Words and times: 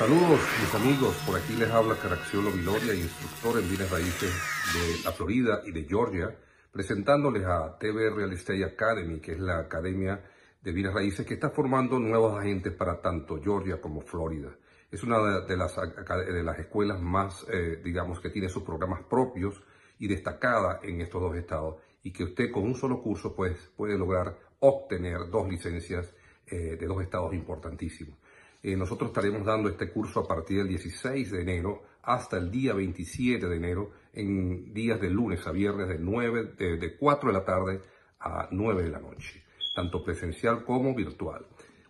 Saludos 0.00 0.40
mis 0.62 0.74
amigos, 0.74 1.14
por 1.26 1.36
aquí 1.36 1.52
les 1.56 1.68
habla 1.68 1.94
Caracciolo 1.94 2.50
Viloria, 2.50 2.94
instructor 2.94 3.60
en 3.60 3.68
bienes 3.68 3.90
raíces 3.90 4.32
de 4.72 5.04
la 5.04 5.12
Florida 5.12 5.60
y 5.66 5.72
de 5.72 5.84
Georgia, 5.84 6.34
presentándoles 6.72 7.44
a 7.44 7.76
TV 7.78 8.08
Real 8.08 8.32
Estate 8.32 8.64
Academy, 8.64 9.20
que 9.20 9.32
es 9.32 9.40
la 9.40 9.58
academia 9.58 10.24
de 10.62 10.72
bienes 10.72 10.94
raíces 10.94 11.26
que 11.26 11.34
está 11.34 11.50
formando 11.50 11.98
nuevos 11.98 12.34
agentes 12.38 12.72
para 12.72 13.02
tanto 13.02 13.42
Georgia 13.42 13.78
como 13.78 14.00
Florida. 14.00 14.48
Es 14.90 15.02
una 15.02 15.18
de 15.42 15.54
las, 15.58 15.76
de 15.76 16.42
las 16.44 16.58
escuelas 16.58 16.98
más, 16.98 17.44
eh, 17.52 17.82
digamos, 17.84 18.20
que 18.20 18.30
tiene 18.30 18.48
sus 18.48 18.62
programas 18.62 19.02
propios 19.02 19.62
y 19.98 20.08
destacada 20.08 20.80
en 20.82 21.02
estos 21.02 21.20
dos 21.20 21.36
estados 21.36 21.76
y 22.02 22.10
que 22.10 22.24
usted 22.24 22.50
con 22.50 22.62
un 22.62 22.74
solo 22.74 23.02
curso 23.02 23.36
pues, 23.36 23.70
puede 23.76 23.98
lograr 23.98 24.34
obtener 24.60 25.28
dos 25.30 25.46
licencias 25.46 26.14
eh, 26.46 26.78
de 26.80 26.86
dos 26.86 27.02
estados 27.02 27.34
importantísimos. 27.34 28.19
Eh, 28.62 28.76
nosotros 28.76 29.10
estaremos 29.10 29.44
dando 29.44 29.70
este 29.70 29.90
curso 29.90 30.20
a 30.20 30.28
partir 30.28 30.58
del 30.58 30.68
16 30.68 31.30
de 31.30 31.40
enero 31.40 31.82
hasta 32.02 32.36
el 32.36 32.50
día 32.50 32.74
27 32.74 33.46
de 33.46 33.56
enero, 33.56 33.90
en 34.12 34.72
días 34.74 35.00
de 35.00 35.10
lunes 35.10 35.46
a 35.46 35.52
viernes 35.52 35.88
de, 35.88 35.98
9, 35.98 36.54
de, 36.58 36.96
4 36.96 37.32
de 37.32 37.38
la 37.38 37.44
tarde 37.44 37.80
a 38.18 38.48
9 38.50 38.82
de 38.82 38.90
la 38.90 39.00
noche, 39.00 39.44
tanto 39.74 40.02
presencial 40.02 40.64
como 40.64 40.94
virtual, 40.94 41.46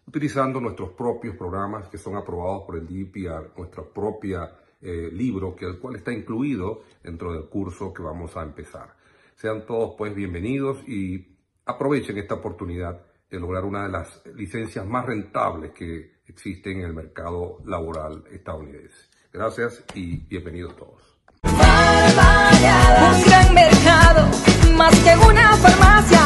utilizando 0.07 0.61
nuestros 0.61 0.91
propios 0.91 1.37
programas 1.37 1.89
que 1.89 1.99
son 1.99 2.17
aprobados 2.17 2.65
por 2.65 2.77
el 2.77 2.87
DPR, 2.87 3.53
nuestro 3.57 3.93
propio 3.93 4.49
eh, 4.81 5.11
libro, 5.13 5.55
que 5.55 5.67
el 5.67 5.79
cual 5.79 5.97
está 5.97 6.13
incluido 6.13 6.83
dentro 7.03 7.33
del 7.33 7.49
curso 7.49 7.93
que 7.93 8.03
vamos 8.03 8.37
a 8.37 8.43
empezar. 8.43 8.95
Sean 9.35 9.65
todos 9.67 9.95
pues 9.97 10.15
bienvenidos 10.15 10.87
y 10.89 11.37
aprovechen 11.65 12.19
esta 12.19 12.35
oportunidad 12.35 13.01
de 13.31 13.39
lograr 13.41 13.65
una 13.65 13.85
de 13.85 13.91
las 13.91 14.23
licencias 14.35 14.87
más 14.87 15.07
rentables 15.07 15.73
que 15.73 16.20
existe 16.31 16.71
en 16.71 16.81
el 16.83 16.95
mercado 16.95 17.59
laboral 17.65 18.25
estadounidense. 18.31 19.09
Gracias 19.33 19.83
y 19.95 20.17
bienvenidos 20.29 20.77
todos. 20.77 21.17
Un 21.43 23.23
gran 23.27 23.55
mercado, 23.55 24.29
más 24.77 24.99
que 25.01 25.17
una 25.17 25.57
farmacia. 25.57 26.21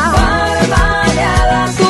Tu 1.77 1.84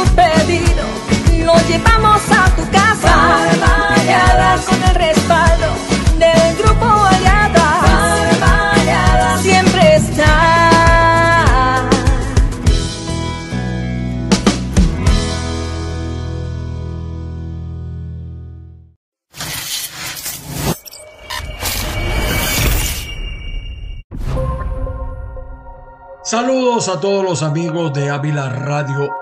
A 26.75 27.01
todos 27.01 27.23
los 27.23 27.45
amigos 27.45 27.93
de 27.93 28.11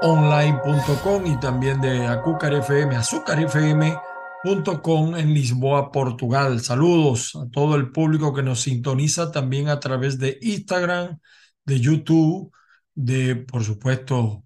Online.com 0.00 1.26
y 1.26 1.38
también 1.38 1.82
de 1.82 2.06
Acúcar 2.06 2.54
FM, 2.54 2.96
azúcarfm.com 2.96 5.16
en 5.16 5.34
Lisboa, 5.34 5.92
Portugal. 5.92 6.60
Saludos 6.60 7.36
a 7.36 7.46
todo 7.50 7.76
el 7.76 7.92
público 7.92 8.32
que 8.32 8.42
nos 8.42 8.62
sintoniza 8.62 9.30
también 9.30 9.68
a 9.68 9.78
través 9.78 10.18
de 10.18 10.38
Instagram, 10.40 11.18
de 11.66 11.78
YouTube, 11.78 12.50
de, 12.94 13.36
por 13.36 13.62
supuesto, 13.62 14.44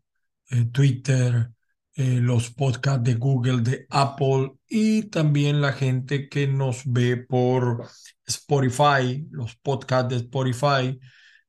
eh, 0.51 0.65
Twitter, 0.73 1.53
eh, 1.95 2.19
los 2.21 2.51
podcasts 2.51 3.05
de 3.05 3.15
Google, 3.15 3.61
de 3.61 3.87
Apple 3.89 4.55
y 4.69 5.05
también 5.05 5.61
la 5.61 5.73
gente 5.73 6.29
que 6.29 6.49
nos 6.49 6.83
ve 6.85 7.19
por 7.19 7.87
Spotify, 8.27 9.29
los 9.31 9.55
podcasts 9.55 10.09
de 10.09 10.17
Spotify 10.17 10.99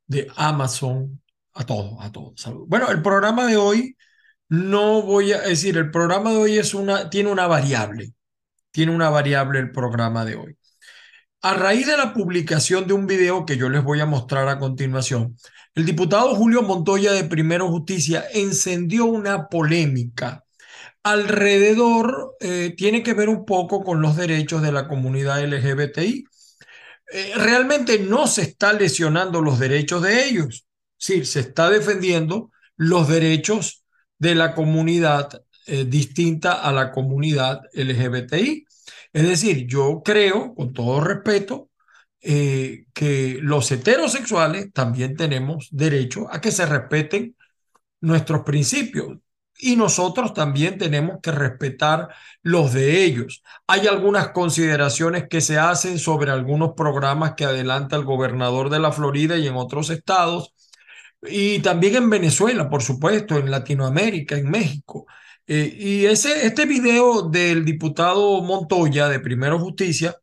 de 0.05 0.27
Amazon, 0.35 1.19
a 1.57 1.65
todo, 1.65 2.01
a 2.01 2.11
todo. 2.11 2.33
Salud. 2.35 2.65
Bueno, 2.67 2.89
el 2.89 3.01
programa 3.01 3.45
de 3.45 3.57
hoy, 3.57 3.97
no 4.49 5.01
voy 5.01 5.33
a 5.33 5.41
decir, 5.41 5.77
el 5.77 5.91
programa 5.91 6.31
de 6.31 6.37
hoy 6.37 6.57
es 6.57 6.73
una, 6.73 7.09
tiene 7.09 7.31
una 7.31 7.47
variable, 7.47 8.13
tiene 8.71 8.93
una 8.93 9.09
variable 9.09 9.59
el 9.59 9.71
programa 9.71 10.25
de 10.25 10.35
hoy. 10.35 10.57
A 11.41 11.53
raíz 11.53 11.87
de 11.87 11.97
la 11.97 12.13
publicación 12.13 12.87
de 12.87 12.93
un 12.93 13.07
video 13.07 13.45
que 13.45 13.57
yo 13.57 13.69
les 13.69 13.83
voy 13.83 13.99
a 13.99 14.05
mostrar 14.05 14.47
a 14.49 14.59
continuación, 14.59 15.35
el 15.75 15.85
diputado 15.85 16.35
Julio 16.35 16.63
Montoya 16.63 17.11
de 17.13 17.23
Primero 17.23 17.67
Justicia 17.69 18.25
encendió 18.33 19.05
una 19.05 19.47
polémica 19.47 20.43
alrededor, 21.03 22.35
eh, 22.39 22.73
tiene 22.75 23.03
que 23.03 23.13
ver 23.13 23.29
un 23.29 23.45
poco 23.45 23.83
con 23.83 24.01
los 24.01 24.15
derechos 24.17 24.61
de 24.61 24.71
la 24.71 24.87
comunidad 24.87 25.43
LGBTI 25.43 26.25
eh, 27.09 27.33
realmente 27.35 27.99
no 27.99 28.27
se 28.27 28.41
está 28.41 28.73
lesionando 28.73 29.41
los 29.41 29.59
derechos 29.59 30.01
de 30.01 30.25
ellos. 30.25 30.66
Sí, 30.97 31.25
se 31.25 31.41
está 31.41 31.69
defendiendo 31.69 32.51
los 32.75 33.07
derechos 33.07 33.85
de 34.17 34.35
la 34.35 34.55
comunidad 34.55 35.43
eh, 35.67 35.85
distinta 35.85 36.53
a 36.53 36.71
la 36.71 36.91
comunidad 36.91 37.61
LGBTI. 37.73 38.65
Es 39.13 39.27
decir, 39.27 39.67
yo 39.67 40.01
creo, 40.03 40.53
con 40.55 40.73
todo 40.73 40.99
respeto, 41.01 41.69
eh, 42.21 42.85
que 42.93 43.37
los 43.41 43.71
heterosexuales 43.71 44.73
también 44.73 45.15
tenemos 45.15 45.69
derecho 45.71 46.27
a 46.31 46.41
que 46.41 46.51
se 46.51 46.65
respeten 46.65 47.35
nuestros 48.01 48.43
principios 48.43 49.17
y 49.59 49.75
nosotros 49.75 50.33
también 50.33 50.77
tenemos 50.77 51.19
que 51.21 51.31
respetar 51.31 52.09
los 52.43 52.73
de 52.73 53.03
ellos. 53.03 53.43
Hay 53.67 53.87
algunas 53.87 54.29
consideraciones 54.29 55.27
que 55.29 55.41
se 55.41 55.57
hacen 55.57 55.97
sobre 55.99 56.31
algunos 56.31 56.73
programas 56.75 57.33
que 57.35 57.45
adelanta 57.45 57.95
el 57.95 58.05
gobernador 58.05 58.69
de 58.69 58.79
la 58.79 58.91
Florida 58.91 59.37
y 59.37 59.47
en 59.47 59.55
otros 59.55 59.89
estados, 59.89 60.53
y 61.21 61.59
también 61.59 61.95
en 61.95 62.09
Venezuela, 62.09 62.69
por 62.69 62.83
supuesto, 62.83 63.37
en 63.37 63.51
Latinoamérica, 63.51 64.37
en 64.37 64.49
México. 64.49 65.07
Eh, 65.47 65.75
y 65.77 66.05
ese, 66.05 66.45
este 66.45 66.65
video 66.65 67.23
del 67.23 67.65
diputado 67.65 68.41
Montoya 68.43 69.07
de 69.09 69.19
Primero 69.19 69.59
Justicia, 69.59 70.15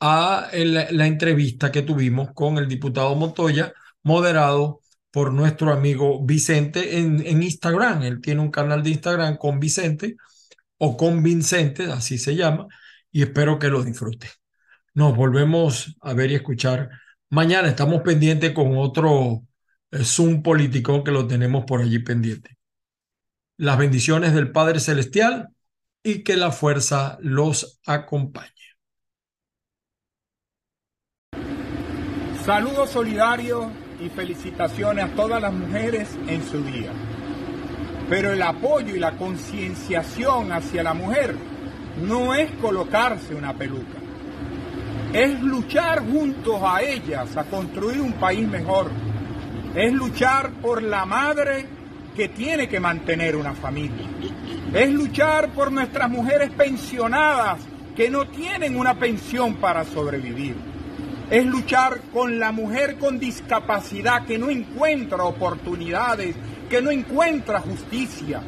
a 0.00 0.50
la 0.52 1.06
entrevista 1.06 1.72
que 1.72 1.82
tuvimos 1.82 2.32
con 2.34 2.58
el 2.58 2.68
diputado 2.68 3.14
Montoya, 3.16 3.72
moderado 4.02 4.80
por 5.10 5.32
nuestro 5.32 5.72
amigo 5.72 6.24
Vicente 6.24 6.98
en, 6.98 7.24
en 7.26 7.42
Instagram. 7.42 8.02
Él 8.02 8.20
tiene 8.20 8.40
un 8.42 8.50
canal 8.50 8.82
de 8.82 8.90
Instagram 8.90 9.36
con 9.38 9.60
Vicente 9.60 10.16
o 10.78 10.96
con 10.96 11.22
Vincente, 11.22 11.90
así 11.92 12.18
se 12.18 12.36
llama, 12.36 12.66
y 13.10 13.22
espero 13.22 13.58
que 13.58 13.68
lo 13.68 13.82
disfrute. 13.82 14.28
Nos 14.94 15.16
volvemos 15.16 15.96
a 16.00 16.12
ver 16.14 16.30
y 16.30 16.34
escuchar 16.36 16.90
mañana. 17.30 17.68
Estamos 17.68 18.02
pendientes 18.02 18.52
con 18.52 18.76
otro 18.76 19.42
es 19.90 20.18
un 20.18 20.42
político 20.42 21.02
que 21.04 21.10
lo 21.10 21.26
tenemos 21.26 21.64
por 21.64 21.80
allí 21.80 21.98
pendiente. 22.00 22.57
Las 23.60 23.76
bendiciones 23.76 24.34
del 24.34 24.52
Padre 24.52 24.78
Celestial 24.78 25.48
y 26.04 26.22
que 26.22 26.36
la 26.36 26.52
fuerza 26.52 27.18
los 27.20 27.80
acompañe. 27.84 28.52
Saludos 32.44 32.90
solidarios 32.90 33.66
y 34.00 34.10
felicitaciones 34.10 35.06
a 35.06 35.08
todas 35.08 35.42
las 35.42 35.52
mujeres 35.52 36.08
en 36.28 36.48
su 36.48 36.62
día. 36.62 36.92
Pero 38.08 38.32
el 38.32 38.42
apoyo 38.42 38.94
y 38.94 39.00
la 39.00 39.16
concienciación 39.16 40.52
hacia 40.52 40.84
la 40.84 40.94
mujer 40.94 41.34
no 42.00 42.34
es 42.34 42.52
colocarse 42.60 43.34
una 43.34 43.58
peluca, 43.58 43.98
es 45.12 45.42
luchar 45.42 46.08
juntos 46.08 46.60
a 46.62 46.80
ellas 46.80 47.36
a 47.36 47.42
construir 47.42 48.00
un 48.00 48.12
país 48.12 48.46
mejor, 48.46 48.88
es 49.74 49.92
luchar 49.92 50.52
por 50.60 50.80
la 50.80 51.04
madre 51.04 51.77
que 52.18 52.28
tiene 52.28 52.68
que 52.68 52.80
mantener 52.80 53.34
una 53.34 53.54
familia, 53.54 54.06
es 54.74 54.90
luchar 54.90 55.54
por 55.54 55.72
nuestras 55.72 56.10
mujeres 56.10 56.50
pensionadas 56.50 57.60
que 57.96 58.10
no 58.10 58.26
tienen 58.26 58.76
una 58.76 58.98
pensión 58.98 59.54
para 59.54 59.84
sobrevivir 59.84 60.56
es 61.30 61.44
luchar 61.44 62.00
con 62.12 62.38
la 62.38 62.52
mujer 62.52 62.96
con 62.96 63.18
discapacidad 63.18 64.24
que 64.24 64.38
no 64.38 64.48
encuentra 64.48 65.24
oportunidades, 65.24 66.34
que 66.70 66.80
no 66.80 66.90
encuentra 66.90 67.60
justicia. 67.60 68.40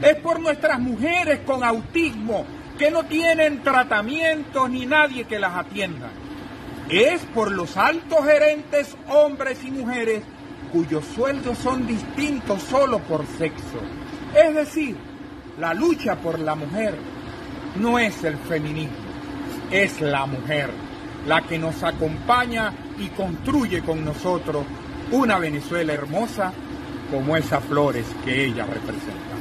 Es 0.00 0.16
por 0.16 0.40
nuestras 0.40 0.80
mujeres 0.80 1.40
con 1.44 1.62
autismo 1.62 2.46
que 2.78 2.90
no 2.90 3.04
tienen 3.04 3.62
tratamiento 3.62 4.66
ni 4.66 4.86
nadie 4.86 5.24
que 5.24 5.38
las 5.38 5.54
atienda. 5.54 6.08
Es 6.88 7.20
por 7.34 7.52
los 7.52 7.76
altos 7.76 8.24
gerentes, 8.24 8.96
hombres 9.08 9.62
y 9.64 9.70
mujeres, 9.70 10.22
cuyos 10.72 11.04
sueldos 11.14 11.58
son 11.58 11.86
distintos 11.86 12.62
solo 12.62 12.98
por 13.00 13.26
sexo. 13.26 13.80
Es 14.34 14.54
decir, 14.54 14.96
la 15.60 15.74
lucha 15.74 16.16
por 16.16 16.38
la 16.38 16.54
mujer 16.54 16.96
no 17.76 17.98
es 17.98 18.24
el 18.24 18.36
feminismo, 18.38 18.96
es 19.70 20.00
la 20.00 20.24
mujer 20.26 20.70
la 21.26 21.42
que 21.42 21.58
nos 21.58 21.82
acompaña 21.82 22.72
y 22.98 23.08
construye 23.08 23.82
con 23.82 24.04
nosotros 24.04 24.64
una 25.10 25.38
Venezuela 25.38 25.92
hermosa 25.92 26.52
como 27.10 27.36
esas 27.36 27.62
flores 27.64 28.06
que 28.24 28.46
ella 28.46 28.64
representa. 28.64 29.32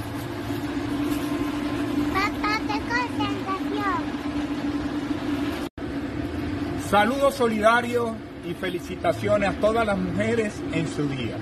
Saludos 6.89 7.35
solidarios 7.35 8.11
y 8.45 8.53
felicitaciones 8.53 9.49
a 9.49 9.59
todas 9.59 9.85
las 9.85 9.97
mujeres 9.97 10.53
en 10.73 10.87
su 10.87 11.07
día. 11.07 11.37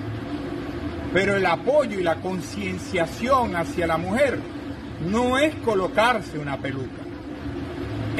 Pero 1.12 1.36
el 1.36 1.46
apoyo 1.46 1.98
y 1.98 2.02
la 2.02 2.16
concienciación 2.16 3.56
hacia 3.56 3.86
la 3.86 3.96
mujer 3.96 4.38
no 5.10 5.38
es 5.38 5.54
colocarse 5.56 6.38
una 6.38 6.56
peluca 6.58 7.10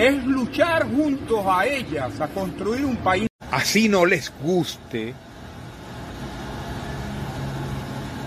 es 0.01 0.25
luchar 0.25 0.89
juntos 0.89 1.45
a 1.47 1.67
ellas 1.67 2.21
a 2.21 2.29
construir 2.29 2.85
un 2.85 2.97
país. 2.97 3.29
Así 3.51 3.89
no 3.89 4.07
les 4.07 4.33
guste, 4.43 5.15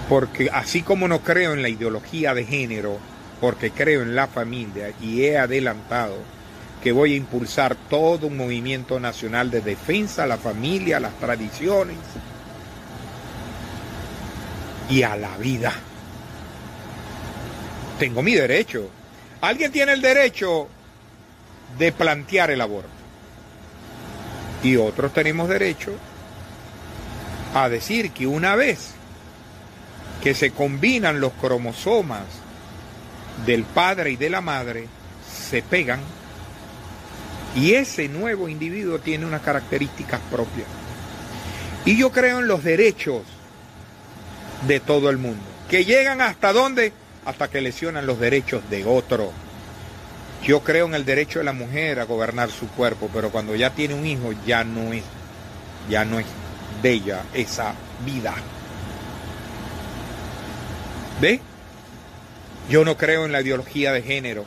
porque 0.08 0.50
así 0.54 0.84
como 0.84 1.08
no 1.08 1.20
creo 1.20 1.54
en 1.54 1.62
la 1.62 1.70
ideología 1.70 2.34
de 2.34 2.46
género, 2.46 3.00
porque 3.42 3.72
creo 3.72 4.04
en 4.04 4.16
la 4.16 4.28
familia 4.28 4.94
y 5.02 5.24
he 5.24 5.38
adelantado 5.38 6.18
que 6.84 6.92
voy 6.92 7.14
a 7.14 7.18
impulsar 7.18 7.76
todo 7.90 8.28
un 8.28 8.38
movimiento 8.38 9.00
nacional 9.00 9.50
de 9.50 9.62
defensa 9.62 10.24
a 10.24 10.28
la 10.28 10.38
familia, 10.38 10.98
a 10.98 11.00
las 11.00 11.14
tradiciones 11.14 11.98
y 14.90 15.04
a 15.04 15.16
la 15.16 15.38
vida. 15.38 15.72
Tengo 17.98 18.22
mi 18.22 18.34
derecho. 18.34 18.90
¿Alguien 19.42 19.72
tiene 19.72 19.94
el 19.94 20.02
derecho 20.02 20.68
de 21.78 21.92
plantear 21.92 22.52
el 22.52 22.62
aborto. 22.62 22.90
Y 24.62 24.78
otros 24.78 25.14
tenemos 25.14 25.50
derecho 25.50 25.92
a 27.54 27.70
decir 27.70 28.12
que 28.12 28.28
una 28.28 28.56
vez 28.56 28.92
que 30.22 30.34
se 30.34 30.52
combinan 30.52 31.20
los 31.20 31.34
cromosomas 31.34 32.24
del 33.46 33.64
padre 33.64 34.12
y 34.12 34.16
de 34.16 34.30
la 34.30 34.42
madre, 34.42 34.88
se 35.30 35.62
pegan 35.62 36.00
y 37.56 37.74
ese 37.74 38.08
nuevo 38.10 38.50
individuo 38.50 39.00
tiene 39.00 39.26
unas 39.26 39.42
características 39.42 40.20
propias. 40.32 40.68
Y 41.86 41.98
yo 41.98 42.12
creo 42.12 42.40
en 42.40 42.48
los 42.48 42.64
derechos 42.64 43.24
de 44.68 44.80
todo 44.80 45.10
el 45.10 45.18
mundo, 45.18 45.44
que 45.70 45.86
llegan 45.86 46.22
hasta 46.22 46.54
dónde? 46.54 46.94
Hasta 47.26 47.50
que 47.50 47.62
lesionan 47.62 48.06
los 48.06 48.20
derechos 48.20 48.70
de 48.70 48.86
otro. 48.86 49.32
Yo 50.44 50.62
creo 50.62 50.88
en 50.88 50.96
el 50.96 51.06
derecho 51.06 51.40
de 51.40 51.46
la 51.46 51.54
mujer 51.54 52.00
a 52.00 52.06
gobernar 52.06 52.50
su 52.50 52.68
cuerpo, 52.70 53.10
pero 53.14 53.30
cuando 53.30 53.56
ya 53.56 53.70
tiene 53.70 53.94
un 53.94 54.06
hijo 54.06 54.34
ya 54.46 54.64
no 54.64 54.92
es, 54.92 55.04
ya 55.90 56.04
no 56.06 56.20
es 56.20 56.26
bella 56.82 57.24
esa 57.34 57.74
vida. 58.06 58.34
¿Ve? 61.22 61.40
Yo 62.70 62.84
no 62.84 62.98
creo 62.98 63.26
en 63.26 63.32
la 63.32 63.42
ideología 63.42 63.94
de 63.94 64.02
género. 64.02 64.46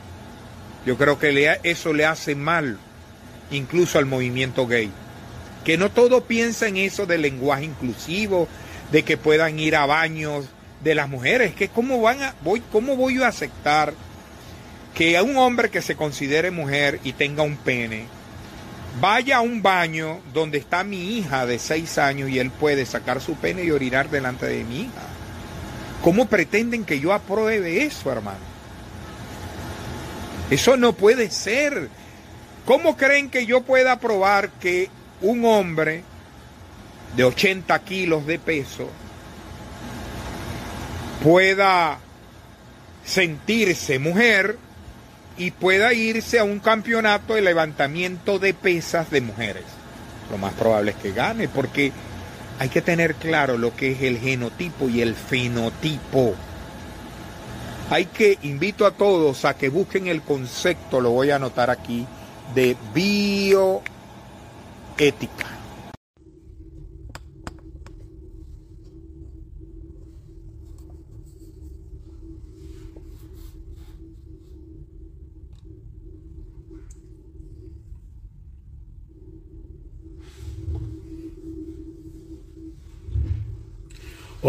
Yo 0.85 0.97
creo 0.97 1.17
que 1.17 1.59
eso 1.63 1.93
le 1.93 2.05
hace 2.05 2.35
mal 2.35 2.77
incluso 3.51 3.99
al 3.99 4.05
movimiento 4.05 4.67
gay. 4.67 4.91
Que 5.63 5.77
no 5.77 5.91
todo 5.91 6.25
piensa 6.25 6.67
en 6.67 6.77
eso 6.77 7.05
del 7.05 7.21
lenguaje 7.21 7.65
inclusivo, 7.65 8.47
de 8.91 9.03
que 9.03 9.17
puedan 9.17 9.59
ir 9.59 9.75
a 9.75 9.85
baños 9.85 10.45
de 10.83 10.95
las 10.95 11.09
mujeres, 11.09 11.55
que 11.55 11.69
cómo 11.69 12.01
van 12.01 12.21
a 12.21 12.35
voy 12.43 12.61
cómo 12.71 12.95
voy 12.95 13.21
a 13.21 13.27
aceptar 13.27 13.93
que 14.93 15.17
a 15.17 15.23
un 15.23 15.37
hombre 15.37 15.69
que 15.69 15.81
se 15.81 15.95
considere 15.95 16.51
mujer 16.51 16.99
y 17.03 17.13
tenga 17.13 17.43
un 17.43 17.57
pene 17.57 18.05
vaya 18.99 19.37
a 19.37 19.41
un 19.41 19.61
baño 19.61 20.19
donde 20.33 20.57
está 20.57 20.83
mi 20.83 21.17
hija 21.17 21.45
de 21.45 21.59
seis 21.59 21.97
años 21.97 22.29
y 22.29 22.39
él 22.39 22.51
puede 22.51 22.85
sacar 22.85 23.21
su 23.21 23.35
pene 23.35 23.63
y 23.63 23.71
orinar 23.71 24.09
delante 24.09 24.45
de 24.47 24.63
mi 24.63 24.81
hija. 24.81 25.03
¿Cómo 26.03 26.27
pretenden 26.27 26.85
que 26.85 26.99
yo 26.99 27.13
apruebe 27.13 27.83
eso, 27.83 28.11
hermano? 28.11 28.39
Eso 30.49 30.77
no 30.77 30.93
puede 30.93 31.29
ser. 31.29 31.89
¿Cómo 32.67 32.97
creen 32.97 33.29
que 33.29 33.45
yo 33.45 33.61
pueda 33.61 33.93
aprobar 33.93 34.49
que 34.59 34.89
un 35.21 35.45
hombre 35.45 36.03
de 37.15 37.23
80 37.23 37.79
kilos 37.79 38.27
de 38.27 38.39
peso 38.39 38.89
pueda 41.23 41.97
sentirse 43.05 43.99
mujer 43.99 44.57
y 45.37 45.51
pueda 45.51 45.93
irse 45.93 46.39
a 46.39 46.43
un 46.43 46.59
campeonato 46.59 47.35
de 47.35 47.41
levantamiento 47.41 48.37
de 48.37 48.53
pesas 48.53 49.09
de 49.11 49.21
mujeres. 49.21 49.63
Lo 50.29 50.37
más 50.37 50.53
probable 50.53 50.91
es 50.91 50.97
que 50.97 51.13
gane, 51.13 51.47
porque 51.47 51.93
hay 52.59 52.67
que 52.67 52.81
tener 52.81 53.15
claro 53.15 53.57
lo 53.57 53.73
que 53.77 53.93
es 53.93 54.01
el 54.01 54.19
genotipo 54.19 54.89
y 54.89 54.99
el 54.99 55.15
fenotipo. 55.15 56.35
Hay 57.89 58.07
que, 58.07 58.37
invito 58.41 58.85
a 58.85 58.91
todos 58.91 59.45
a 59.45 59.55
que 59.55 59.69
busquen 59.69 60.07
el 60.07 60.21
concepto, 60.21 60.99
lo 60.99 61.11
voy 61.11 61.31
a 61.31 61.37
anotar 61.37 61.69
aquí, 61.69 62.05
de 62.53 62.75
bioética. 62.93 63.83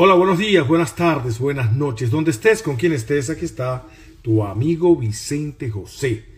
Hola, 0.01 0.15
buenos 0.15 0.39
días, 0.39 0.69
buenas 0.69 0.95
tardes, 0.95 1.41
buenas 1.41 1.75
noches. 1.75 2.11
Donde 2.11 2.31
estés, 2.31 2.63
con 2.63 2.77
quien 2.77 2.93
estés, 2.93 3.31
aquí 3.31 3.45
está 3.45 3.85
tu 4.23 4.45
amigo 4.45 4.95
Vicente 4.95 5.71
José. 5.71 6.38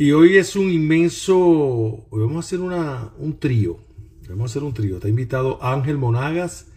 Y 0.00 0.12
hoy 0.12 0.38
es 0.38 0.56
un 0.56 0.70
inmenso, 0.70 1.36
hoy 1.38 2.20
vamos 2.22 2.36
a 2.36 2.38
hacer 2.38 2.60
una, 2.60 3.12
un 3.18 3.38
trío. 3.38 3.76
Vamos 4.30 4.44
a 4.44 4.50
hacer 4.50 4.62
un 4.62 4.72
trío. 4.72 4.94
Está 4.94 5.10
invitado 5.10 5.62
Ángel 5.62 5.98
Monagas 5.98 6.68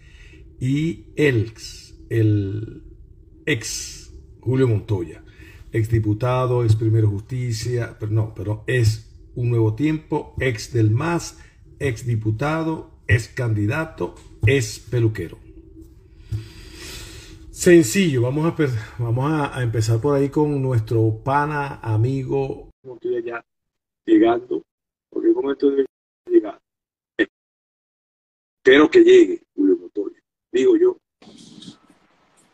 y 0.59 1.05
el 1.15 1.53
ex 3.45 4.11
Julio 4.41 4.67
Montoya, 4.67 5.23
ex 5.71 5.89
diputado, 5.89 6.65
ex 6.65 6.75
primero 6.75 7.09
justicia, 7.09 7.95
pero 7.97 8.11
no, 8.11 8.35
pero 8.35 8.65
es 8.67 9.09
un 9.35 9.51
nuevo 9.51 9.73
tiempo, 9.73 10.35
ex 10.41 10.73
del 10.73 10.91
MAS, 10.91 11.37
ex 11.79 12.05
diputado, 12.05 12.91
ex 13.07 13.29
candidato, 13.29 14.15
es 14.45 14.79
peluquero. 14.79 15.37
Sencillo, 17.51 18.23
vamos 18.23 18.53
a, 18.53 19.01
vamos 19.01 19.31
a, 19.31 19.63
empezar 19.63 20.01
por 20.01 20.17
ahí 20.17 20.27
con 20.27 20.61
nuestro 20.61 21.21
pana, 21.23 21.79
amigo. 21.81 22.72
Ya 23.23 23.45
llegando, 24.05 24.63
porque 25.09 25.33
con 25.33 25.51
esto 25.51 25.71
de 25.71 25.85
llegar, 26.25 26.59
espero 27.17 28.89
que 28.89 29.03
llegue 29.03 29.41
Julio 29.55 29.77
Montoya. 29.77 30.19
digo 30.51 30.75
yo. 30.77 30.97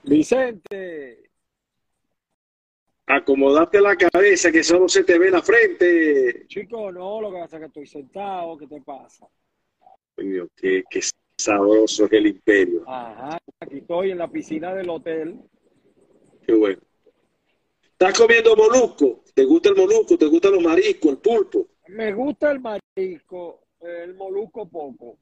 Vicente, 0.03 1.29
Acomodate 3.11 3.81
la 3.81 3.95
cabeza 3.95 4.51
que 4.51 4.63
solo 4.63 4.87
se 4.87 5.03
te 5.03 5.17
ve 5.17 5.31
la 5.31 5.41
frente. 5.41 6.45
chico, 6.45 6.91
no, 6.91 7.19
lo 7.19 7.31
que 7.31 7.39
pasa 7.39 7.55
es 7.57 7.61
que 7.61 7.67
estoy 7.67 7.87
sentado, 7.87 8.55
¿qué 8.55 8.67
te 8.67 8.79
pasa? 8.81 9.27
Coño, 10.15 10.47
qué, 10.55 10.83
qué 10.87 11.01
sabroso 11.35 12.05
es 12.05 12.11
el 12.11 12.27
imperio. 12.27 12.83
Ajá, 12.87 13.39
aquí 13.59 13.79
estoy 13.79 14.11
en 14.11 14.19
la 14.19 14.27
piscina 14.29 14.75
del 14.75 14.89
hotel. 14.91 15.39
Qué 16.45 16.53
bueno. 16.53 16.79
¿Estás 18.01 18.17
comiendo 18.17 18.55
molusco? 18.55 19.25
¿Te 19.33 19.43
gusta 19.43 19.67
el 19.67 19.75
molusco? 19.75 20.17
¿Te 20.17 20.27
gustan 20.27 20.53
los 20.53 20.63
mariscos, 20.63 21.11
el 21.11 21.17
pulpo? 21.17 21.67
Me 21.89 22.13
gusta 22.13 22.49
el 22.49 22.61
marisco, 22.61 23.65
el 23.81 24.13
molusco 24.15 24.69
poco. 24.69 25.17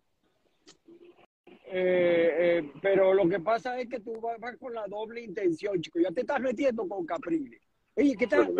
Eh, 1.48 2.36
eh, 2.40 2.72
pero 2.80 3.16
lo 3.16 3.28
que 3.28 3.40
pasa 3.40 3.80
es 3.80 3.90
que 3.90 4.00
tú 4.00 4.22
vas, 4.22 4.40
vas 4.40 4.56
con 4.58 4.76
la 4.76 4.86
doble 4.86 5.22
intención, 5.22 5.82
chico. 5.82 6.00
Ya 6.00 6.12
te 6.12 6.22
estás 6.22 6.40
metiendo 6.40 6.88
con 6.88 7.04
Capriles. 7.04 7.60
Oye, 7.96 8.16
¿qué 8.16 8.28
tal? 8.28 8.54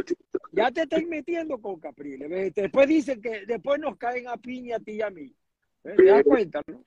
Ya 0.52 0.72
te 0.72 0.82
estás 0.82 1.04
metiendo 1.04 1.62
con 1.62 1.80
Capriles. 1.80 2.56
Después 2.56 2.88
dicen 2.88 3.22
que 3.22 3.46
después 3.46 3.80
nos 3.80 3.98
caen 3.98 4.30
a 4.30 4.38
piña 4.38 4.78
a 4.78 4.80
ti 4.80 4.94
y 4.94 5.02
a 5.04 5.12
mí. 5.12 5.32
¿Te 5.84 6.06
das 6.06 6.24
cuenta, 6.24 6.64
no? 6.66 6.84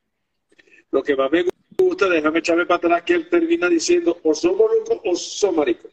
Lo 0.90 1.00
que 1.00 1.14
más 1.14 1.30
me 1.30 1.44
gusta, 1.78 2.08
déjame 2.08 2.40
echarme 2.40 2.66
para 2.66 2.78
atrás, 2.78 3.02
que 3.04 3.14
él 3.14 3.28
termina 3.28 3.68
diciendo 3.68 4.18
o 4.24 4.34
son 4.34 4.56
moluscos 4.56 5.00
o 5.04 5.14
son 5.14 5.54
maricos. 5.54 5.89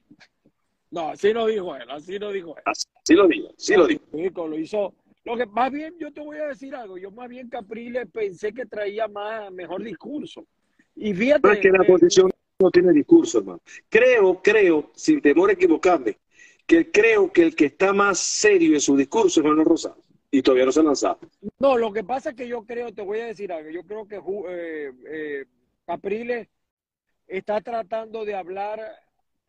No, 0.92 1.10
así 1.10 1.34
no 1.34 1.48
dijo 1.48 1.76
él, 1.76 1.90
así 1.90 2.18
no 2.18 2.32
dijo 2.32 2.56
él. 2.58 2.64
Así 2.66 3.14
lo 3.14 3.28
digo, 3.28 3.50
sí 3.58 3.76
lo. 3.76 3.88
Chico, 3.88 4.48
lo 4.48 4.58
hizo. 4.58 4.94
Lo 5.26 5.36
que 5.36 5.46
más 5.46 5.72
bien, 5.72 5.96
yo 6.00 6.12
te 6.12 6.22
voy 6.22 6.38
a 6.38 6.48
decir 6.48 6.74
algo. 6.74 6.98
Yo 6.98 7.12
más 7.12 7.28
bien 7.28 7.50
Capriles 7.50 8.08
pensé 8.12 8.54
que 8.54 8.66
traía 8.66 9.08
más, 9.08 9.52
mejor 9.52 9.84
discurso. 9.84 10.46
Y 10.96 11.14
fíjate. 11.14 11.48
No 11.48 11.54
es 11.54 11.60
que 11.60 11.70
la 11.70 11.82
oposición 11.82 12.32
no 12.60 12.72
tiene 12.72 12.94
discurso, 12.94 13.40
hermano. 13.40 13.62
Creo, 13.90 14.42
creo, 14.42 14.92
sin 14.96 15.22
temor 15.22 15.50
a 15.50 15.54
equivocarme, 15.54 16.18
que 16.66 16.90
creo 16.90 17.32
que 17.32 17.44
el 17.44 17.56
que 17.56 17.66
está 17.66 17.94
más 17.94 18.20
serio 18.20 18.74
en 18.74 18.82
su 18.82 18.96
discurso 18.96 19.42
es 19.42 19.46
Manuel 19.46 19.66
Rosado. 19.66 20.02
Y 20.32 20.42
todavía 20.42 20.66
no 20.66 20.72
se 20.72 20.80
ha 20.80 20.84
lanzado. 20.84 21.20
No, 21.60 21.78
lo 21.78 21.94
que 21.94 22.04
pasa 22.04 22.32
es 22.32 22.36
que 22.36 22.48
yo 22.48 22.66
creo, 22.66 22.94
te 22.94 23.02
voy 23.02 23.20
a 23.20 23.28
decir 23.28 23.52
algo, 23.52 23.70
yo 23.70 23.84
creo 23.84 24.08
que 24.08 24.16
eh, 24.50 24.92
eh, 25.10 25.46
Capriles 25.86 26.50
está 27.28 27.62
tratando 27.62 28.26
de 28.26 28.36
hablar, 28.36 28.82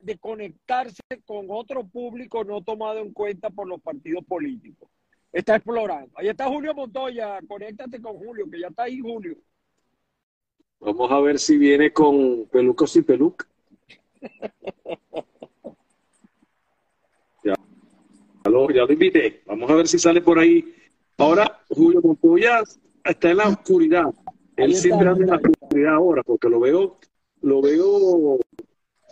de 0.00 0.18
conectarse 0.18 1.02
con 1.26 1.46
otro 1.50 1.84
público 1.86 2.44
no 2.44 2.62
tomado 2.62 3.00
en 3.00 3.12
cuenta 3.12 3.50
por 3.50 3.66
los 3.66 3.80
partidos 3.80 4.24
políticos. 4.24 4.88
Está 5.32 5.56
explorando. 5.56 6.10
Ahí 6.16 6.28
está 6.28 6.46
Julio 6.46 6.74
Montoya, 6.74 7.38
conéctate 7.46 8.00
con 8.00 8.16
Julio, 8.16 8.46
que 8.50 8.60
ya 8.60 8.68
está 8.68 8.84
ahí 8.84 9.00
Julio. 9.00 9.36
Vamos 10.80 11.10
a 11.10 11.20
ver 11.20 11.38
si 11.38 11.58
viene 11.58 11.92
con 11.92 12.46
peluca 12.46 12.84
o 12.84 12.86
sin 12.86 13.04
peluca. 13.04 13.46
Ya, 17.44 17.54
ya 18.44 18.50
lo, 18.50 18.70
ya 18.70 18.84
lo 18.84 18.92
invité. 18.92 19.42
Vamos 19.46 19.70
a 19.70 19.74
ver 19.74 19.88
si 19.88 19.98
sale 19.98 20.20
por 20.20 20.38
ahí. 20.38 20.74
Ahora, 21.18 21.60
Julio 21.68 22.00
Montoya 22.02 22.62
está 23.04 23.30
en 23.30 23.36
la 23.38 23.48
oscuridad. 23.48 24.14
Él 24.56 24.74
siempre 24.74 25.08
anda 25.08 25.24
en 25.24 25.30
la 25.30 25.36
oscuridad 25.36 25.94
ahora, 25.94 26.22
porque 26.22 26.48
lo 26.48 26.60
veo, 26.60 26.96
lo 27.42 27.60
veo. 27.60 28.38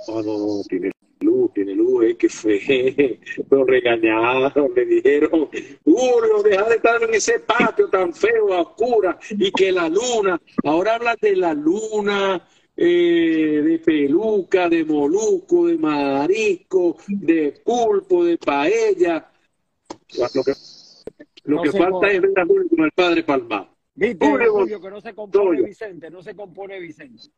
Oh, 0.08 0.22
no, 0.22 0.62
tiene 0.68 0.90
luz, 1.20 1.52
tiene 1.54 1.74
luz, 1.74 2.04
eh, 2.04 2.16
que 2.16 2.28
fue. 2.28 3.18
Lo 3.50 3.64
regañaron, 3.64 4.72
le 4.74 4.84
dijeron, 4.84 5.48
Julio, 5.84 6.42
deja 6.44 6.68
de 6.68 6.76
estar 6.76 7.02
en 7.02 7.14
ese 7.14 7.40
patio 7.40 7.88
tan 7.88 8.12
feo, 8.12 8.52
a 8.54 8.60
oscura, 8.62 9.18
y 9.30 9.50
que 9.50 9.72
la 9.72 9.88
luna, 9.88 10.40
ahora 10.64 10.96
hablas 10.96 11.16
de 11.20 11.36
la 11.36 11.54
luna, 11.54 12.46
eh, 12.76 13.62
de 13.64 13.78
peluca, 13.78 14.68
de 14.68 14.84
molusco, 14.84 15.66
de 15.66 15.78
marisco, 15.78 16.96
de 17.08 17.60
pulpo, 17.64 18.24
de 18.24 18.36
paella. 18.36 19.30
Lo 20.18 20.42
que, 20.44 20.52
lo 21.44 21.56
No 21.56 21.62
que 21.62 21.72
se 21.72 21.78
falta 21.78 22.08
es 22.08 22.20
ver 22.20 22.38
a 22.38 22.46
Julio 22.46 22.68
como 22.68 22.84
el 22.84 22.92
padre 22.92 23.22
Palma. 23.22 23.72
¿Viste, 23.94 24.26
Julio 24.26 24.52
Julio, 24.52 24.80
que 24.80 24.90
no 24.90 25.00
se 25.00 25.14
compone. 25.14 25.62
Vicente? 25.62 26.10
No 26.10 26.22
se 26.22 26.36
compone 26.36 26.78
Vicente. 26.78 27.30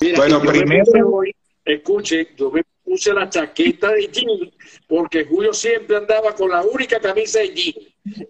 Mira, 0.00 0.16
Bueno, 0.18 0.40
primero- 0.40 1.08
hoy- 1.10 1.34
escuche, 1.64 2.28
yo 2.36 2.50
me 2.50 2.62
puse 2.84 3.12
la 3.12 3.28
chaqueta 3.28 3.92
de 3.92 4.08
jean 4.08 4.50
porque 4.86 5.24
Julio 5.24 5.52
siempre 5.52 5.96
andaba 5.96 6.34
con 6.34 6.50
la 6.50 6.62
única 6.62 7.00
camisa 7.00 7.40
de 7.40 7.54
jean. 7.54 7.74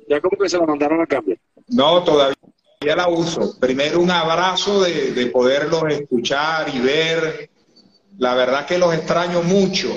Ya 0.08 0.20
como 0.20 0.38
que 0.38 0.48
se 0.48 0.56
la 0.58 0.64
mandaron 0.64 1.00
a 1.02 1.06
cambiar. 1.06 1.38
No, 1.68 2.02
todavía 2.02 2.36
la 2.80 3.08
uso. 3.08 3.58
Primero 3.60 4.00
un 4.00 4.10
abrazo 4.10 4.82
de, 4.82 5.12
de 5.12 5.26
poderlos 5.26 5.82
escuchar 5.90 6.74
y 6.74 6.78
ver. 6.80 7.50
La 8.18 8.34
verdad 8.34 8.64
que 8.64 8.78
los 8.78 8.94
extraño 8.94 9.42
mucho. 9.42 9.88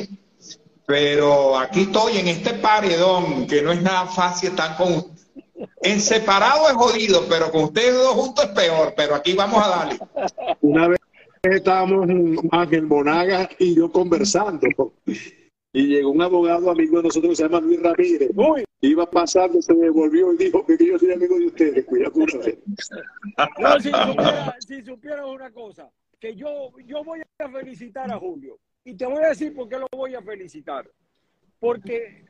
Pero 0.85 1.57
aquí 1.57 1.81
estoy 1.83 2.17
en 2.17 2.27
este 2.27 2.55
paredón, 2.55 3.45
que 3.47 3.61
no 3.61 3.71
es 3.71 3.81
nada 3.81 4.07
fácil 4.07 4.49
estar 4.49 4.75
con... 4.75 5.05
En 5.81 5.99
separado 5.99 6.67
es 6.67 6.73
jodido, 6.73 7.25
pero 7.29 7.51
con 7.51 7.65
ustedes 7.65 7.93
dos 7.93 8.13
juntos 8.13 8.45
es 8.45 8.51
peor. 8.51 8.93
Pero 8.95 9.15
aquí 9.15 9.33
vamos 9.33 9.63
a 9.65 9.69
darle. 9.69 9.99
Una 10.61 10.87
vez 10.87 10.99
estábamos 11.43 12.07
Ángel 12.51 12.83
Monaga 12.83 13.49
y 13.57 13.75
yo 13.75 13.91
conversando. 13.91 14.67
Y 15.71 15.87
llegó 15.87 16.11
un 16.11 16.21
abogado 16.21 16.71
amigo 16.71 16.97
de 16.97 17.03
nosotros 17.03 17.31
que 17.31 17.35
se 17.35 17.43
llama 17.43 17.59
Luis 17.59 17.81
Ramírez. 17.81 18.31
Uy, 18.35 18.65
Iba 18.81 19.09
pasando, 19.09 19.61
se 19.61 19.73
devolvió 19.73 20.33
y 20.33 20.37
dijo 20.37 20.65
que 20.65 20.77
yo 20.77 20.97
soy 20.97 21.11
amigo 21.11 21.37
de 21.37 21.47
ustedes. 21.47 21.85
Cuidado 21.85 22.13
con 22.13 22.23
usted. 22.23 22.57
No, 23.59 23.79
si 24.59 24.81
supieras 24.83 25.25
una 25.25 25.51
cosa, 25.51 25.91
que 26.19 26.33
yo, 26.33 26.71
yo 26.85 27.03
voy 27.03 27.21
a 27.39 27.49
felicitar 27.49 28.09
a 28.09 28.17
Julio. 28.17 28.57
Y 28.85 28.95
te 28.95 29.05
voy 29.05 29.21
a 29.21 29.29
decir 29.29 29.53
por 29.53 29.67
qué 29.67 29.77
lo 29.77 29.87
voy 29.91 30.15
a 30.15 30.21
felicitar. 30.21 30.89
Porque 31.59 32.23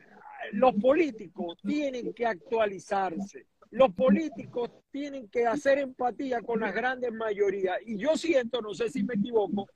los 0.51 0.73
políticos 0.75 1.57
tienen 1.65 2.13
que 2.13 2.25
actualizarse. 2.25 3.45
Los 3.71 3.93
políticos 3.93 4.71
tienen 4.91 5.27
que 5.29 5.45
hacer 5.45 5.77
empatía 5.77 6.41
con 6.41 6.59
las 6.61 6.73
grandes 6.73 7.11
mayorías. 7.13 7.77
Y 7.85 7.97
yo 7.97 8.17
siento, 8.17 8.61
no 8.61 8.73
sé 8.73 8.89
si 8.89 9.03
me 9.03 9.13
equivoco, 9.13 9.67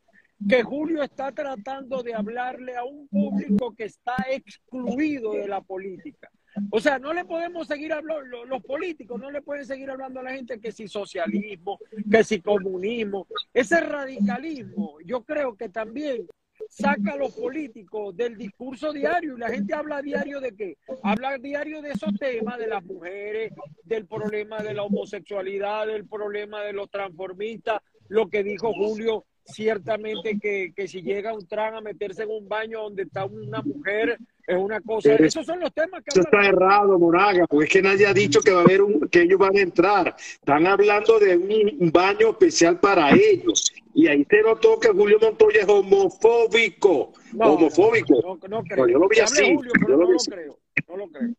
que 0.50 0.64
Julio 0.64 1.04
está 1.04 1.32
tratando 1.32 2.02
de 2.04 2.14
hablarle 2.16 2.76
a 2.76 2.84
un 2.84 3.08
público 3.08 3.74
que 3.76 3.86
está 3.86 4.16
excluido 4.32 5.34
de 5.34 5.48
la 5.48 5.62
política. 5.62 6.30
O 6.70 6.80
sea, 6.80 7.00
no 7.00 7.14
le 7.14 7.24
podemos 7.26 7.68
seguir 7.68 7.94
hablando, 7.94 8.22
lo- 8.22 8.46
los 8.46 8.64
políticos 8.64 9.20
no 9.20 9.32
le 9.32 9.42
pueden 9.42 9.66
seguir 9.66 9.90
hablando 9.90 10.20
a 10.20 10.24
la 10.24 10.34
gente 10.34 10.60
que 10.60 10.72
si 10.72 10.88
socialismo, 10.88 11.80
que 12.12 12.24
si 12.24 12.42
comunismo. 12.42 13.26
Ese 13.54 13.80
radicalismo, 13.80 14.98
yo 15.06 15.24
creo 15.24 15.56
que 15.56 15.70
también 15.70 16.28
saca 16.74 17.14
a 17.14 17.18
los 17.18 17.34
políticos 17.36 18.16
del 18.16 18.36
discurso 18.36 18.92
diario 18.92 19.36
y 19.36 19.40
la 19.40 19.50
gente 19.50 19.76
habla 19.76 20.02
diario 20.02 20.40
de 20.40 20.56
qué? 20.56 20.78
Habla 21.04 21.38
diario 21.38 21.82
de 21.82 21.92
esos 21.92 22.14
temas, 22.20 22.58
de 22.58 22.68
las 22.68 22.84
mujeres, 22.84 23.54
del 23.84 24.08
problema 24.08 24.64
de 24.64 24.74
la 24.74 24.84
homosexualidad, 24.84 25.86
del 25.86 26.08
problema 26.08 26.62
de 26.64 26.74
los 26.74 26.90
transformistas, 26.90 27.82
lo 28.08 28.28
que 28.28 28.44
dijo 28.44 28.74
Julio, 28.74 29.26
ciertamente 29.46 30.40
que, 30.40 30.74
que 30.76 30.88
si 30.88 31.02
llega 31.04 31.34
un 31.34 31.48
tran 31.48 31.76
a 31.76 31.82
meterse 31.82 32.24
en 32.24 32.32
un 32.32 32.48
baño 32.48 32.82
donde 32.82 33.04
está 33.04 33.26
una 33.26 33.62
mujer, 33.62 34.18
es 34.46 34.58
una 34.58 34.82
cosa, 34.82 35.10
Pero 35.10 35.26
esos 35.26 35.46
son 35.46 35.60
los 35.62 35.74
temas 35.74 36.04
que 36.04 36.10
Eso 36.10 36.22
está 36.22 36.46
errado, 36.46 37.00
Monaga, 37.00 37.48
porque 37.48 37.66
es 37.66 37.72
que 37.72 37.82
nadie 37.82 38.06
ha 38.06 38.14
dicho 38.14 38.42
que 38.42 38.52
va 38.52 38.60
a 38.60 38.64
haber 38.64 38.82
un, 38.82 39.08
que 39.08 39.22
ellos 39.22 39.40
van 39.40 39.56
a 39.56 39.62
entrar. 39.62 40.16
Están 40.18 40.68
hablando 40.68 41.18
de 41.18 41.38
un 41.38 41.92
baño 41.92 42.32
especial 42.32 42.80
para 42.80 43.12
ellos. 43.12 43.72
Y 43.94 44.08
ahí 44.08 44.26
se 44.30 44.42
notó 44.42 44.80
que 44.80 44.90
Julio 44.90 45.18
Montoya 45.22 45.62
es 45.62 45.68
homofóbico. 45.68 47.14
No, 47.32 47.54
homofóbico. 47.54 48.16
No, 48.22 48.36
no, 48.36 48.58
no 48.58 48.64
creo. 48.64 48.86
No, 48.86 48.92
yo 48.92 49.00
lo 49.00 49.08
vi 49.08 49.20
así, 49.20 49.56
Julio, 49.56 49.72
yo 49.88 49.96
lo 49.96 50.08
vi 50.08 50.16
así. 50.16 50.32
creo. 50.32 50.60
No 50.90 50.98
lo 50.98 51.08
creo. 51.08 51.30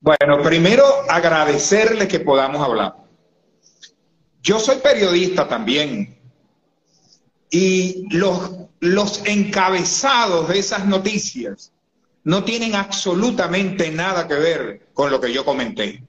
Bueno, 0.00 0.42
primero 0.42 0.84
agradecerle 1.08 2.08
que 2.08 2.20
podamos 2.20 2.62
hablar. 2.66 2.94
Yo 4.42 4.58
soy 4.58 4.76
periodista 4.76 5.46
también 5.46 6.16
y 7.50 8.06
los, 8.16 8.68
los 8.78 9.26
encabezados 9.26 10.48
de 10.48 10.58
esas 10.58 10.86
noticias 10.86 11.72
no 12.24 12.44
tienen 12.44 12.74
absolutamente 12.74 13.90
nada 13.90 14.28
que 14.28 14.34
ver 14.34 14.88
con 14.92 15.10
lo 15.10 15.20
que 15.20 15.32
yo 15.32 15.44
comenté. 15.44 16.02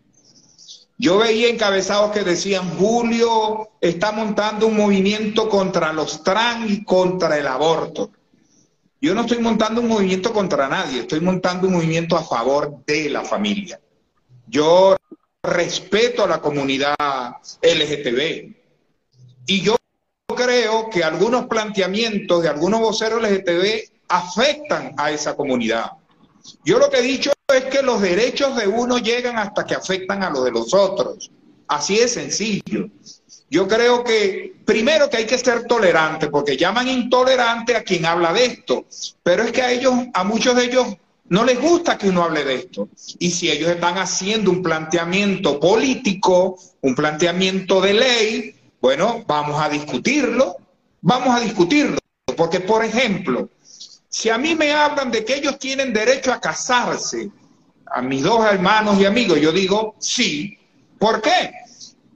Yo 0.98 1.18
veía 1.18 1.50
encabezados 1.50 2.12
que 2.12 2.24
decían, 2.24 2.77
Julio 2.77 3.70
está 3.82 4.12
montando 4.12 4.68
un 4.68 4.77
movimiento 4.77 5.50
contra 5.50 5.91
los 5.94 6.24
trans 6.24 6.70
y 6.70 6.84
contra 6.84 7.38
el 7.38 7.48
aborto. 7.48 8.12
Yo 9.01 9.15
no 9.15 9.22
estoy 9.22 9.39
montando 9.39 9.82
un 9.82 9.88
movimiento 9.88 10.32
contra 10.32 10.68
nadie, 10.68 11.00
estoy 11.00 11.22
montando 11.22 11.68
un 11.68 11.74
movimiento 11.74 12.15
a 12.15 12.24
favor 12.24 12.86
de 12.86 13.10
la 13.10 13.24
familia. 13.24 13.80
Yo 14.46 14.96
respeto 15.41 16.24
a 16.24 16.27
la 16.27 16.39
comunidad 16.39 16.96
LGTB 17.63 18.56
y 19.48 19.62
yo 19.62 19.75
creo 20.36 20.88
que 20.91 21.03
algunos 21.03 21.48
planteamientos 21.48 22.44
de 22.44 22.50
algunos 22.50 22.80
voceros 22.80 23.24
LGTB 23.24 23.89
afectan 24.08 24.94
a 24.98 25.10
esa 25.10 25.36
comunidad. 25.36 25.94
Yo 26.64 26.80
lo 26.80 26.90
que 26.90 27.00
he 27.00 27.04
dicho 27.04 27.32
es 27.54 27.66
que 27.66 27.82
los 27.82 28.02
derechos 28.02 28.56
de 28.56 28.68
uno 28.68 28.98
llegan 28.98 29.38
hasta 29.38 29.66
que 29.66 29.76
afectan 29.76 30.24
a 30.24 30.30
los 30.30 30.46
de 30.46 30.52
los 30.52 30.74
otros. 30.74 31.32
Así 31.68 31.98
de 31.98 32.08
sencillo. 32.08 32.88
Yo 33.50 33.68
creo 33.68 34.04
que 34.04 34.56
primero 34.66 35.10
que 35.10 35.18
hay 35.18 35.26
que 35.26 35.38
ser 35.38 35.66
tolerante, 35.66 36.28
porque 36.28 36.56
llaman 36.56 36.88
intolerante 36.88 37.76
a 37.76 37.84
quien 37.84 38.06
habla 38.06 38.32
de 38.32 38.46
esto, 38.46 38.86
pero 39.24 39.44
es 39.44 39.52
que 39.52 39.62
a 39.62 39.72
ellos, 39.72 39.94
a 40.14 40.24
muchos 40.24 40.56
de 40.56 40.66
ellos 40.66 40.88
no 41.32 41.46
les 41.46 41.60
gusta 41.60 41.98
que 41.98 42.10
uno 42.10 42.24
hable 42.24 42.44
de 42.44 42.56
esto. 42.56 42.90
Y 43.20 43.32
si 43.32 43.50
ellos 43.50 43.70
están 43.70 43.98
haciendo 43.98 44.52
un 44.52 44.62
planteamiento 44.62 45.60
político, 45.60 46.58
un 46.82 46.96
planteamiento 46.96 47.80
de 47.82 47.94
ley, 47.94 48.56
bueno, 48.82 49.24
vamos 49.28 49.62
a 49.62 49.70
discutirlo, 49.70 50.58
vamos 51.02 51.36
a 51.36 51.40
discutirlo. 51.40 51.98
Porque, 52.36 52.60
por 52.60 52.84
ejemplo, 52.84 53.50
si 54.12 54.30
a 54.30 54.38
mí 54.38 54.56
me 54.56 54.74
hablan 54.74 55.10
de 55.10 55.24
que 55.24 55.36
ellos 55.36 55.58
tienen 55.58 55.94
derecho 55.94 56.34
a 56.34 56.41
casarse, 56.41 57.32
a 57.86 58.01
mis 58.01 58.22
dos 58.24 58.46
hermanos 58.46 59.00
y 59.00 59.06
amigos, 59.06 59.39
yo 59.39 59.53
digo 59.53 59.96
sí. 60.00 60.60
¿Por 61.00 61.22
qué? 61.22 61.51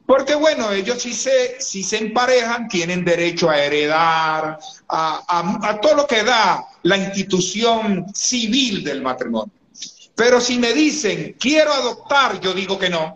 Porque 0.06 0.36
bueno, 0.36 0.74
ellos 0.74 1.02
si 1.02 1.14
se, 1.14 1.60
si 1.60 1.84
se 1.84 1.98
emparejan 1.98 2.68
tienen 2.68 3.06
derecho 3.06 3.50
a 3.50 3.58
heredar, 3.58 4.60
a, 4.90 5.80
todo 5.82 5.96
lo 5.96 6.06
que 6.06 6.24
da 6.24 6.66
la 6.84 6.98
institución 6.98 8.14
civil 8.14 8.84
del 8.84 9.02
matrimonio. 9.02 9.54
Pero 10.16 10.42
si 10.42 10.60
me 10.60 10.74
dicen, 10.74 11.38
quiero 11.40 11.74
adoptar, 11.74 12.42
yo 12.42 12.54
digo 12.54 12.78
que 12.78 12.90
no. 12.90 13.16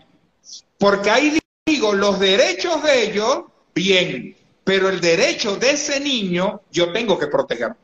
Porque 0.77 1.09
ahí 1.09 1.37
digo, 1.65 1.93
los 1.93 2.17
derechos 2.17 2.81
de 2.81 3.03
ellos, 3.03 3.43
bien, 3.75 4.37
pero 4.63 4.87
el 4.87 5.01
derecho 5.01 5.57
de 5.57 5.71
ese 5.71 5.99
niño 5.99 6.61
yo 6.71 6.93
tengo 6.93 7.19
que 7.19 7.27
proteger. 7.27 7.75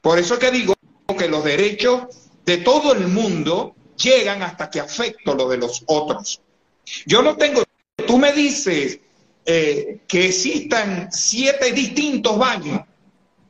Por 0.00 0.18
eso 0.18 0.38
que 0.38 0.50
digo 0.50 0.74
que 1.18 1.28
los 1.28 1.44
derechos 1.44 2.02
de 2.44 2.58
todo 2.58 2.92
el 2.92 3.08
mundo 3.08 3.74
llegan 3.96 4.42
hasta 4.42 4.70
que 4.70 4.80
afecto 4.80 5.34
lo 5.34 5.48
de 5.48 5.58
los 5.58 5.82
otros. 5.86 6.40
Yo 7.06 7.22
no 7.22 7.36
tengo 7.36 7.62
tú 8.06 8.18
me 8.18 8.32
dices 8.32 9.00
eh, 9.46 10.00
que 10.06 10.26
existan 10.26 11.08
siete 11.10 11.72
distintos 11.72 12.38
baños, 12.38 12.82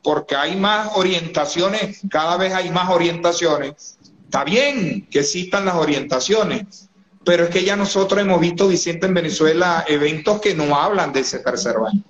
porque 0.03 0.35
hay 0.35 0.55
más 0.55 0.91
orientaciones, 0.95 2.01
cada 2.09 2.37
vez 2.37 2.53
hay 2.53 2.69
más 2.69 2.89
orientaciones, 2.89 3.97
está 4.25 4.43
bien 4.43 5.07
que 5.09 5.19
existan 5.19 5.65
las 5.65 5.75
orientaciones, 5.75 6.89
pero 7.23 7.45
es 7.45 7.49
que 7.49 7.63
ya 7.63 7.75
nosotros 7.75 8.21
hemos 8.21 8.39
visto, 8.39 8.67
Vicente, 8.67 9.05
en 9.05 9.13
Venezuela, 9.13 9.85
eventos 9.87 10.41
que 10.41 10.55
no 10.55 10.75
hablan 10.75 11.13
de 11.13 11.19
ese 11.19 11.39
tercer 11.39 11.77
baño. 11.77 12.03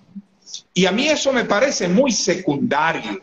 Y 0.74 0.86
a 0.86 0.91
mí 0.91 1.07
eso 1.07 1.33
me 1.33 1.43
parece 1.43 1.89
muy 1.89 2.12
secundario. 2.12 3.21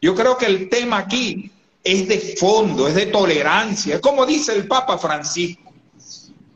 Yo 0.00 0.14
creo 0.14 0.36
que 0.36 0.46
el 0.46 0.68
tema 0.68 0.98
aquí 0.98 1.50
es 1.82 2.08
de 2.08 2.18
fondo, 2.38 2.88
es 2.88 2.94
de 2.94 3.06
tolerancia, 3.06 4.00
como 4.00 4.26
dice 4.26 4.52
el 4.52 4.66
Papa 4.66 4.98
Francisco 4.98 5.68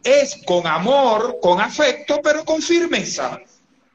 es 0.04 0.40
con 0.44 0.66
amor, 0.66 1.38
con 1.40 1.60
afecto, 1.60 2.20
pero 2.22 2.44
con 2.44 2.60
firmeza. 2.60 3.40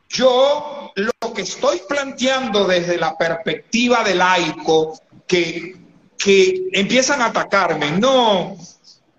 Yo 0.09 0.91
lo 0.95 1.33
que 1.33 1.41
estoy 1.41 1.81
planteando 1.87 2.65
desde 2.65 2.97
la 2.97 3.17
perspectiva 3.17 4.03
del 4.03 4.19
laico, 4.19 4.99
que, 5.27 5.75
que 6.17 6.69
empiezan 6.71 7.21
a 7.21 7.25
atacarme, 7.27 7.91
no, 7.91 8.57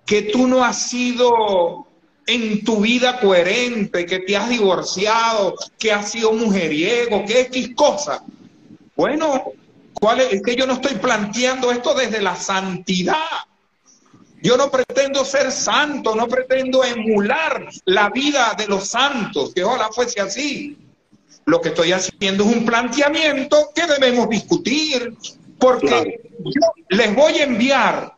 que 0.06 0.22
tú 0.22 0.46
no 0.46 0.64
has 0.64 0.88
sido 0.88 1.86
en 2.26 2.64
tu 2.64 2.80
vida 2.80 3.20
coherente, 3.20 4.06
que 4.06 4.20
te 4.20 4.36
has 4.36 4.48
divorciado, 4.48 5.54
que 5.78 5.92
has 5.92 6.10
sido 6.10 6.32
mujeriego, 6.32 7.24
que 7.26 7.40
X 7.42 7.70
cosa. 7.74 8.22
Bueno, 8.96 9.52
¿cuál 10.00 10.20
es? 10.20 10.32
es 10.32 10.42
que 10.42 10.56
yo 10.56 10.66
no 10.66 10.74
estoy 10.74 10.94
planteando 10.94 11.70
esto 11.70 11.94
desde 11.94 12.20
la 12.20 12.36
santidad. 12.36 13.16
Yo 14.40 14.56
no 14.56 14.70
pretendo 14.70 15.24
ser 15.24 15.50
santo, 15.50 16.14
no 16.14 16.28
pretendo 16.28 16.84
emular 16.84 17.68
la 17.84 18.08
vida 18.10 18.54
de 18.56 18.68
los 18.68 18.88
santos, 18.88 19.52
que 19.52 19.64
ojalá 19.64 19.88
fuese 19.90 20.20
así. 20.20 20.78
Lo 21.44 21.60
que 21.60 21.70
estoy 21.70 21.92
haciendo 21.92 22.44
es 22.44 22.56
un 22.56 22.64
planteamiento 22.64 23.70
que 23.74 23.86
debemos 23.86 24.28
discutir, 24.28 25.16
porque 25.58 26.20
yo 26.44 26.72
les 26.90 27.14
voy 27.16 27.34
a 27.38 27.44
enviar 27.44 28.14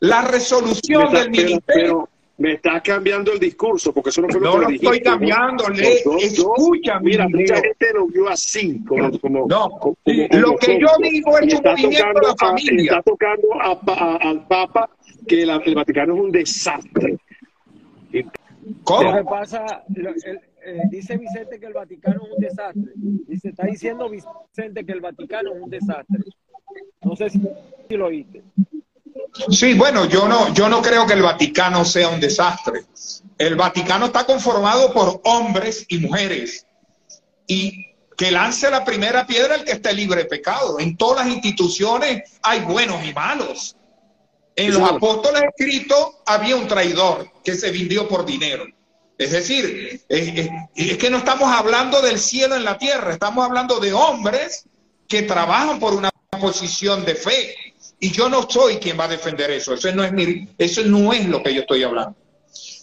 la 0.00 0.22
resolución 0.22 1.12
del 1.12 1.30
ministerio. 1.30 2.08
Me 2.38 2.52
está 2.52 2.80
cambiando 2.80 3.32
el 3.32 3.40
discurso, 3.40 3.92
porque 3.92 4.10
eso 4.10 4.22
no 4.22 4.28
fue 4.28 4.40
lo 4.40 4.52
que 4.52 4.58
lo 4.58 4.70
estoy 4.70 5.00
cambiando, 5.00 5.68
le, 5.68 5.94
escucha, 6.18 7.00
mira, 7.00 7.28
mucha 7.28 7.56
gente 7.56 7.92
lo 7.92 8.06
vio 8.06 8.28
así, 8.28 8.82
como, 8.84 9.46
no, 9.48 9.96
lo 10.04 10.56
que 10.56 10.78
yo 10.80 10.88
digo 11.02 11.38
es 11.38 11.54
un 11.54 11.62
movimiento 11.72 12.20
de 12.20 12.26
la 12.26 12.34
familia. 12.38 12.92
está 12.92 13.02
tocando 13.02 13.48
al 13.60 14.46
Papa 14.46 14.88
que 15.26 15.42
el 15.42 15.74
Vaticano 15.74 16.14
es 16.14 16.20
un 16.20 16.30
desastre. 16.30 17.18
¿Cómo? 18.84 19.24
pasa, 19.24 19.84
eh, 19.96 20.80
dice 20.90 21.16
Vicente 21.16 21.58
que 21.58 21.66
el 21.66 21.72
Vaticano 21.72 22.20
es 22.22 22.32
un 22.36 22.40
desastre. 22.40 22.92
Dice, 22.94 23.48
está 23.48 23.66
diciendo 23.66 24.08
Vicente 24.08 24.84
que 24.84 24.92
el 24.92 25.00
Vaticano 25.00 25.54
es 25.54 25.62
un 25.62 25.70
desastre. 25.70 26.18
No 27.02 27.16
sé 27.16 27.30
si, 27.30 27.40
lo 27.96 28.06
oíste. 28.06 28.42
Sí, 29.50 29.74
bueno, 29.74 30.06
yo 30.06 30.28
no, 30.28 30.52
yo 30.54 30.68
no 30.68 30.82
creo 30.82 31.06
que 31.06 31.14
el 31.14 31.22
Vaticano 31.22 31.84
sea 31.84 32.08
un 32.08 32.20
desastre. 32.20 32.84
El 33.36 33.56
Vaticano 33.56 34.06
está 34.06 34.24
conformado 34.24 34.92
por 34.92 35.20
hombres 35.24 35.84
y 35.88 35.98
mujeres. 35.98 36.66
Y 37.46 37.86
que 38.16 38.32
lance 38.32 38.68
la 38.68 38.84
primera 38.84 39.26
piedra 39.26 39.54
el 39.54 39.64
que 39.64 39.72
esté 39.72 39.92
libre 39.92 40.24
de 40.24 40.28
pecado. 40.28 40.80
En 40.80 40.96
todas 40.96 41.24
las 41.24 41.34
instituciones 41.34 42.24
hay 42.42 42.60
buenos 42.60 43.04
y 43.04 43.14
malos. 43.14 43.76
En 44.56 44.74
los 44.74 44.90
apóstoles 44.90 45.44
escritos 45.44 46.16
había 46.26 46.56
un 46.56 46.66
traidor 46.66 47.30
que 47.44 47.54
se 47.54 47.70
vendió 47.70 48.08
por 48.08 48.26
dinero. 48.26 48.64
Es 49.16 49.30
decir, 49.30 50.02
es, 50.08 50.96
que 50.96 51.10
no 51.10 51.18
estamos 51.18 51.48
hablando 51.52 52.02
del 52.02 52.18
cielo 52.18 52.56
en 52.56 52.64
la 52.64 52.76
tierra, 52.76 53.12
estamos 53.12 53.44
hablando 53.44 53.78
de 53.78 53.92
hombres 53.92 54.64
que 55.06 55.22
trabajan 55.22 55.78
por 55.78 55.94
una 55.94 56.10
posición 56.40 57.04
de 57.04 57.14
fe. 57.14 57.54
Y 58.00 58.10
yo 58.10 58.28
no 58.28 58.48
soy 58.48 58.76
quien 58.76 58.98
va 58.98 59.04
a 59.04 59.08
defender 59.08 59.50
eso. 59.50 59.74
Eso 59.74 59.92
no 59.92 60.04
es, 60.04 60.12
eso 60.56 60.82
no 60.84 61.12
es 61.12 61.26
lo 61.26 61.42
que 61.42 61.54
yo 61.54 61.62
estoy 61.62 61.82
hablando. 61.82 62.16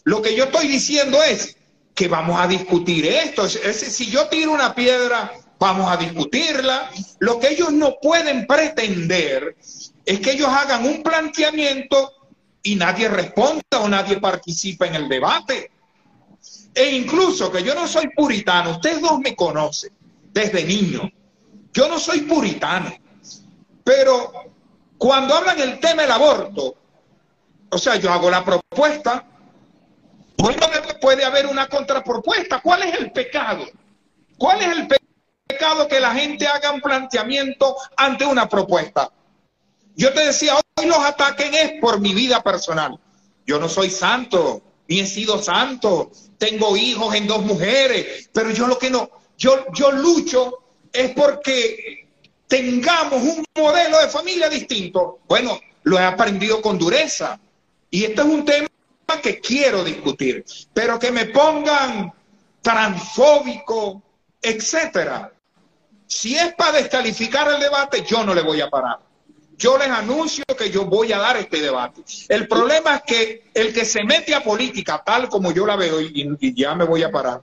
Lo 0.03 0.21
que 0.21 0.35
yo 0.35 0.45
estoy 0.45 0.67
diciendo 0.67 1.21
es 1.23 1.57
que 1.93 2.07
vamos 2.07 2.39
a 2.39 2.47
discutir 2.47 3.05
esto. 3.07 3.47
si 3.47 4.07
yo 4.07 4.27
tiro 4.27 4.51
una 4.51 4.75
piedra, 4.75 5.31
vamos 5.57 5.89
a 5.89 5.97
discutirla. 5.97 6.89
Lo 7.19 7.39
que 7.39 7.49
ellos 7.49 7.71
no 7.71 7.95
pueden 8.01 8.45
pretender 8.45 9.55
es 10.05 10.19
que 10.19 10.31
ellos 10.31 10.49
hagan 10.49 10.85
un 10.85 11.01
planteamiento 11.01 12.11
y 12.61 12.75
nadie 12.75 13.07
responda 13.07 13.79
o 13.79 13.87
nadie 13.87 14.19
participa 14.19 14.87
en 14.87 14.95
el 14.95 15.07
debate. 15.07 15.71
E 16.73 16.91
incluso 16.91 17.49
que 17.51 17.63
yo 17.63 17.73
no 17.73 17.87
soy 17.87 18.09
puritano, 18.09 18.71
ustedes 18.71 18.99
dos 18.99 19.19
me 19.19 19.35
conocen 19.35 19.91
desde 20.33 20.65
niño. 20.65 21.09
Yo 21.71 21.87
no 21.87 21.99
soy 21.99 22.21
puritano, 22.21 22.93
pero 23.83 24.54
cuando 24.97 25.35
hablan 25.35 25.59
el 25.59 25.79
tema 25.79 26.03
del 26.03 26.11
aborto, 26.11 26.75
o 27.69 27.77
sea, 27.77 27.95
yo 27.97 28.11
hago 28.11 28.29
la 28.29 28.43
propuesta, 28.43 29.25
bueno, 30.37 30.67
puede 31.01 31.23
haber 31.23 31.47
una 31.47 31.67
contrapropuesta. 31.67 32.61
¿Cuál 32.61 32.83
es 32.83 32.99
el 32.99 33.11
pecado? 33.11 33.65
¿Cuál 34.37 34.61
es 34.61 34.67
el 34.77 34.87
pecado 35.47 35.87
que 35.87 35.99
la 35.99 36.13
gente 36.13 36.47
haga 36.47 36.71
un 36.71 36.81
planteamiento 36.81 37.75
ante 37.95 38.25
una 38.25 38.47
propuesta? 38.47 39.11
Yo 39.95 40.13
te 40.13 40.25
decía, 40.25 40.55
hoy 40.55 40.85
los 40.85 40.99
ataquen 40.99 41.53
es 41.53 41.73
por 41.79 41.99
mi 41.99 42.13
vida 42.13 42.43
personal. 42.43 42.99
Yo 43.45 43.59
no 43.59 43.69
soy 43.69 43.89
santo, 43.89 44.61
ni 44.87 44.99
he 44.99 45.05
sido 45.05 45.41
santo. 45.41 46.11
Tengo 46.37 46.75
hijos 46.75 47.15
en 47.15 47.27
dos 47.27 47.43
mujeres, 47.43 48.29
pero 48.33 48.51
yo 48.51 48.67
lo 48.67 48.77
que 48.77 48.89
no, 48.89 49.09
yo, 49.37 49.65
yo 49.73 49.91
lucho 49.91 50.59
es 50.91 51.11
porque 51.11 52.04
tengamos 52.47 53.21
un 53.21 53.45
modelo 53.55 53.99
de 54.01 54.09
familia 54.09 54.49
distinto. 54.49 55.19
Bueno, 55.27 55.59
lo 55.83 55.99
he 55.99 56.03
aprendido 56.03 56.61
con 56.61 56.77
dureza. 56.77 57.39
Y 57.89 58.03
este 58.03 58.21
es 58.21 58.27
un 58.27 58.45
tema 58.45 58.67
que 59.21 59.39
quiero 59.39 59.83
discutir, 59.83 60.43
pero 60.73 60.99
que 60.99 61.11
me 61.11 61.25
pongan 61.25 62.11
transfóbico, 62.61 64.01
etcétera. 64.41 65.31
Si 66.07 66.35
es 66.35 66.53
para 66.55 66.73
descalificar 66.73 67.47
el 67.51 67.59
debate, 67.59 68.03
yo 68.05 68.23
no 68.23 68.33
le 68.33 68.41
voy 68.41 68.61
a 68.61 68.69
parar 68.69 68.99
yo 69.57 69.77
les 69.77 69.87
anuncio 69.87 70.43
que 70.57 70.69
yo 70.69 70.85
voy 70.85 71.13
a 71.13 71.19
dar 71.19 71.37
este 71.37 71.61
debate. 71.61 72.03
El 72.29 72.47
problema 72.47 72.95
es 72.95 73.01
que 73.03 73.43
el 73.53 73.73
que 73.73 73.85
se 73.85 74.03
mete 74.03 74.35
a 74.35 74.43
política, 74.43 75.01
tal 75.05 75.29
como 75.29 75.51
yo 75.51 75.65
la 75.65 75.75
veo, 75.75 76.01
y, 76.01 76.53
ya 76.53 76.75
me 76.75 76.85
voy 76.85 77.03
a 77.03 77.11
parar, 77.11 77.41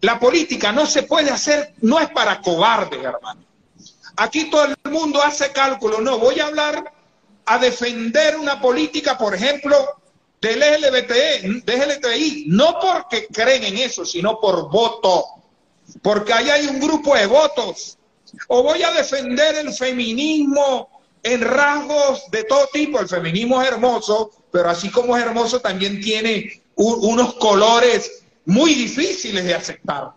la 0.00 0.18
política 0.18 0.72
no 0.72 0.86
se 0.86 1.04
puede 1.04 1.30
hacer, 1.30 1.74
no 1.82 2.00
es 2.00 2.10
para 2.10 2.40
cobardes, 2.40 3.02
hermano. 3.02 3.42
Aquí 4.16 4.50
todo 4.50 4.64
el 4.66 4.76
mundo 4.90 5.22
hace 5.22 5.50
cálculo, 5.50 6.00
no, 6.00 6.18
voy 6.18 6.38
a 6.40 6.46
hablar 6.46 6.92
a 7.46 7.58
defender 7.58 8.36
una 8.36 8.60
política, 8.60 9.18
por 9.18 9.34
ejemplo, 9.34 9.76
del 10.40 10.60
del 10.60 10.82
LGBTI, 11.80 12.46
no 12.48 12.78
porque 12.80 13.26
creen 13.26 13.64
en 13.64 13.78
eso, 13.78 14.04
sino 14.04 14.38
por 14.40 14.70
voto, 14.70 15.24
porque 16.02 16.32
ahí 16.32 16.50
hay 16.50 16.66
un 16.66 16.80
grupo 16.80 17.14
de 17.14 17.26
votos. 17.26 17.98
O 18.48 18.62
voy 18.62 18.82
a 18.82 18.92
defender 18.92 19.56
el 19.56 19.72
feminismo 19.72 21.02
en 21.22 21.40
rasgos 21.40 22.30
de 22.30 22.44
todo 22.44 22.68
tipo. 22.72 23.00
El 23.00 23.08
feminismo 23.08 23.62
es 23.62 23.68
hermoso, 23.68 24.30
pero 24.50 24.70
así 24.70 24.90
como 24.90 25.16
es 25.16 25.24
hermoso, 25.24 25.60
también 25.60 26.00
tiene 26.00 26.62
unos 26.76 27.34
colores 27.34 28.24
muy 28.44 28.74
difíciles 28.74 29.44
de 29.44 29.54
aceptar. 29.54 30.12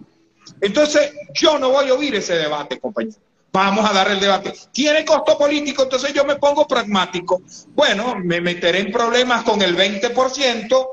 Entonces, 0.62 1.13
yo 1.33 1.57
no 1.60 1.69
voy 1.69 1.89
a 1.89 1.93
oír 1.93 2.15
ese 2.15 2.36
debate, 2.36 2.79
compañero. 2.79 3.17
Vamos 3.51 3.89
a 3.89 3.93
dar 3.93 4.12
el 4.12 4.19
debate. 4.19 4.53
¿Tiene 4.71 5.03
costo 5.05 5.38
político? 5.38 5.83
Entonces 5.83 6.13
yo 6.13 6.25
me 6.25 6.36
pongo 6.36 6.67
pragmático. 6.67 7.41
Bueno, 7.69 8.15
me 8.23 8.41
meteré 8.41 8.79
en 8.79 8.91
problemas 8.91 9.43
con 9.43 9.62
el 9.62 9.75
20% 9.75 10.88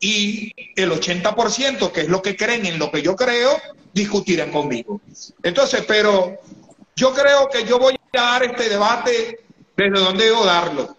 y 0.00 0.52
el 0.76 0.90
80%, 0.90 1.92
que 1.92 2.00
es 2.02 2.08
lo 2.08 2.20
que 2.20 2.36
creen 2.36 2.66
en 2.66 2.78
lo 2.78 2.90
que 2.90 3.02
yo 3.02 3.14
creo, 3.14 3.56
discutirán 3.92 4.50
conmigo. 4.50 5.00
Entonces, 5.42 5.84
pero 5.86 6.38
yo 6.96 7.14
creo 7.14 7.48
que 7.48 7.64
yo 7.64 7.78
voy 7.78 7.98
a 8.14 8.20
dar 8.20 8.42
este 8.42 8.68
debate 8.68 9.40
desde 9.76 9.98
donde 9.98 10.24
debo 10.24 10.44
darlo, 10.44 10.96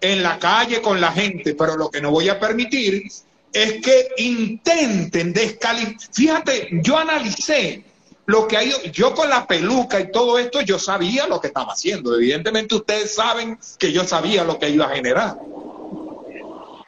en 0.00 0.22
la 0.22 0.38
calle 0.38 0.80
con 0.80 1.00
la 1.00 1.12
gente, 1.12 1.54
pero 1.54 1.76
lo 1.76 1.90
que 1.90 2.00
no 2.00 2.10
voy 2.10 2.28
a 2.28 2.38
permitir 2.38 3.04
es 3.52 3.80
que 3.80 4.08
intenten 4.18 5.32
descalificar. 5.32 6.08
Fíjate, 6.12 6.68
yo 6.82 6.98
analicé 6.98 7.84
lo 8.26 8.48
que 8.48 8.56
hay, 8.56 8.72
yo 8.92 9.14
con 9.14 9.28
la 9.28 9.46
peluca 9.46 10.00
y 10.00 10.10
todo 10.10 10.38
esto, 10.38 10.62
yo 10.62 10.78
sabía 10.78 11.26
lo 11.26 11.40
que 11.40 11.48
estaba 11.48 11.72
haciendo. 11.72 12.14
Evidentemente 12.16 12.74
ustedes 12.74 13.14
saben 13.14 13.58
que 13.78 13.92
yo 13.92 14.04
sabía 14.04 14.44
lo 14.44 14.58
que 14.58 14.70
iba 14.70 14.86
a 14.86 14.94
generar. 14.94 15.36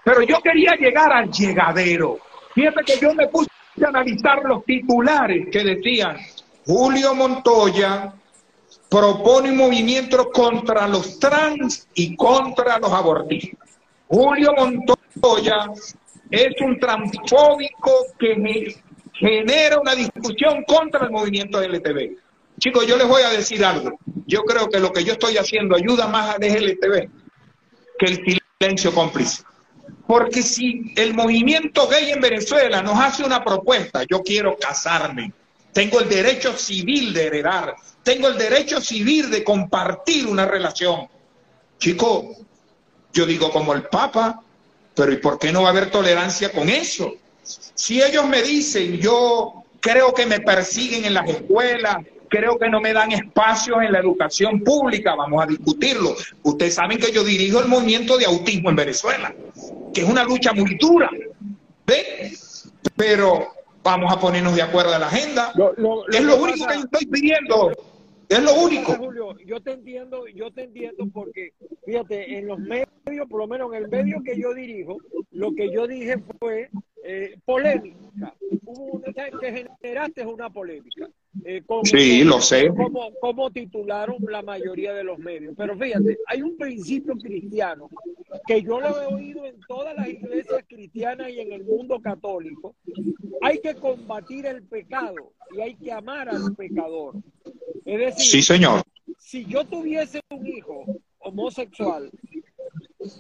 Pero 0.05 0.23
yo 0.23 0.41
quería 0.41 0.75
llegar 0.77 1.13
al 1.13 1.31
llegadero. 1.31 2.19
Fíjate 2.55 2.85
que 2.85 2.99
yo 3.01 3.13
me 3.13 3.29
puse 3.29 3.51
a 3.85 3.89
analizar 3.89 4.43
los 4.45 4.65
titulares 4.65 5.49
que 5.53 5.63
decían, 5.63 6.17
Julio 6.65 7.15
Montoya 7.15 8.15
propone 8.89 9.51
un 9.51 9.57
movimiento 9.57 10.31
contra 10.31 10.89
los 10.89 11.19
trans 11.19 11.87
y 11.95 12.17
contra 12.17 12.79
los 12.79 12.93
abortistas. 12.93 13.69
Julio 14.09 14.53
Montoya 14.57 15.71
es 16.31 16.61
un 16.61 16.79
transfóbico 16.79 18.07
que 18.19 18.37
genera 19.19 19.79
una 19.79 19.95
discusión 19.95 20.65
contra 20.65 21.05
el 21.05 21.11
movimiento 21.11 21.61
LTV. 21.61 22.17
Chicos, 22.59 22.87
yo 22.87 22.97
les 22.97 23.07
voy 23.07 23.23
a 23.23 23.31
decir 23.31 23.65
algo. 23.65 23.99
Yo 24.27 24.43
creo 24.45 24.69
que 24.69 24.81
lo 24.81 24.93
que 24.93 25.05
yo 25.05 25.13
estoy 25.13 25.37
haciendo 25.37 25.77
ayuda 25.77 26.07
más 26.09 26.37
al 26.37 26.43
LTV 26.43 27.09
que 27.99 28.07
el 28.07 28.41
silencio 28.59 28.95
cómplice. 28.95 29.43
Porque 30.07 30.43
si 30.43 30.93
el 30.97 31.15
movimiento 31.15 31.89
gay 31.89 32.11
en 32.11 32.21
Venezuela 32.21 32.83
nos 32.83 32.99
hace 32.99 33.25
una 33.25 33.43
propuesta, 33.43 34.05
yo 34.09 34.23
quiero 34.23 34.57
casarme, 34.57 35.33
tengo 35.73 36.01
el 36.01 36.09
derecho 36.09 36.57
civil 36.57 37.13
de 37.13 37.27
heredar, 37.27 37.77
tengo 38.03 38.29
el 38.29 38.39
derecho 38.39 38.81
civil 38.81 39.31
de 39.31 39.43
compartir 39.43 40.27
una 40.27 40.47
relación. 40.47 41.09
Chicos, 41.79 42.39
yo 43.13 43.27
digo 43.27 43.51
como 43.51 43.75
el 43.75 43.83
Papa, 43.85 44.41
pero 44.95 45.13
¿y 45.13 45.17
por 45.17 45.39
qué 45.39 45.53
no 45.53 45.63
va 45.63 45.69
a 45.69 45.71
haber 45.73 45.91
tolerancia 45.91 46.53
con 46.53 46.69
eso? 46.69 47.13
Si 47.75 48.03
ellos 48.03 48.27
me 48.29 48.43
dicen, 48.43 48.99
yo 48.99 49.65
creo 49.81 50.13
que 50.13 50.27
me 50.27 50.41
persiguen 50.41 51.05
en 51.05 51.15
las 51.15 51.29
escuelas, 51.29 51.99
creo 52.29 52.59
que 52.59 52.69
no 52.69 52.81
me 52.81 52.93
dan 52.93 53.13
espacios 53.13 53.79
en 53.83 53.93
la 53.93 54.01
educación 54.01 54.61
pública, 54.61 55.15
vamos 55.15 55.43
a 55.43 55.47
discutirlo. 55.47 56.15
Ustedes 56.43 56.75
saben 56.75 56.99
que 56.99 57.13
yo 57.13 57.23
dirijo 57.25 57.61
el 57.61 57.69
movimiento 57.69 58.17
de 58.17 58.27
autismo 58.27 58.71
en 58.71 58.77
Venezuela, 58.77 59.35
que 59.95 60.03
es 60.03 60.09
una 60.09 60.25
lucha 60.25 60.53
muy 60.53 60.77
dura. 60.77 61.11
¿Ve? 61.87 62.33
Pero 62.97 63.49
vamos 63.83 64.13
a 64.13 64.19
ponernos 64.19 64.57
de 64.57 64.63
acuerdo 64.63 64.93
en 64.95 65.01
la 65.01 65.07
agenda. 65.07 65.53
es 66.13 66.23
lo 66.23 66.37
único 66.37 66.67
que 66.67 66.75
yo 66.75 66.85
estoy 66.85 67.07
pidiendo. 67.07 67.73
Es 68.29 68.43
lo 68.43 68.55
único. 68.55 68.93
Julio, 68.95 69.37
yo 69.47 69.61
te 69.61 69.73
entiendo, 69.73 70.27
yo 70.35 70.51
te 70.51 70.65
entiendo 70.65 71.07
porque, 71.15 71.53
fíjate, 71.85 72.39
en 72.39 72.49
los 72.49 72.59
medios, 72.59 73.29
por 73.31 73.39
lo 73.39 73.47
menos 73.47 73.73
en 73.73 73.85
el 73.85 73.89
medio 73.89 74.21
que 74.25 74.37
yo 74.37 74.53
dirijo, 74.53 74.97
lo 75.31 75.55
que 75.55 75.73
yo 75.73 75.87
dije 75.87 76.17
fue 76.41 76.69
eh, 77.09 77.39
polémica. 77.45 78.35
Hubo 78.65 78.85
una, 78.99 79.13
que 79.13 79.69
generaste 79.81 80.27
una 80.27 80.51
polémica. 80.51 81.09
Eh, 81.45 81.63
sí, 81.85 82.25
lo 82.25 82.41
sé. 82.41 82.69
Como, 82.69 83.13
como, 83.21 83.51
titularon 83.53 84.17
la 84.29 84.43
mayoría 84.43 84.93
de 84.93 85.05
los 85.05 85.19
medios. 85.19 85.55
Pero 85.57 85.79
fíjate, 85.79 86.19
hay 86.27 86.43
un 86.43 86.57
principio 86.57 87.15
cristiano 87.15 87.89
que 88.47 88.63
yo 88.63 88.81
lo 88.81 89.01
he 89.01 89.07
oído 89.07 89.45
en 89.45 89.61
todas 89.69 89.95
las 89.95 90.09
iglesias 90.09 90.65
cristianas 90.67 91.31
y 91.31 91.41
en 91.41 91.53
el 91.53 91.65
mundo 91.65 92.01
católico. 92.01 92.75
Hay 93.41 93.61
que 93.61 93.77
combatir 93.77 94.47
el 94.47 94.65
pecado 94.65 95.33
y 95.57 95.61
hay 95.61 95.75
que 95.77 95.93
amar 95.93 96.29
al 96.29 96.57
pecador. 96.57 97.15
Es 97.85 97.99
decir, 97.99 98.27
sí, 98.27 98.43
señor. 98.43 98.83
si 99.19 99.45
yo 99.45 99.65
tuviese 99.65 100.21
un 100.31 100.45
hijo 100.45 100.85
homosexual, 101.19 102.11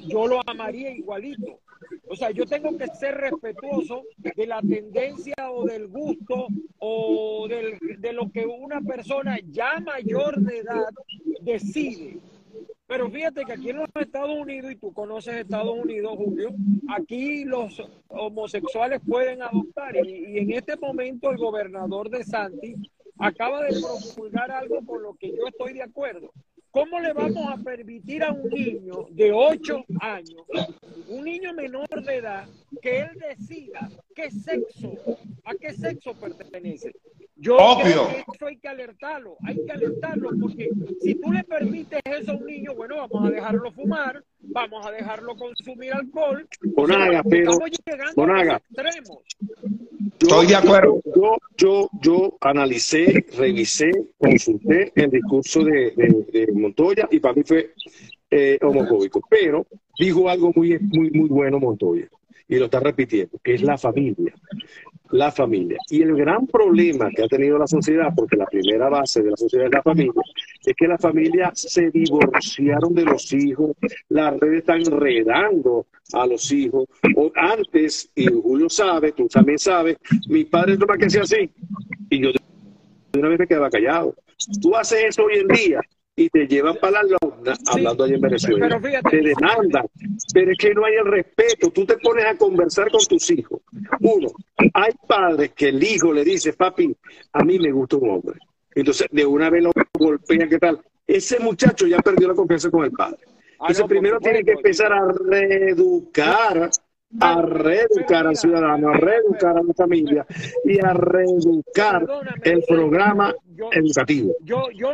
yo 0.09 0.27
lo 0.27 0.41
amaría 0.49 0.91
igualito. 0.91 1.61
O 2.09 2.17
sea, 2.17 2.31
yo 2.31 2.47
tengo 2.47 2.77
que 2.77 2.87
ser 2.89 3.15
respetuoso 3.17 4.03
de 4.19 4.47
la 4.47 4.61
tendencia 4.61 5.35
o 5.51 5.65
del 5.65 5.89
gusto 5.89 6.49
o 6.79 7.47
del, 7.49 7.79
de 8.01 8.13
lo 8.13 8.31
que 8.31 8.47
una 8.47 8.81
persona 8.81 9.39
ya 9.51 9.81
mayor 9.81 10.41
de 10.41 10.59
edad 10.59 10.89
decide. 11.43 12.19
Pero 12.87 13.11
fíjate 13.11 13.45
que 13.45 13.53
aquí 13.53 13.71
en 13.71 13.79
los 13.79 13.89
Estados 13.97 14.39
Unidos, 14.39 14.71
y 14.71 14.77
tú 14.77 14.93
conoces 14.93 15.35
Estados 15.35 15.77
Unidos, 15.77 16.13
Julio, 16.17 16.51
aquí 16.89 17.45
los 17.45 17.83
homosexuales 18.09 19.01
pueden 19.07 19.43
adoptar. 19.43 19.97
Y, 19.97 20.37
y 20.37 20.39
en 20.39 20.53
este 20.53 20.77
momento 20.77 21.31
el 21.31 21.37
gobernador 21.37 22.09
de 22.09 22.23
Santi 22.23 22.75
acaba 23.19 23.65
de 23.65 23.81
promulgar 23.81 24.51
algo 24.51 24.85
con 24.85 25.03
lo 25.03 25.15
que 25.15 25.31
yo 25.31 25.49
estoy 25.49 25.73
de 25.73 25.83
acuerdo. 25.83 26.33
¿Cómo 26.77 27.01
le 27.01 27.15
vamos 27.15 27.51
a 27.51 27.57
permitir 27.57 28.23
a 28.23 28.33
un 28.33 28.51
niño 28.51 29.07
de 29.13 29.33
8 29.33 29.83
años, 29.99 30.43
un 31.09 31.25
niño 31.25 31.55
menor 31.55 31.89
de 31.89 32.17
edad, 32.17 32.47
que 32.83 32.99
él 32.99 33.09
decida 33.19 33.89
qué 34.15 34.31
sexo, 34.31 34.93
a 35.47 35.55
qué 35.55 35.73
sexo 35.73 36.13
pertenece? 36.13 36.95
Yo 37.39 37.57
Obvio. 37.57 38.07
Creo 38.09 38.25
que 38.25 38.33
eso 38.35 38.47
hay 38.47 38.57
que 38.57 38.69
alertarlo, 38.69 39.37
hay 39.45 39.57
que 39.65 39.73
alertarlo, 39.73 40.31
porque 40.41 40.71
si 41.03 41.15
tú 41.17 41.33
le 41.33 41.45
permites 41.45 42.01
eso 42.05 42.33
a 42.33 42.35
un 42.35 42.47
niño, 42.47 42.75
bueno, 42.75 42.97
vamos 42.97 43.29
a 43.29 43.31
dejarlo 43.31 43.71
fumar, 43.73 44.25
vamos 44.41 44.87
a 44.87 44.91
dejarlo 44.91 45.37
consumir 45.37 45.93
alcohol. 45.93 46.49
Bonaga, 46.75 47.23
pero, 47.29 47.59
Bonaga, 48.15 48.57
extremos. 48.57 49.19
Estoy 50.19 50.47
de 50.47 50.57
acuerdo. 50.57 51.03
Yo, 51.15 51.37
yo, 51.59 51.91
yo 52.01 52.39
analicé, 52.41 53.27
revisé, 53.37 53.91
consulté 54.17 54.93
el 54.95 55.11
discurso 55.11 55.63
de, 55.63 55.93
de, 56.33 56.53
Montoya 56.55 57.07
y 57.11 57.21
para 57.21 57.35
mí 57.35 57.43
fue 57.45 57.75
eh, 58.31 58.59
homofóbico. 58.63 59.21
Pero 59.29 59.67
dijo 59.99 60.31
algo 60.31 60.53
muy, 60.57 60.79
muy, 60.79 61.11
muy 61.11 61.29
bueno 61.29 61.61
Montoya 61.61 62.09
y 62.49 62.57
lo 62.57 62.65
está 62.65 62.81
repitiendo, 62.81 63.39
que 63.43 63.55
es 63.55 63.63
la 63.63 63.77
familia 63.77 64.33
la 65.11 65.31
familia. 65.31 65.79
Y 65.91 66.03
el 66.03 66.17
gran 66.17 66.47
problema 66.47 67.11
que 67.11 67.25
ha 67.25 67.29
tenido 67.29 67.59
la 67.59 67.67
sociedad, 67.67 68.13
porque 68.15 68.37
la 68.37 68.47
primera 68.47 68.89
base 68.89 69.23
de 69.23 69.31
la 69.31 69.37
sociedad 69.37 69.67
es 69.67 69.73
la 69.73 69.83
familia, 69.83 70.23
es 70.65 70.75
que 70.77 70.89
las 70.89 71.01
familias 71.01 71.61
se 71.61 71.91
divorciaron 71.91 72.95
de 72.95 73.05
los 73.05 73.33
hijos, 73.33 73.73
las 74.09 74.39
redes 74.39 74.59
están 74.59 74.81
enredando 74.81 75.87
a 76.13 76.27
los 76.27 76.51
hijos. 76.53 76.89
O 77.15 77.31
antes, 77.35 78.11
y 78.15 78.27
Julio 78.27 78.69
sabe, 78.69 79.13
tú 79.13 79.29
también 79.29 79.59
sabes, 79.59 79.97
mi 80.29 80.45
padre 80.45 80.77
toma 80.77 80.97
que 80.97 81.11
sea 81.11 81.23
así, 81.23 81.51
y 82.11 82.21
yo 82.21 82.31
de 82.33 83.21
una 83.21 83.29
vez 83.29 83.39
me 83.39 83.47
quedaba 83.47 83.71
callado. 83.71 84.15
Tú 84.61 84.77
haces 84.77 85.05
eso 85.09 85.25
hoy 85.25 85.39
en 85.39 85.49
día 85.49 85.81
y 86.19 86.31
te 86.31 86.47
llevan 86.47 86.77
para 86.81 87.03
la 87.03 87.17
lona, 87.21 87.55
hablando 87.67 88.05
allá 88.05 88.15
en 88.15 88.21
Venezuela. 88.23 88.81
te 89.11 89.17
demandan, 89.19 89.87
pero 90.33 90.51
es 90.51 90.59
que 90.59 90.75
no 90.75 90.87
hay 90.87 90.95
el 90.95 91.05
respeto. 91.05 91.71
Tú 91.71 91.85
te 91.85 91.99
pones 91.99 92.25
a 92.25 92.35
conversar 92.37 92.91
con 92.91 93.05
tus 93.05 93.31
hijos. 93.31 93.61
Uno, 94.01 94.29
hay 94.73 94.93
padres 95.07 95.53
que 95.53 95.69
el 95.69 95.83
hijo 95.83 96.15
le 96.15 96.25
dice, 96.25 96.55
papi, 96.55 96.97
a 97.35 97.45
mí 97.45 97.59
me 97.59 97.71
gusta 97.71 97.97
un 97.97 98.11
hombre. 98.11 98.39
Entonces, 98.75 99.09
de 99.11 99.27
una 99.27 99.51
vez 99.51 99.63
lo 99.63 99.73
golpean, 99.93 100.49
¿qué 100.49 100.59
tal? 100.59 100.81
Ese 101.07 101.39
muchacho 101.39 101.87
ya 101.87 101.99
perdió 101.99 102.29
la 102.29 102.35
confianza 102.35 102.71
con 102.71 102.85
el 102.85 102.93
padre. 102.93 103.19
Ah, 103.59 103.67
Entonces, 103.69 103.85
primero 103.87 104.19
tiene 104.19 104.43
que 104.43 104.53
empezar 104.53 104.93
a 104.93 105.07
reeducar 105.29 106.71
a 107.21 107.41
reeducar 107.41 108.27
al 108.27 108.37
ciudadano, 108.37 108.91
a 108.91 108.97
reeducar 108.97 109.57
a 109.57 109.63
la 109.63 109.73
familia 109.75 110.27
y 110.65 110.85
a 110.85 110.93
reeducar 110.93 112.05
el 112.43 112.65
programa 112.67 113.33
educativo. 113.73 114.35
Yo, 114.43 114.69
yo 114.73 114.91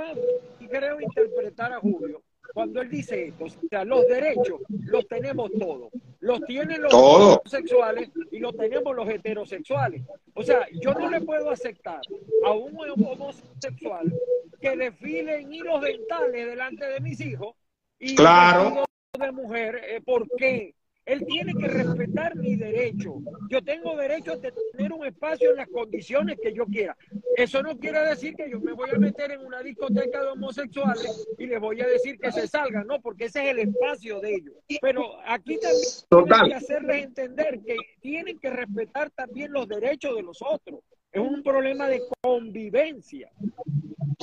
creo 0.73 1.01
interpretar 1.01 1.73
a 1.73 1.81
Julio 1.81 2.23
cuando 2.55 2.81
él 2.81 2.91
dice 2.91 3.29
esto. 3.29 3.45
O 3.45 3.69
sea, 3.69 3.85
los 3.85 4.07
derechos 4.09 4.61
los 4.85 5.07
tenemos 5.07 5.51
todos. 5.59 5.93
Los 6.21 6.41
tienen 6.45 6.83
los 6.83 6.93
homosexuales 6.93 8.11
y 8.31 8.39
los 8.39 8.57
tenemos 8.57 8.95
los 8.95 9.09
heterosexuales. 9.09 10.03
O 10.35 10.43
sea, 10.43 10.67
yo 10.81 10.95
no 10.95 11.11
le 11.11 11.21
puedo 11.21 11.51
aceptar 11.51 12.01
a 12.45 12.51
un 12.53 12.77
homosexual 12.79 14.13
que 14.61 14.77
desfile 14.77 15.41
en 15.41 15.53
hilos 15.53 15.81
dentales 15.83 16.47
delante 16.47 16.87
de 16.87 17.01
mis 17.01 17.21
hijos 17.21 17.55
y 17.99 18.15
claro. 18.15 18.85
de 19.19 19.33
mujer. 19.33 19.81
Eh, 19.85 20.01
¿Por 20.01 20.29
qué? 20.37 20.75
Él 21.05 21.25
tiene 21.27 21.53
que 21.55 21.67
respetar 21.67 22.37
mi 22.37 22.55
derecho. 22.55 23.17
Yo 23.51 23.61
tengo 23.63 23.97
derecho 23.97 24.33
a 24.33 24.41
tener 24.41 24.93
un 24.93 25.05
espacio 25.05 25.51
en 25.51 25.57
las 25.57 25.69
condiciones 25.69 26.39
que 26.41 26.55
yo 26.55 26.65
quiera. 26.67 26.97
Eso 27.37 27.61
no 27.63 27.77
quiere 27.77 28.01
decir 28.05 28.35
que 28.37 28.49
yo 28.49 28.61
me 28.61 28.73
voy 28.73 28.91
a 28.91 28.99
meter 28.99 29.33
en 29.33 29.45
una 29.45 29.63
discoteca 29.63 30.23
de 30.23 30.29
homosexuales 30.29 31.27
y 31.39 31.47
les 31.47 31.59
voy 31.59 31.81
a 31.81 31.87
decir 31.89 32.19
que 32.21 32.31
se 32.31 32.47
salgan, 32.47 32.87
no, 32.87 33.01
porque 33.01 33.25
ese 33.25 33.43
es 33.45 33.51
el 33.51 33.59
espacio 33.61 34.21
de 34.21 34.35
ellos. 34.35 34.55
Pero 34.81 35.05
aquí 35.27 35.59
también 35.59 36.33
hay 36.33 36.49
que 36.51 36.55
hacerles 36.55 37.05
entender 37.05 37.61
que 37.67 37.77
tienen 38.01 38.39
que 38.39 38.51
respetar 38.51 39.11
también 39.11 39.53
los 39.53 39.67
derechos 39.67 40.15
de 40.15 40.23
los 40.23 40.41
otros. 40.41 40.81
es 41.11 41.21
un 41.21 41.43
problema 41.43 41.89
de 41.89 42.01
convivencia. 42.23 43.31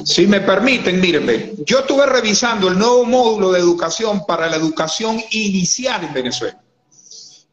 Si 0.03 0.25
me 0.25 0.39
permiten, 0.39 1.01
mírenme, 1.01 1.51
yo 1.65 1.79
estuve 1.79 2.05
revisando 2.05 2.69
el 2.69 2.79
nuevo 2.79 3.03
módulo 3.03 3.51
de 3.51 3.59
educación 3.59 4.25
para 4.25 4.49
la 4.49 4.55
educación 4.55 5.17
inicial 5.31 6.05
en 6.05 6.13
Venezuela. 6.13 6.63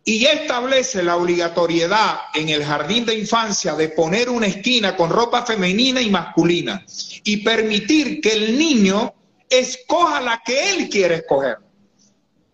Y 0.08 0.20
ya 0.20 0.30
establece 0.30 1.02
la 1.02 1.16
obligatoriedad 1.16 2.20
en 2.32 2.48
el 2.48 2.64
jardín 2.64 3.04
de 3.04 3.18
infancia 3.18 3.74
de 3.74 3.88
poner 3.88 4.30
una 4.30 4.46
esquina 4.46 4.96
con 4.96 5.10
ropa 5.10 5.44
femenina 5.44 6.00
y 6.00 6.10
masculina 6.10 6.86
y 7.24 7.38
permitir 7.38 8.20
que 8.20 8.32
el 8.32 8.56
niño 8.56 9.12
escoja 9.50 10.20
la 10.20 10.40
que 10.44 10.70
él 10.70 10.88
quiere 10.88 11.16
escoger. 11.16 11.58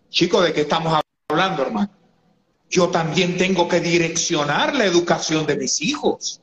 Chicos, 0.09 0.43
¿de 0.45 0.51
qué 0.51 0.61
estamos 0.61 0.99
hablando, 1.29 1.61
hermano? 1.61 1.91
Yo 2.71 2.89
también 2.89 3.37
tengo 3.37 3.67
que 3.67 3.79
direccionar 3.79 4.75
la 4.75 4.85
educación 4.85 5.45
de 5.45 5.55
mis 5.55 5.79
hijos 5.79 6.41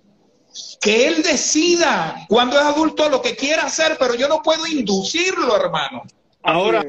que 0.81 1.07
él 1.07 1.23
decida 1.23 2.27
cuando 2.29 2.59
es 2.59 2.65
adulto 2.65 3.09
lo 3.09 3.21
que 3.21 3.37
quiera 3.37 3.65
hacer, 3.65 3.97
pero 3.99 4.15
yo 4.15 4.29
no 4.29 4.43
puedo 4.43 4.67
inducirlo, 4.67 5.57
hermano. 5.57 6.03
Ahora, 6.43 6.85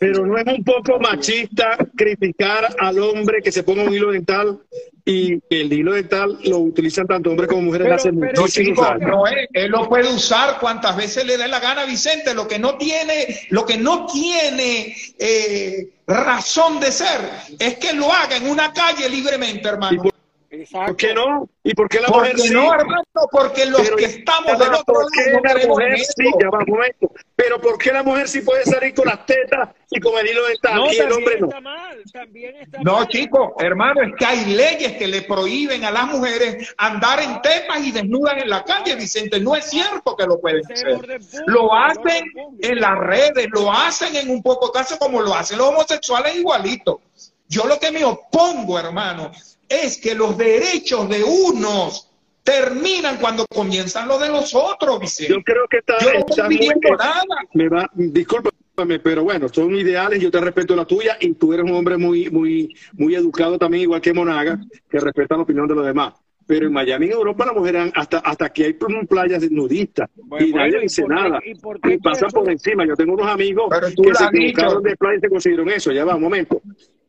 pero 0.00 0.24
no 0.26 0.38
es 0.38 0.46
un 0.46 0.64
poco 0.64 0.98
machista 0.98 1.76
criticar 1.94 2.74
al 2.80 2.98
hombre 3.00 3.42
que 3.42 3.52
se 3.52 3.62
ponga 3.62 3.82
un 3.82 3.92
hilo 3.92 4.12
dental 4.12 4.58
y 5.04 5.34
el 5.50 5.70
hilo 5.70 5.92
dental 5.92 6.38
lo 6.44 6.58
utilizan 6.60 7.06
tanto 7.06 7.28
hombres 7.28 7.50
como 7.50 7.60
mujeres 7.62 7.84
Pero- 7.84 7.96
hace 7.96 8.12
pero- 8.14 8.40
No, 8.40 8.48
chico, 8.48 8.94
no 8.98 9.26
es, 9.26 9.46
él 9.52 9.70
lo 9.70 9.90
puede 9.90 10.08
usar 10.10 10.58
cuantas 10.58 10.96
veces 10.96 11.26
le 11.26 11.36
dé 11.36 11.48
la 11.48 11.60
gana, 11.60 11.84
Vicente. 11.84 12.32
Lo 12.32 12.48
que 12.48 12.58
no 12.58 12.78
tiene, 12.78 13.40
lo 13.50 13.66
que 13.66 13.76
no 13.76 14.06
tiene 14.06 14.96
eh, 15.18 15.90
razón 16.06 16.80
de 16.80 16.92
ser 16.92 17.20
es 17.58 17.76
que 17.76 17.92
lo 17.92 18.10
haga 18.10 18.36
en 18.36 18.48
una 18.48 18.72
calle 18.72 19.06
libremente, 19.10 19.68
hermano. 19.68 20.09
Exacto. 20.52 20.86
¿Por 20.86 20.96
qué 20.96 21.14
no? 21.14 21.48
¿Y 21.62 21.74
por 21.74 21.88
qué 21.88 22.00
la 22.00 22.08
mujer 22.08 22.32
Porque 22.32 22.48
sí? 22.48 22.54
no, 22.54 22.74
hermano, 22.74 23.02
porque 23.30 23.66
los 23.66 23.82
Pero 23.82 23.96
que 23.96 24.04
estamos 24.06 24.58
del 24.58 24.68
otro 24.74 24.84
¿por 24.84 25.04
lado 25.44 25.58
la 25.60 25.66
mujer 25.68 25.98
sí? 26.00 26.24
Ya 26.40 26.50
va, 26.50 26.58
un 26.58 26.70
momento. 26.74 27.12
Pero 27.36 27.60
¿por 27.60 27.78
qué 27.78 27.92
la 27.92 28.02
mujer 28.02 28.26
sí 28.28 28.40
puede 28.40 28.64
salir 28.64 28.92
con 28.92 29.06
las 29.06 29.24
tetas 29.26 29.68
y 29.90 30.00
con 30.00 30.18
el 30.18 30.26
hilo 30.26 30.44
dental 30.46 30.74
No, 30.74 30.92
y 30.92 30.96
el 30.98 31.12
hombre 31.12 31.38
no? 31.40 31.46
está 31.46 31.60
mal, 31.60 32.02
también 32.12 32.56
está 32.56 32.78
No, 32.82 32.94
mal. 32.94 33.08
chicos, 33.08 33.52
hermano, 33.60 34.02
es 34.02 34.12
que 34.18 34.24
hay 34.24 34.44
leyes 34.46 34.92
que 34.96 35.06
le 35.06 35.22
prohíben 35.22 35.84
a 35.84 35.92
las 35.92 36.06
mujeres 36.06 36.74
andar 36.78 37.20
en 37.22 37.40
tetas 37.42 37.78
y 37.86 37.92
desnudas 37.92 38.42
en 38.42 38.50
la 38.50 38.64
calle, 38.64 38.96
Vicente. 38.96 39.38
No 39.38 39.54
es 39.54 39.66
cierto 39.66 40.16
que 40.16 40.26
lo 40.26 40.40
pueden 40.40 40.62
hacer. 40.64 40.98
Lo 41.46 41.72
hacen 41.72 42.24
en 42.60 42.80
las 42.80 42.98
redes, 42.98 43.46
lo 43.52 43.70
hacen 43.70 44.16
en 44.16 44.28
un 44.30 44.42
poco 44.42 44.72
caso 44.72 44.98
como 44.98 45.22
lo 45.22 45.32
hacen 45.32 45.58
los 45.58 45.68
homosexuales 45.68 46.34
igualito. 46.34 47.02
Yo 47.46 47.66
lo 47.66 47.78
que 47.78 47.92
me 47.92 48.04
opongo, 48.04 48.78
hermano, 48.78 49.30
es 49.70 49.96
que 49.98 50.14
los 50.14 50.36
derechos 50.36 51.08
de 51.08 51.22
unos 51.24 52.08
terminan 52.42 53.16
cuando 53.18 53.46
comienzan 53.48 54.08
los 54.08 54.20
de 54.20 54.28
los 54.28 54.54
otros, 54.54 54.98
Vicente. 55.00 55.32
Yo 55.32 55.40
creo 55.42 55.66
que 55.70 55.78
está, 55.78 55.98
Yo 56.00 56.12
no 56.12 56.18
está 56.18 56.42
estoy 56.42 56.58
pidiendo 56.58 56.96
nada. 56.98 57.24
me 57.54 57.68
va, 57.68 57.88
discúlpame, 57.94 58.98
pero 58.98 59.22
bueno, 59.24 59.48
son 59.48 59.74
ideales, 59.74 60.20
yo 60.20 60.30
te 60.30 60.40
respeto 60.40 60.74
la 60.74 60.84
tuya 60.84 61.16
y 61.20 61.34
tú 61.34 61.52
eres 61.52 61.64
un 61.64 61.72
hombre 61.76 61.96
muy, 61.96 62.28
muy, 62.30 62.74
muy 62.94 63.14
educado 63.14 63.58
también, 63.58 63.82
igual 63.84 64.00
que 64.00 64.12
Monaga, 64.12 64.58
que 64.90 64.98
respeta 64.98 65.36
la 65.36 65.42
opinión 65.42 65.68
de 65.68 65.74
los 65.74 65.86
demás. 65.86 66.14
Pero 66.46 66.66
en 66.66 66.72
Miami, 66.72 67.06
en 67.06 67.12
Europa, 67.12 67.46
las 67.46 67.54
mujeres 67.54 67.92
hasta, 67.94 68.18
hasta 68.18 68.46
aquí 68.46 68.64
hay 68.64 68.72
playas 68.72 69.48
nudistas 69.52 70.08
Bueno, 70.16 70.44
y 70.46 70.50
nadie 70.52 70.70
bueno, 70.70 70.78
¿y 70.78 70.82
dice 70.82 71.04
nada. 71.06 71.38
y 71.44 71.54
por 71.54 71.80
qué 71.80 71.94
Y 71.94 71.98
pasan 71.98 72.26
eso? 72.26 72.40
por 72.40 72.50
encima. 72.50 72.84
Yo 72.84 72.96
tengo 72.96 73.12
unos 73.12 73.28
amigos 73.28 73.66
que 73.70 74.14
se 74.14 74.24
equivocaron 74.24 74.82
de 74.82 74.96
playa 74.96 75.18
y 75.18 75.20
se 75.20 75.28
consiguieron 75.28 75.68
eso. 75.68 75.92
Ya 75.92 76.04
va, 76.04 76.16
un 76.16 76.22
momento. 76.22 76.60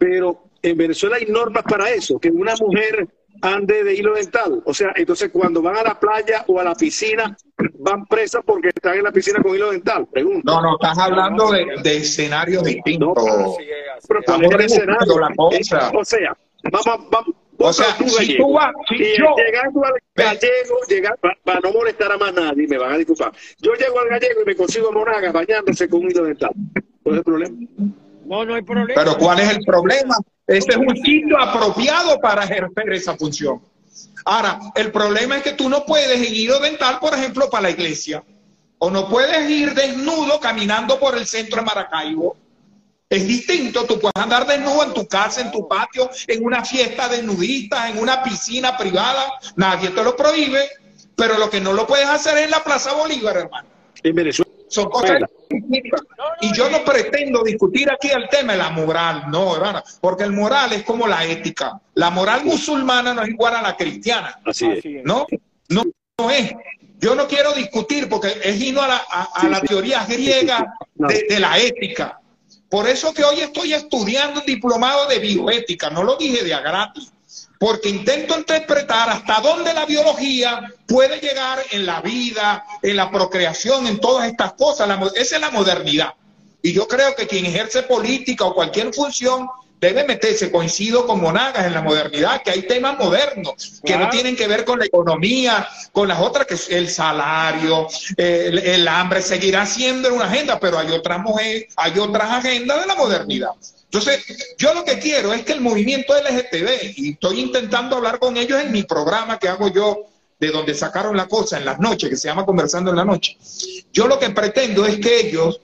Pero 0.01 0.45
en 0.63 0.77
Venezuela 0.77 1.17
hay 1.17 1.25
normas 1.27 1.61
para 1.63 1.91
eso, 1.91 2.17
que 2.19 2.29
una 2.31 2.55
mujer 2.59 3.07
ande 3.43 3.83
de 3.83 3.93
hilo 3.93 4.15
dental. 4.15 4.63
O 4.65 4.73
sea, 4.73 4.91
entonces 4.95 5.29
cuando 5.31 5.61
van 5.61 5.77
a 5.77 5.83
la 5.83 5.99
playa 5.99 6.43
o 6.47 6.59
a 6.59 6.63
la 6.63 6.73
piscina, 6.73 7.37
van 7.79 8.07
presas 8.07 8.41
porque 8.43 8.69
están 8.69 8.97
en 8.97 9.03
la 9.03 9.11
piscina 9.11 9.39
con 9.43 9.53
hilo 9.55 9.69
dental. 9.71 10.07
Pregunto. 10.11 10.51
No, 10.51 10.59
no, 10.59 10.73
estás 10.81 10.97
hablando 10.97 11.51
de, 11.51 11.65
de 11.83 11.97
escenarios 11.97 12.63
distintos. 12.63 13.13
No, 13.15 13.55
Pero. 14.07 14.21
¿cuál 14.25 14.43
es 14.43 14.51
el 14.53 14.61
escenario? 14.79 15.19
la 15.19 15.29
cosa. 15.35 15.77
Eh, 15.91 15.91
O 15.97 16.03
sea, 16.05 16.37
vamos, 16.71 17.09
vamos. 17.11 17.35
O 17.63 17.71
sea, 17.71 17.95
tú 17.95 18.07
si 18.09 18.37
tú 18.37 18.53
vas- 18.53 18.73
si 18.89 18.95
y 18.95 19.17
yo- 19.19 19.35
llegando 19.37 19.85
al 19.85 19.93
gallego, 20.15 20.75
llega- 20.89 21.15
pa- 21.21 21.37
para 21.43 21.59
no 21.59 21.71
molestar 21.73 22.11
a 22.11 22.17
más 22.17 22.33
nadie, 22.33 22.67
me 22.67 22.79
van 22.79 22.93
a 22.93 22.97
disculpar. 22.97 23.31
Yo 23.59 23.73
llego 23.75 23.99
al 23.99 24.09
gallego 24.09 24.41
y 24.41 24.45
me 24.45 24.55
consigo 24.55 24.89
a 24.89 24.91
Monaga 24.91 25.31
bañándose 25.31 25.87
con 25.87 25.99
un 26.05 26.09
hilo 26.09 26.23
dental. 26.23 26.49
¿Cuál 27.03 27.15
es 27.15 27.19
el 27.19 27.23
problema? 27.23 27.55
No, 28.25 28.45
no 28.45 28.55
hay 28.55 28.61
problema. 28.61 29.01
Pero 29.01 29.17
¿cuál 29.17 29.39
es 29.39 29.49
el 29.49 29.63
problema? 29.65 30.15
Este 30.47 30.73
es 30.73 30.77
un 30.77 30.95
sitio 30.95 31.39
apropiado 31.39 32.19
para 32.19 32.43
ejercer 32.43 32.91
esa 32.93 33.15
función. 33.15 33.61
Ahora, 34.25 34.59
el 34.75 34.91
problema 34.91 35.37
es 35.37 35.43
que 35.43 35.53
tú 35.53 35.69
no 35.69 35.85
puedes 35.85 36.29
ir 36.29 36.51
dental, 36.53 36.99
por 36.99 37.13
ejemplo, 37.13 37.49
para 37.49 37.63
la 37.63 37.69
iglesia. 37.71 38.23
O 38.77 38.89
no 38.89 39.07
puedes 39.09 39.49
ir 39.49 39.73
desnudo 39.73 40.39
caminando 40.39 40.99
por 40.99 41.17
el 41.17 41.25
centro 41.25 41.59
de 41.59 41.65
Maracaibo. 41.65 42.35
Es 43.09 43.27
distinto, 43.27 43.85
tú 43.85 43.99
puedes 43.99 44.15
andar 44.15 44.47
desnudo 44.47 44.83
en 44.83 44.93
tu 44.93 45.05
casa, 45.07 45.41
en 45.41 45.51
tu 45.51 45.67
patio, 45.67 46.09
en 46.27 46.45
una 46.45 46.63
fiesta 46.63 47.09
de 47.09 47.21
nudistas, 47.21 47.89
en 47.89 47.99
una 47.99 48.23
piscina 48.23 48.77
privada, 48.77 49.33
nadie 49.57 49.89
te 49.89 50.01
lo 50.01 50.15
prohíbe, 50.15 50.69
pero 51.15 51.37
lo 51.37 51.49
que 51.49 51.59
no 51.59 51.73
lo 51.73 51.85
puedes 51.85 52.07
hacer 52.07 52.37
es 52.37 52.45
en 52.45 52.51
la 52.51 52.63
Plaza 52.63 52.93
Bolívar, 52.93 53.35
hermano. 53.35 53.67
En 54.01 54.15
Venezuela. 54.15 54.50
Son 54.71 54.89
cosas 54.89 55.19
distintas. 55.49 56.01
Y 56.39 56.53
yo 56.53 56.69
no 56.69 56.83
pretendo 56.85 57.43
discutir 57.43 57.91
aquí 57.91 58.07
el 58.07 58.29
tema 58.29 58.53
de 58.53 58.59
la 58.59 58.69
moral, 58.69 59.25
no, 59.29 59.55
hermano, 59.55 59.83
porque 59.99 60.23
el 60.23 60.31
moral 60.31 60.71
es 60.71 60.83
como 60.83 61.07
la 61.07 61.25
ética. 61.25 61.79
La 61.95 62.09
moral 62.09 62.45
musulmana 62.45 63.13
no 63.13 63.21
es 63.21 63.29
igual 63.29 63.55
a 63.57 63.61
la 63.61 63.75
cristiana, 63.75 64.39
Así 64.45 64.65
es. 64.65 64.83
¿no? 65.03 65.27
No, 65.67 65.83
no 66.17 66.31
es. 66.31 66.53
Yo 66.99 67.15
no 67.15 67.27
quiero 67.27 67.51
discutir 67.53 68.07
porque 68.07 68.33
es 68.43 68.61
hino 68.61 68.81
a 68.81 68.87
la, 68.87 69.01
a, 69.09 69.23
a 69.33 69.49
la 69.49 69.59
teoría 69.59 70.05
griega 70.05 70.73
de 70.95 71.39
la 71.39 71.57
ética. 71.57 72.21
Por 72.69 72.87
eso 72.87 73.13
que 73.13 73.25
hoy 73.25 73.41
estoy 73.41 73.73
estudiando 73.73 74.39
un 74.39 74.45
diplomado 74.45 75.05
de 75.09 75.19
bioética, 75.19 75.89
no 75.89 76.03
lo 76.03 76.15
dije 76.15 76.45
de 76.45 76.53
a 76.53 76.61
gratis, 76.61 77.11
porque 77.61 77.89
intento 77.89 78.35
interpretar 78.35 79.07
hasta 79.11 79.39
dónde 79.39 79.71
la 79.71 79.85
biología 79.85 80.67
puede 80.87 81.19
llegar 81.19 81.59
en 81.69 81.85
la 81.85 82.01
vida, 82.01 82.65
en 82.81 82.95
la 82.95 83.11
procreación, 83.11 83.85
en 83.85 83.99
todas 83.99 84.27
estas 84.27 84.53
cosas. 84.53 84.87
La 84.87 84.99
esa 85.13 85.35
es 85.35 85.41
la 85.41 85.51
modernidad. 85.51 86.15
Y 86.63 86.73
yo 86.73 86.87
creo 86.87 87.15
que 87.15 87.27
quien 87.27 87.45
ejerce 87.45 87.83
política 87.83 88.45
o 88.45 88.55
cualquier 88.55 88.91
función 88.91 89.47
debe 89.79 90.03
meterse, 90.05 90.51
coincido 90.51 91.05
con 91.05 91.21
Monagas 91.21 91.67
en 91.67 91.75
la 91.75 91.83
modernidad, 91.83 92.41
que 92.41 92.49
hay 92.49 92.63
temas 92.63 92.97
modernos 92.97 93.79
que 93.85 93.95
no 93.95 94.09
tienen 94.09 94.35
que 94.35 94.47
ver 94.47 94.65
con 94.65 94.79
la 94.79 94.85
economía, 94.85 95.67
con 95.91 96.07
las 96.07 96.19
otras, 96.19 96.47
que 96.47 96.55
es 96.55 96.67
el 96.67 96.89
salario, 96.89 97.87
el, 98.17 98.57
el 98.57 98.87
hambre, 98.87 99.21
seguirá 99.21 99.67
siendo 99.67 100.11
una 100.11 100.25
agenda, 100.25 100.59
pero 100.59 100.79
hay 100.79 100.89
otras 100.89 101.19
mujeres, 101.19 101.71
hay 101.75 101.99
otras 101.99 102.27
agendas 102.27 102.81
de 102.81 102.87
la 102.87 102.95
modernidad. 102.95 103.51
Entonces, 103.93 104.55
yo 104.57 104.73
lo 104.73 104.85
que 104.85 104.99
quiero 104.99 105.33
es 105.33 105.43
que 105.43 105.51
el 105.51 105.59
movimiento 105.59 106.13
LGTB, 106.15 106.93
y 106.95 107.11
estoy 107.11 107.41
intentando 107.41 107.97
hablar 107.97 108.19
con 108.19 108.37
ellos 108.37 108.61
en 108.61 108.71
mi 108.71 108.83
programa 108.83 109.37
que 109.37 109.49
hago 109.49 109.67
yo, 109.67 110.05
de 110.39 110.49
donde 110.49 110.73
sacaron 110.73 111.17
la 111.17 111.27
cosa 111.27 111.57
en 111.57 111.65
las 111.65 111.77
noches, 111.77 112.09
que 112.09 112.15
se 112.15 112.29
llama 112.29 112.45
Conversando 112.45 112.91
en 112.91 112.95
la 112.95 113.03
Noche. 113.03 113.37
Yo 113.91 114.07
lo 114.07 114.17
que 114.17 114.29
pretendo 114.29 114.85
es 114.85 114.97
que 114.97 115.27
ellos, 115.27 115.59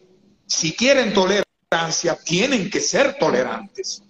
si 0.45 0.73
quieren 0.73 1.13
tolerancia, 1.13 2.17
tienen 2.21 2.69
que 2.69 2.81
ser 2.81 3.17
tolerantes. 3.17 4.03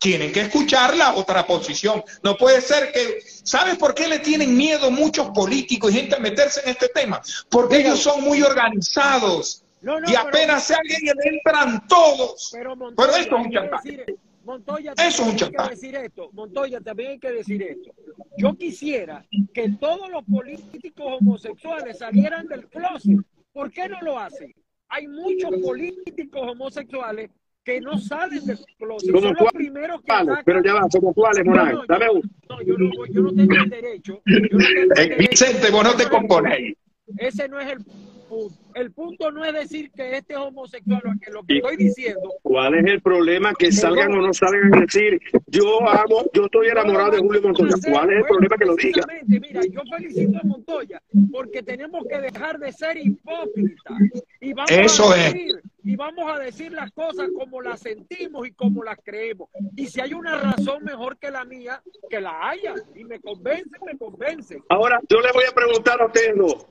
Tienen 0.00 0.32
que 0.32 0.40
escuchar 0.40 0.96
la 0.96 1.14
otra 1.14 1.46
posición. 1.46 2.02
No 2.24 2.36
puede 2.36 2.60
ser 2.62 2.90
que... 2.90 3.22
¿Sabes 3.44 3.76
por 3.78 3.94
qué 3.94 4.08
le 4.08 4.18
tienen 4.18 4.56
miedo 4.56 4.90
muchos 4.90 5.28
políticos 5.30 5.92
y 5.92 5.94
gente 5.94 6.16
a 6.16 6.18
meterse 6.18 6.60
en 6.64 6.70
este 6.70 6.88
tema? 6.88 7.22
Porque 7.48 7.78
ellos 7.78 8.00
son 8.00 8.24
muy 8.24 8.42
organizados. 8.42 9.62
No, 9.82 9.98
no, 10.00 10.08
y 10.08 10.12
pero- 10.12 10.28
apenas 10.28 10.64
se 10.64 10.74
alguien 10.74 11.00
entran 11.24 11.86
todos. 11.88 12.50
Pero, 12.52 12.76
Pero 12.76 12.76
Montoya, 12.76 13.18
esto 13.18 13.36
es 13.38 13.46
un 13.46 13.52
chantaje. 13.52 13.90
decir- 13.90 14.18
Montoya, 14.44 14.92
Eso 14.92 15.04
es 15.08 15.20
un 15.20 15.36
chantaje. 15.36 15.70
decir 15.70 15.94
esto. 15.96 16.30
Montoya, 16.32 16.80
también 16.80 17.10
hay 17.12 17.18
que 17.18 17.30
decir 17.30 17.62
esto. 17.62 17.92
Yo 18.36 18.54
quisiera 18.56 19.24
que 19.54 19.70
todos 19.78 20.10
los 20.10 20.24
políticos 20.24 21.18
homosexuales 21.20 21.98
salieran 21.98 22.46
del 22.48 22.66
closet. 22.68 23.18
¿Por 23.52 23.70
qué 23.70 23.88
no 23.88 24.00
lo 24.00 24.18
hacen? 24.18 24.52
Hay 24.88 25.06
muchos 25.06 25.50
políticos 25.62 26.40
homosexuales 26.50 27.30
que 27.62 27.80
no 27.80 27.98
salen 27.98 28.44
del 28.46 28.58
closet. 28.78 29.10
¿Cómo 29.12 29.20
Son 29.22 29.34
los 29.34 29.38
cuáles? 29.38 29.52
primeros 29.54 30.00
que 30.02 30.10
Vale, 30.12 30.32
pero 30.44 30.62
ya 30.64 30.74
va, 30.74 30.88
¿como 30.90 31.12
cuáles, 31.14 31.44
no, 31.44 31.54
Dame 31.86 32.10
uno. 32.10 32.22
no, 32.48 32.62
yo 32.62 32.74
no, 32.78 33.06
yo 33.12 33.20
no 33.22 33.32
tengo 33.34 33.54
el 33.54 33.70
derecho. 33.70 34.22
yo 34.24 34.38
no 34.40 34.48
tengo 34.48 34.58
el 34.60 34.90
Eh, 34.98 35.08
derecho. 35.08 35.30
Vicente, 35.30 35.70
vos 35.70 35.84
no 35.84 35.94
te 35.94 36.08
componéis. 36.08 36.76
ese 37.18 37.48
no 37.48 37.60
es 37.60 37.68
el 37.72 37.84
punto. 38.30 38.54
El 38.74 38.92
punto 38.92 39.30
no 39.32 39.44
es 39.44 39.52
decir 39.52 39.90
que 39.90 40.16
este 40.16 40.34
es 40.34 40.38
homosexual, 40.38 41.02
lo 41.04 41.12
que, 41.20 41.30
lo 41.32 41.42
que 41.42 41.56
estoy 41.56 41.76
diciendo. 41.76 42.32
¿Cuál 42.42 42.76
es 42.76 42.84
el 42.86 43.02
problema 43.02 43.52
que 43.58 43.72
salgan 43.72 44.12
o 44.12 44.22
no 44.22 44.32
salgan 44.32 44.74
a 44.74 44.80
decir 44.80 45.20
yo 45.48 45.80
amo, 45.88 46.24
yo 46.32 46.44
estoy 46.44 46.68
enamorado 46.68 47.10
de 47.12 47.18
Julio 47.18 47.42
Montoya? 47.42 47.74
¿Cuál 47.90 48.10
es 48.10 48.16
el 48.18 48.24
problema 48.24 48.56
que 48.56 48.64
lo 48.64 48.76
diga? 48.76 49.02
Mira, 49.26 49.60
yo 49.70 49.80
felicito 49.90 50.38
a 50.38 50.46
Montoya 50.46 51.02
porque 51.32 51.62
tenemos 51.62 52.04
que 52.08 52.18
dejar 52.18 52.58
de 52.58 52.72
ser 52.72 52.96
hipócritas. 52.96 53.98
Y 54.40 54.52
vamos 54.52 54.70
Eso 54.70 55.10
a 55.10 55.16
es. 55.16 55.34
decir 55.34 55.60
y 55.82 55.96
vamos 55.96 56.30
a 56.30 56.38
decir 56.38 56.72
las 56.72 56.90
cosas 56.92 57.28
como 57.36 57.60
las 57.62 57.80
sentimos 57.80 58.46
y 58.46 58.52
como 58.52 58.84
las 58.84 58.98
creemos. 59.02 59.48
Y 59.76 59.86
si 59.86 60.00
hay 60.00 60.12
una 60.12 60.36
razón 60.36 60.84
mejor 60.84 61.18
que 61.18 61.30
la 61.30 61.44
mía, 61.44 61.82
que 62.08 62.20
la 62.20 62.50
haya. 62.50 62.74
Y 62.94 63.04
me 63.04 63.18
convence, 63.20 63.70
me 63.84 63.96
convence. 63.96 64.62
Ahora, 64.68 65.00
yo 65.08 65.20
le 65.20 65.32
voy 65.32 65.44
a 65.48 65.54
preguntar 65.54 66.00
a 66.00 66.06
ustedes 66.06 66.36
dos, 66.36 66.66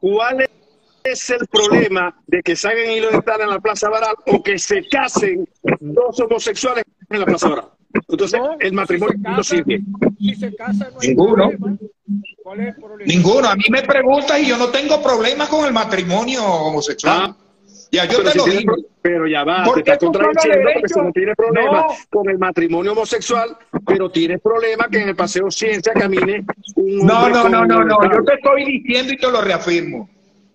¿cuál 0.00 0.40
es 0.40 0.48
el 1.12 1.46
problema 1.48 2.14
de 2.26 2.42
que 2.42 2.56
salgan 2.56 2.90
y 2.90 3.00
lo 3.00 3.10
están 3.10 3.40
en 3.42 3.50
la 3.50 3.60
Plaza 3.60 3.88
Baral 3.88 4.14
o 4.26 4.42
que 4.42 4.58
se 4.58 4.86
casen 4.88 5.48
dos 5.80 6.18
homosexuales 6.20 6.84
en 7.10 7.20
la 7.20 7.26
Plaza 7.26 7.48
Baral? 7.48 7.64
Entonces, 8.08 8.38
No, 8.40 8.56
el 8.60 8.72
matrimonio 8.72 9.14
si 9.16 9.22
se 9.22 9.30
no 9.30 9.42
sirve. 9.42 9.80
Si 10.18 10.34
se 10.34 10.54
casan, 10.54 10.92
no 10.92 11.00
hay 11.00 11.08
Ninguno. 11.08 11.34
problema. 11.48 11.76
¿Cuál 12.42 12.60
es 12.60 12.66
el 12.68 12.74
problema? 12.74 13.04
Ninguno. 13.12 13.48
A 13.48 13.56
mí 13.56 13.64
me 13.70 13.82
preguntas 13.82 14.38
y 14.40 14.46
yo 14.46 14.56
no 14.58 14.68
tengo 14.68 15.02
problemas 15.02 15.48
con 15.48 15.64
el 15.66 15.72
matrimonio 15.72 16.44
homosexual. 16.44 17.30
Ah. 17.30 17.36
Ya 17.90 18.04
yo 18.04 18.22
te 18.22 18.32
si 18.32 18.38
lo 18.38 18.44
digo. 18.44 18.74
pero 19.00 19.26
ya 19.26 19.44
va, 19.44 19.64
Porque 19.64 19.82
te 19.82 19.92
está 19.92 20.04
esos 20.04 20.12
son 20.14 20.22
los 20.22 20.34
contradiciendo 20.34 20.70
porque 20.74 20.88
si 20.92 21.00
no 21.00 21.12
tiene 21.12 21.34
problema 21.34 21.72
No. 21.80 21.86
con 22.10 22.28
el 22.28 22.38
matrimonio 22.38 22.92
homosexual, 22.92 23.56
pero 23.86 24.10
tienes 24.10 24.42
problema 24.42 24.88
que 24.90 25.00
en 25.00 25.08
el 25.08 25.16
Paseo 25.16 25.50
Ciencia 25.50 25.94
camine 25.94 26.44
un 26.74 27.06
No, 27.06 27.30
no, 27.30 27.48
no, 27.48 27.64
no, 27.64 27.84
no. 27.84 27.98
Yo 28.12 28.24
te 28.24 28.34
estoy 28.34 28.64
diciendo 28.66 29.14
y 29.14 29.16
te 29.16 29.30
lo 29.30 29.40
reafirmo. 29.40 30.06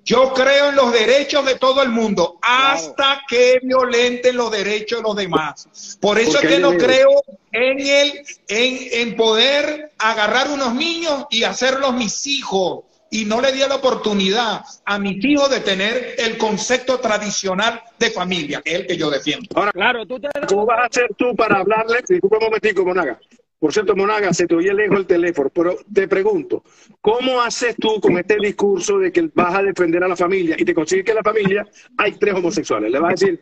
Yo 0.06 0.34
creo 0.34 0.70
en 0.70 0.76
los 0.76 0.92
derechos 0.92 1.46
de 1.46 1.56
todo 1.56 1.82
el 1.82 1.90
mundo 1.90 2.38
hasta 2.42 3.22
que 3.28 3.60
violenten 3.64 4.36
los 4.36 4.52
derechos 4.52 5.00
de 5.00 5.04
los 5.04 5.16
demás. 5.16 5.98
Por 6.02 6.20
eso 6.20 6.40
es 6.40 6.48
que 6.48 6.60
no 6.60 6.74
creo 6.74 7.10
en 7.54 7.80
el, 7.80 8.26
en, 8.50 9.10
en 9.10 9.16
poder 9.16 9.92
agarrar 9.98 10.50
unos 10.50 10.76
niños 10.76 11.26
y 11.30 11.44
hacerlos 11.44 11.94
mis 11.94 12.28
hijos. 12.28 12.84
Y 13.12 13.26
no 13.26 13.42
le 13.42 13.52
di 13.52 13.60
la 13.60 13.76
oportunidad 13.76 14.66
a 14.86 14.98
mis 14.98 15.24
hijos 15.24 15.50
de 15.52 15.60
tener 15.60 16.16
el 16.18 16.38
concepto 16.38 17.00
tradicional 17.00 17.82
de 18.00 18.10
familia, 18.10 18.62
que 18.62 18.72
es 18.72 18.80
el 18.82 18.88
que 18.88 18.98
yo 18.98 19.12
defiendo. 19.12 19.48
Ahora, 19.56 19.72
Claro, 19.72 20.06
tú 20.06 20.20
te 20.20 20.30
¿cómo 20.48 20.66
vas 20.66 20.80
a 20.80 20.86
hacer 20.88 21.12
tú 21.16 21.36
para 21.36 21.60
hablarle? 21.60 22.04
Disculpa 22.10 22.40
un 22.40 22.46
momentico, 22.46 22.84
Monaga. 22.84 23.20
Por 23.64 23.72
cierto, 23.72 23.96
Monaga, 23.96 24.34
se 24.34 24.46
te 24.46 24.56
oye 24.56 24.74
lejos 24.74 24.98
el 24.98 25.06
teléfono, 25.08 25.50
pero 25.50 25.78
te 25.94 26.06
pregunto, 26.06 26.66
¿cómo 27.00 27.42
haces 27.42 27.78
tú 27.78 28.02
con 28.02 28.18
este 28.18 28.36
discurso 28.36 29.00
de 29.00 29.10
que 29.10 29.32
vas 29.34 29.56
a 29.56 29.64
defender 29.64 30.04
a 30.04 30.10
la 30.10 30.18
familia 30.18 30.58
y 30.60 30.66
te 30.66 30.74
consigues 30.74 31.06
que 31.06 31.12
en 31.12 31.16
la 31.16 31.24
familia 31.24 31.66
hay 31.98 32.12
tres 32.18 32.34
homosexuales? 32.34 32.92
Le 32.92 33.00
vas 33.00 33.08
a 33.08 33.12
decir, 33.12 33.42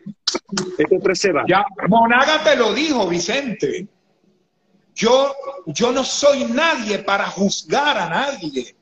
estos 0.78 1.02
tres 1.02 1.18
se 1.18 1.32
van. 1.32 1.44
Ya, 1.48 1.64
Monaga 1.88 2.40
te 2.44 2.54
lo 2.54 2.72
dijo, 2.72 3.08
Vicente. 3.08 3.88
Yo, 4.94 5.34
yo 5.66 5.90
no 5.90 6.04
soy 6.04 6.44
nadie 6.44 7.00
para 7.00 7.26
juzgar 7.26 7.98
a 7.98 8.08
nadie. 8.08 8.76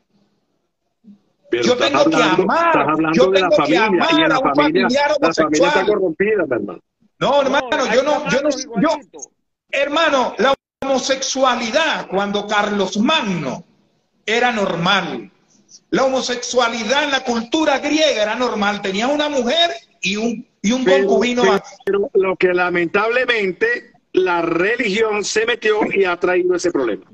Pero 1.50 1.64
Yo 1.64 1.76
tengo 1.79 2.05
que 2.05 2.22
amar, 2.22 2.87
yo 3.14 3.33
la 3.33 3.48
tengo 3.48 3.48
que 3.48 3.57
familia 3.57 3.87
amar 3.87 4.11
en 4.11 4.24
a 4.24 4.29
la 4.29 4.38
un 4.40 4.55
familia, 4.55 4.83
familiar 4.83 5.11
la 5.18 5.33
familia 5.33 5.68
está 5.68 5.87
corrompida, 5.87 6.44
mi 6.46 6.55
hermano. 6.55 6.81
No, 7.18 7.40
hermano, 7.40 7.66
No, 7.70 7.94
yo 7.94 8.03
no, 8.03 8.29
yo 8.29 8.42
no, 8.42 8.81
yo, 8.83 8.90
hermano, 9.70 10.35
la 10.37 10.55
homosexualidad 10.83 12.07
cuando 12.09 12.47
Carlos 12.47 12.97
Magno 12.99 13.64
era 14.25 14.51
normal. 14.53 15.31
La 15.90 16.05
homosexualidad 16.05 17.05
en 17.05 17.11
la 17.11 17.23
cultura 17.25 17.79
griega 17.79 18.23
era 18.23 18.35
normal. 18.35 18.81
Tenía 18.81 19.07
una 19.09 19.29
mujer 19.29 19.71
y 20.01 20.16
un, 20.16 20.47
y 20.62 20.73
un 20.73 20.85
Pero- 20.85 21.07
concubino. 21.07 21.43
pero- 21.43 21.62
pero 21.85 22.11
lo 22.14 22.37
que 22.37 22.49
lamentablemente 22.49 23.93
la 24.12 24.43
religión 24.43 25.25
se 25.25 25.47
metió 25.47 25.81
y 25.93 26.05
ha 26.05 26.16
traído 26.19 26.55
ese 26.55 26.71
problema. 26.71 27.05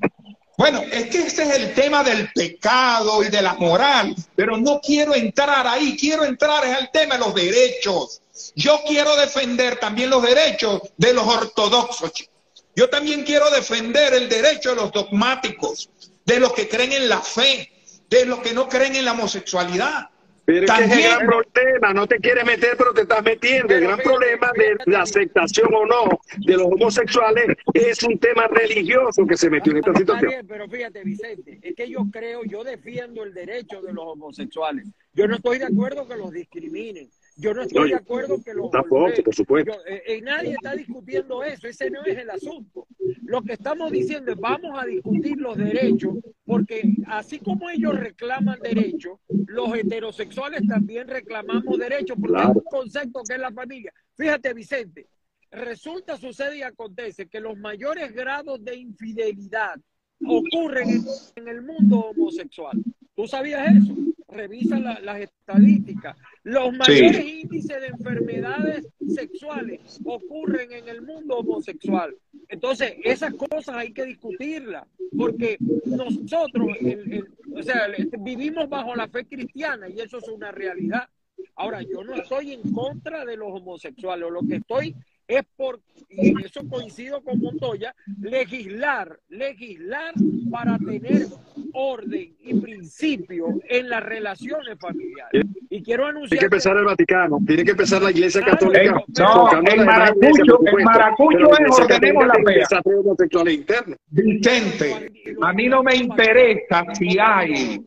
Bueno, 0.59 0.81
es 0.91 1.07
que 1.11 1.19
ese 1.19 1.43
es 1.43 1.51
el 1.57 1.75
tema 1.75 2.03
del 2.03 2.31
pecado 2.35 3.23
y 3.23 3.29
de 3.29 3.43
la 3.43 3.55
moral, 3.55 4.15
pero 4.35 4.57
no 4.57 4.81
quiero 4.81 5.15
entrar 5.15 5.67
ahí, 5.67 5.97
quiero 6.01 6.25
entrar 6.25 6.65
en 6.65 6.77
el 6.77 6.91
tema 6.91 7.17
de 7.17 7.21
los 7.21 7.35
derechos. 7.35 8.23
Yo 8.55 8.81
quiero 8.87 9.17
defender 9.17 9.77
también 9.79 10.09
los 10.09 10.23
derechos 10.23 10.81
de 10.97 11.13
los 11.13 11.27
ortodoxos. 11.27 12.13
chicos. 12.13 12.36
Yo 12.77 12.89
también 12.91 13.25
quiero 13.25 13.51
defender 13.51 14.13
el 14.15 14.29
derecho 14.29 14.71
de 14.71 14.77
los 14.77 14.93
dogmáticos, 14.93 15.91
de 16.27 16.39
los 16.39 16.53
que 16.53 16.69
creen 16.69 16.93
en 16.93 17.09
la 17.09 17.21
fe, 17.23 17.71
de 18.11 18.27
los 18.27 18.41
que 18.41 18.53
no 18.53 18.69
creen 18.69 18.95
en 18.97 19.07
la 19.07 19.13
homosexualidad. 19.13 20.11
Pero 20.45 20.65
es 20.65 20.71
que 20.71 20.77
es 20.77 20.83
el 20.85 20.89
También- 20.91 21.11
gran 21.11 21.27
problema, 21.27 21.93
no 21.93 22.07
te 22.07 22.19
quieres 22.19 22.45
meter, 22.45 22.77
pero 22.77 22.93
te 22.95 23.01
estás 23.01 23.21
metiendo. 23.25 23.75
El 23.75 23.81
gran 23.81 23.99
problema 23.99 24.53
de 24.57 24.77
la 24.87 25.03
aceptación 25.03 25.75
o 25.75 25.85
no 25.87 26.21
de 26.37 26.53
los 26.53 26.67
homosexuales 26.67 27.47
es 27.75 28.01
un 28.05 28.17
tema 28.21 28.47
religioso 28.47 29.27
que 29.27 29.37
se 29.37 29.51
metió 29.51 29.73
en 29.73 29.79
esta 29.79 29.93
situación. 29.97 30.31
bien, 30.31 30.47
pero 30.47 30.69
fíjate, 30.69 31.03
Vicente, 31.03 31.59
es 31.63 31.75
que 31.75 31.89
yo 31.91 32.07
creo, 32.13 32.45
yo 32.45 32.63
defiendo 32.63 33.25
el 33.25 33.35
derecho 33.35 33.83
de 33.83 33.93
los 33.93 34.05
homosexuales. 34.07 34.87
Yo 35.15 35.27
no 35.27 35.35
estoy 35.37 35.59
de 35.59 35.65
acuerdo 35.65 36.07
que 36.07 36.17
los 36.17 36.31
discriminen. 36.31 37.11
Yo 37.39 37.53
no 37.53 37.63
estoy 37.63 37.91
de 37.91 37.97
acuerdo 37.97 38.43
que 38.43 38.55
los 38.55 38.71
tampoco, 38.71 39.11
por 39.25 39.35
supuesto. 39.35 39.73
Yo- 39.73 39.81
eh, 39.87 40.03
eh, 40.07 40.21
nadie 40.23 40.53
está 40.53 40.75
discutiendo 40.75 41.43
eso, 41.45 41.67
ese 41.69 41.91
no 41.91 42.03
es 42.05 42.17
el 42.17 42.31
asunto. 42.31 42.87
Lo 43.25 43.43
que 43.43 43.53
estamos 43.53 43.91
diciendo 43.93 44.33
es 44.33 44.39
vamos 44.39 44.79
a 44.79 44.87
discutir 44.87 45.37
los 45.39 45.57
derechos, 45.59 46.15
porque 46.47 46.95
así 47.07 47.39
como 47.39 47.69
ellos 47.69 47.99
reclaman 47.99 48.59
derechos, 48.61 49.19
los 49.47 49.75
heterosexuales 49.77 50.63
también 50.67 51.09
reclamamos 51.09 51.79
derechos, 51.79 52.17
porque 52.19 52.33
Claro. 52.35 52.53
un 52.55 52.63
concepto 52.71 53.23
que 53.29 53.35
es 53.35 53.41
la 53.41 53.53
familia. 53.53 53.93
Fíjate, 54.17 54.55
Vicente, 54.55 55.07
resulta, 55.51 56.17
sucede 56.17 56.59
y 56.59 56.63
acontece 56.63 57.27
que 57.29 57.41
los 57.41 57.59
mayores 57.59 58.13
grados 58.15 58.65
de 58.65 58.77
infidelidad 58.77 59.79
ocurren 60.25 60.89
en, 60.89 61.05
en 61.37 61.49
el 61.49 61.61
mundo 61.63 61.99
homosexual. 62.01 62.83
¿Tú 63.15 63.27
sabías 63.27 63.77
eso? 63.77 63.95
Revisa 64.37 64.79
la- 64.79 65.01
las 65.01 65.21
estadísticas. 65.21 66.17
Los 66.45 66.73
mayores 66.77 67.25
índices 67.25 67.81
de 67.81 67.87
enfermedades 67.89 68.87
sexuales 69.09 70.01
ocurren 70.05 70.73
en 70.73 70.89
el 70.89 71.03
mundo 71.03 71.39
homosexual. 71.39 72.15
Entonces, 72.49 72.95
esas 73.03 73.35
cosas 73.35 73.77
hay 73.77 73.93
que 73.93 74.05
discutirlas, 74.05 74.85
porque 75.17 75.57
nosotros, 75.87 76.69
el- 76.81 77.13
el- 77.13 77.29
o 77.55 77.63
sea, 77.63 77.87
el- 77.87 78.11
vivimos 78.21 78.69
bajo 78.69 78.95
la 78.95 79.09
fe 79.09 79.25
cristiana 79.25 79.89
y 79.89 80.01
eso 80.01 80.19
es 80.19 80.29
una 80.29 80.53
realidad. 80.53 81.09
Ahora, 81.57 81.83
yo 81.83 82.05
no 82.05 82.15
estoy 82.15 82.53
en 82.53 82.73
contra 82.73 83.25
de 83.25 83.37
los 83.37 83.49
homosexuales, 83.51 84.29
lo 84.31 84.43
que 84.47 84.57
estoy 84.57 84.95
es 85.29 85.43
por, 85.57 85.81
y 86.09 86.29
en 86.29 86.39
eso 86.41 86.61
coincido 86.69 87.21
con 87.23 87.41
Montoya, 87.41 87.95
legislar, 88.21 89.19
legislar 89.29 90.15
para 90.51 90.79
tener 90.79 91.27
orden 91.73 92.35
y 92.41 92.55
principio 92.61 93.47
en 93.69 93.89
las 93.91 94.03
relaciones 94.05 94.79
familiares. 94.79 95.45
Y 95.69 95.83
quiero 95.83 96.05
Tiene 96.05 96.19
anunciar 96.19 96.39
que 96.39 96.45
empezar 96.47 96.77
el 96.77 96.85
Vaticano, 96.85 97.39
tiene 97.47 97.65
que 97.65 97.71
empezar 97.73 98.01
la 98.03 98.11
Iglesia 98.11 98.41
Claro, 98.41 98.59
Católica. 98.59 98.93
no, 99.19 99.51
el 99.63 99.85
maracucho- 99.85 100.61
el 100.65 100.85
maracucho 100.85 101.51
es 101.59 101.81
ordenemos 101.81 102.27
la 102.27 102.33
tiene 102.35 102.53
fea. 102.53 102.59
desarrollo 102.61 103.01
homosexual 103.01 103.49
interno. 103.51 103.97
Vicente, 104.11 105.11
a 105.43 105.53
mí 105.53 105.69
no 105.69 105.83
me 105.83 105.97
interesa 105.97 106.85
si 106.95 107.19
hay 107.19 107.81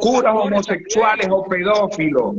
curas 0.00 0.34
homosexuales 0.36 1.26
o 1.30 1.44
pedófilos. 1.46 2.36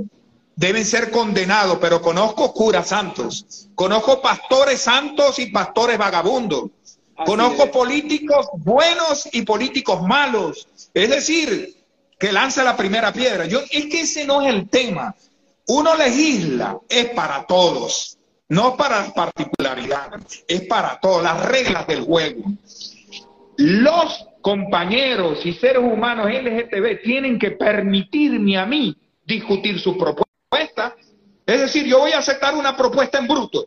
Deben 0.57 0.83
ser 0.83 1.11
condenados, 1.11 1.77
pero 1.79 2.01
conozco 2.01 2.51
curas 2.51 2.89
santos, 2.89 3.69
conozco 3.75 4.21
pastores 4.21 4.81
santos 4.81 5.39
y 5.39 5.45
pastores 5.51 5.97
vagabundos, 5.97 6.71
Así 7.15 7.25
conozco 7.25 7.63
es. 7.63 7.69
políticos 7.69 8.47
buenos 8.57 9.29
y 9.31 9.43
políticos 9.43 10.01
malos. 10.01 10.67
Es 10.93 11.09
decir, 11.09 11.75
que 12.19 12.33
lance 12.33 12.61
la 12.63 12.75
primera 12.75 13.13
piedra. 13.13 13.45
Yo, 13.45 13.61
es 13.69 13.85
que 13.85 14.01
ese 14.01 14.25
no 14.25 14.41
es 14.41 14.53
el 14.53 14.67
tema. 14.67 15.15
Uno 15.67 15.95
legisla, 15.95 16.77
es 16.89 17.11
para 17.11 17.45
todos, 17.45 18.17
no 18.49 18.75
para 18.75 19.13
particularidades, 19.13 20.43
es 20.47 20.61
para 20.61 20.99
todos, 20.99 21.23
las 21.23 21.45
reglas 21.45 21.87
del 21.87 22.01
juego 22.01 22.43
los 23.57 24.27
compañeros 24.41 25.45
y 25.45 25.53
seres 25.53 25.81
humanos 25.83 26.27
LGTB 26.27 27.01
tienen 27.03 27.39
que 27.39 27.51
permitirme 27.51 28.57
a 28.57 28.65
mí 28.65 28.95
discutir 29.25 29.79
su 29.79 29.97
propuesta. 30.49 30.95
Es 31.45 31.61
decir, 31.61 31.85
yo 31.85 31.99
voy 31.99 32.11
a 32.11 32.19
aceptar 32.19 32.55
una 32.55 32.75
propuesta 32.75 33.17
en 33.17 33.27
bruto. 33.27 33.65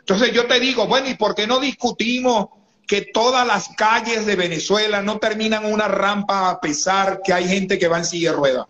Entonces 0.00 0.32
yo 0.32 0.46
te 0.46 0.58
digo, 0.60 0.86
bueno, 0.86 1.08
¿y 1.08 1.14
por 1.14 1.34
qué 1.34 1.46
no 1.46 1.60
discutimos 1.60 2.46
que 2.86 3.02
todas 3.12 3.46
las 3.46 3.68
calles 3.76 4.24
de 4.24 4.36
Venezuela 4.36 5.02
no 5.02 5.18
terminan 5.18 5.70
una 5.70 5.88
rampa 5.88 6.50
a 6.50 6.60
pesar 6.60 7.20
que 7.22 7.32
hay 7.32 7.46
gente 7.46 7.78
que 7.78 7.88
va 7.88 7.98
en 7.98 8.04
silla 8.04 8.30
de 8.30 8.36
ruedas? 8.36 8.66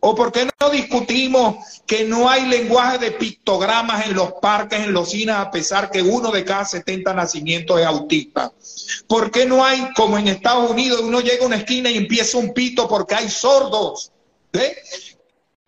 ¿O 0.00 0.14
por 0.14 0.32
qué 0.32 0.48
no 0.60 0.70
discutimos 0.70 1.56
que 1.86 2.04
no 2.04 2.28
hay 2.28 2.46
lenguaje 2.46 2.98
de 2.98 3.12
pictogramas 3.12 4.06
en 4.06 4.14
los 4.14 4.34
parques, 4.34 4.80
en 4.80 4.92
los 4.92 5.10
cines, 5.10 5.34
a 5.34 5.50
pesar 5.50 5.90
que 5.90 6.02
uno 6.02 6.30
de 6.30 6.44
cada 6.44 6.64
70 6.64 7.14
nacimientos 7.14 7.80
es 7.80 7.86
autista? 7.86 8.52
¿Por 9.06 9.30
qué 9.30 9.46
no 9.46 9.64
hay, 9.64 9.92
como 9.94 10.18
en 10.18 10.28
Estados 10.28 10.70
Unidos, 10.70 11.00
uno 11.02 11.20
llega 11.20 11.44
a 11.44 11.46
una 11.46 11.56
esquina 11.56 11.90
y 11.90 11.96
empieza 11.96 12.36
un 12.36 12.52
pito 12.52 12.86
porque 12.86 13.14
hay 13.14 13.30
sordos? 13.30 14.12
¿eh? 14.52 14.76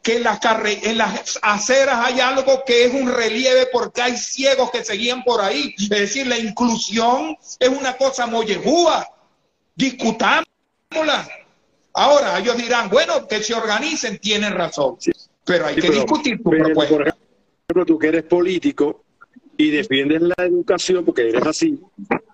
Que 0.07 0.19
en 0.19 0.23
las, 0.23 0.39
carre- 0.39 0.79
en 0.89 0.99
las 0.99 1.37
aceras 1.43 1.99
hay 2.05 2.21
algo 2.21 2.63
que 2.65 2.85
es 2.85 2.95
un 2.95 3.13
relieve 3.13 3.67
porque 3.73 4.01
hay 4.03 4.17
ciegos 4.17 4.71
que 4.71 4.85
seguían 4.85 5.25
por 5.25 5.41
ahí. 5.41 5.75
Es 5.77 5.89
decir, 5.89 6.29
la 6.29 6.39
inclusión 6.39 7.37
es 7.59 7.69
una 7.69 7.97
cosa 7.97 8.27
mollejúa. 8.29 9.05
Discutámosla. 9.75 11.29
Ahora 11.93 12.39
ellos 12.39 12.57
dirán, 12.57 12.89
bueno, 12.89 13.27
que 13.27 13.43
se 13.43 13.55
organicen, 13.55 14.19
tienen 14.19 14.53
razón. 14.53 14.97
Pero 15.45 15.67
hay 15.67 15.75
Sí, 15.75 15.81
que 15.81 15.89
pero- 15.89 16.01
discutir 16.03 16.43
tu 16.43 16.51
pero, 16.51 16.65
propuesta. 16.67 16.95
por 16.95 17.09
ejemplo, 17.09 17.87
tú 17.87 17.99
que 17.99 18.07
eres 18.07 18.23
político 18.25 19.03
y 19.57 19.71
defiendes 19.71 20.23
la 20.23 20.35
educación 20.45 21.05
porque 21.05 21.29
eres 21.31 21.45
así, 21.47 21.81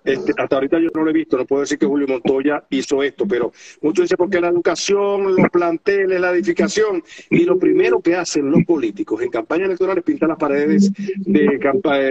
este, 0.03 0.33
hasta 0.37 0.55
ahorita 0.55 0.79
yo 0.79 0.89
no 0.93 1.03
lo 1.03 1.09
he 1.09 1.13
visto, 1.13 1.37
no 1.37 1.45
puedo 1.45 1.61
decir 1.61 1.77
que 1.77 1.85
Julio 1.85 2.07
Montoya 2.07 2.63
hizo 2.69 3.01
esto, 3.03 3.25
pero 3.27 3.51
muchos 3.81 4.03
dicen 4.05 4.17
porque 4.17 4.39
la 4.41 4.49
educación, 4.49 5.35
los 5.35 5.49
planteles, 5.49 6.19
la 6.19 6.31
edificación, 6.31 7.03
y 7.29 7.45
lo 7.45 7.57
primero 7.57 8.01
que 8.01 8.15
hacen 8.15 8.49
los 8.51 8.63
políticos 8.65 9.21
en 9.21 9.29
campaña 9.29 9.65
electoral 9.65 9.97
es 9.97 10.03
pintar 10.03 10.29
las 10.29 10.37
paredes 10.37 10.91
de, 11.25 11.59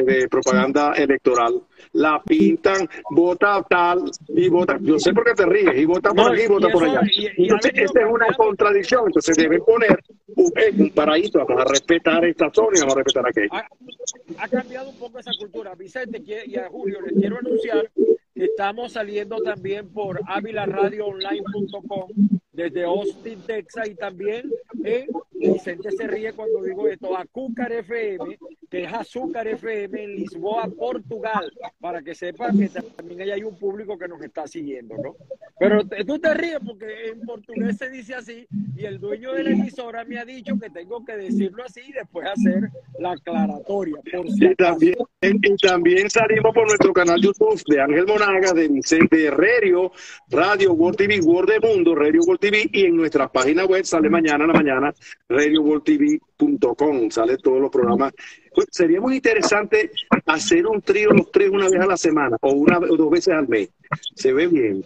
de 0.07 0.28
propaganda 0.28 0.93
electoral 0.95 1.62
la 1.95 2.22
pintan, 2.22 2.88
vota 3.11 3.62
tal 3.68 4.11
y 4.28 4.49
vota. 4.49 4.78
Yo 4.80 4.99
sé 4.99 5.12
por 5.12 5.24
qué 5.24 5.34
te 5.34 5.45
ríes, 5.47 5.76
y 5.76 5.84
vota 5.84 6.11
por 6.11 6.24
No, 6.26 6.32
aquí 6.32 6.43
y 6.43 6.47
vota 6.47 6.68
y 6.68 6.72
por 6.72 6.84
allá. 6.84 7.01
y- 7.05 7.43
Entonces, 7.43 7.72
esta 7.74 8.01
es 8.01 8.07
una 8.11 8.26
contradicción. 8.34 9.03
Entonces, 9.07 9.36
deben 9.36 9.61
poner 9.64 10.03
eh, 10.57 10.72
un 10.78 10.90
paraíso. 10.90 11.38
Vamos 11.47 11.62
a 11.62 11.68
respetar 11.68 12.24
esta 12.24 12.51
zona 12.53 12.76
y 12.76 12.80
vamos 12.80 12.97
a 12.97 12.99
respetar 12.99 13.28
aquella. 13.28 13.68
ha, 14.38 14.49
cambiado 14.49 14.90
un 14.90 14.97
poco 14.97 15.18
esa 15.18 15.32
cultura. 15.38 15.74
Vicente 15.74 16.22
y 16.47 16.57
a 16.57 16.68
Julio 16.68 17.01
les 17.03 17.14
quiero 17.14 17.38
anunciar 17.38 17.90
que 18.34 18.45
estamos 18.45 18.93
saliendo 18.93 19.36
también 19.43 19.88
por 19.93 20.20
avilaradioonline.com 20.26 22.09
desde 22.53 22.84
Austin, 22.84 23.40
Texas 23.47 23.88
y 23.88 23.95
también 23.95 24.51
en 24.84 25.07
Vicente 25.32 25.90
se 25.90 26.07
ríe 26.07 26.32
cuando 26.32 26.62
digo 26.62 26.86
esto, 26.88 27.16
Acúcar 27.16 27.72
FM, 27.72 28.38
que 28.72 28.84
es 28.84 28.92
Azúcar 28.94 29.46
FM 29.46 30.02
en 30.02 30.16
Lisboa, 30.16 30.66
Portugal, 30.66 31.52
para 31.78 32.00
que 32.00 32.14
sepan 32.14 32.58
que 32.58 32.70
también 32.70 33.30
hay 33.30 33.42
un 33.42 33.54
público 33.58 33.98
que 33.98 34.08
nos 34.08 34.18
está 34.22 34.46
siguiendo, 34.46 34.96
¿no? 34.96 35.14
Pero 35.58 35.86
tú 36.06 36.18
te 36.18 36.32
ríes 36.32 36.58
porque 36.64 37.10
en 37.10 37.20
portugués 37.20 37.76
se 37.76 37.90
dice 37.90 38.14
así 38.14 38.46
y 38.74 38.86
el 38.86 38.98
dueño 38.98 39.34
de 39.34 39.44
la 39.44 39.50
emisora 39.50 40.04
me 40.06 40.18
ha 40.18 40.24
dicho 40.24 40.58
que 40.58 40.70
tengo 40.70 41.04
que 41.04 41.18
decirlo 41.18 41.62
así 41.64 41.82
y 41.86 41.92
después 41.92 42.26
hacer 42.26 42.70
la 42.98 43.12
aclaratoria, 43.12 43.96
por 44.10 44.30
si 44.30 44.46
Y 44.46 44.54
también, 44.54 44.96
y 45.20 45.56
también 45.56 46.08
salimos 46.08 46.54
por 46.54 46.66
nuestro 46.66 46.94
canal 46.94 47.20
YouTube 47.20 47.62
de 47.66 47.78
Ángel 47.78 48.06
Monaga, 48.06 48.54
de 48.54 48.68
Vicente 48.68 49.26
Herrerio, 49.26 49.92
Radio 50.30 50.72
World 50.72 50.96
TV, 50.96 51.20
World 51.20 51.50
de 51.50 51.60
Mundo, 51.60 51.94
Radio 51.94 52.22
World 52.22 52.40
TV, 52.40 52.70
y 52.72 52.86
en 52.86 52.96
nuestra 52.96 53.30
página 53.30 53.66
web 53.66 53.84
sale 53.84 54.08
mañana 54.08 54.44
a 54.44 54.46
la 54.46 54.54
mañana, 54.54 54.94
radioworldtv.com, 55.28 57.10
sale 57.10 57.36
todos 57.36 57.60
los 57.60 57.70
programas. 57.70 58.14
Sería 58.70 59.00
muy 59.00 59.16
interesante 59.16 59.90
hacer 60.26 60.66
un 60.66 60.80
trío 60.82 61.11
los 61.11 61.30
tres 61.30 61.50
una 61.50 61.68
vez 61.68 61.80
a 61.80 61.86
la 61.86 61.96
semana, 61.96 62.36
o 62.40 62.53
una 62.53 62.78
o 62.78 62.96
dos 62.96 63.11
veces 63.11 63.34
al 63.34 63.48
mes. 63.48 63.70
Se 64.14 64.32
ve 64.32 64.46
bien. 64.46 64.84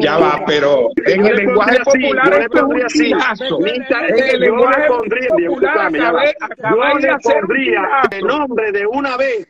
Ya 0.00 0.18
va, 0.18 0.44
pero 0.46 0.88
en 1.06 1.26
el 1.26 1.36
le 1.36 1.44
lenguaje 1.44 1.78
popular 1.80 2.48
yo 2.54 2.66
le 2.68 2.84
así. 2.84 3.10
En 3.10 4.18
el 4.18 4.40
lenguaje 4.40 4.86
popular 4.88 5.20
yo 5.30 6.84
le 6.98 7.18
pondría 7.18 7.82
el 8.10 8.24
nombre 8.24 8.72
de 8.72 8.86
una 8.86 9.16
vez. 9.16 9.48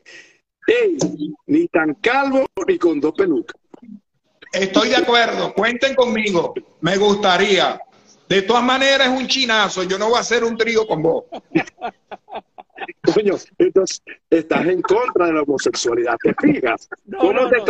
Ni 1.47 1.67
tan 1.69 1.95
calvo 1.95 2.47
ni 2.67 2.79
con 2.79 3.01
dos 3.01 3.13
pelucas. 3.13 3.61
Estoy 4.53 4.91
de 4.91 4.97
acuerdo, 4.97 5.55
cuenten 5.55 5.95
conmigo, 5.95 6.55
me 6.83 6.97
gustaría. 6.99 7.81
De 8.29 8.43
todas 8.43 8.63
maneras 8.63 9.09
es 9.09 9.21
un 9.21 9.27
chinazo, 9.27 9.83
yo 9.83 9.99
no 9.99 10.09
voy 10.09 10.19
a 10.19 10.21
hacer 10.21 10.45
un 10.45 10.57
trío 10.57 10.87
con 10.87 11.03
vos. 11.03 11.25
Coño, 13.15 13.35
entonces 13.59 14.03
estás 14.31 14.67
en 14.67 14.83
contra 14.83 15.27
de 15.27 15.33
la 15.35 15.43
homosexualidad, 15.43 16.17
¿te 16.23 16.35
fijas? 16.41 16.89
No, 17.07 17.19
¿Cómo 17.19 17.33
no, 17.33 17.49
te 17.49 17.59
no. 17.59 17.65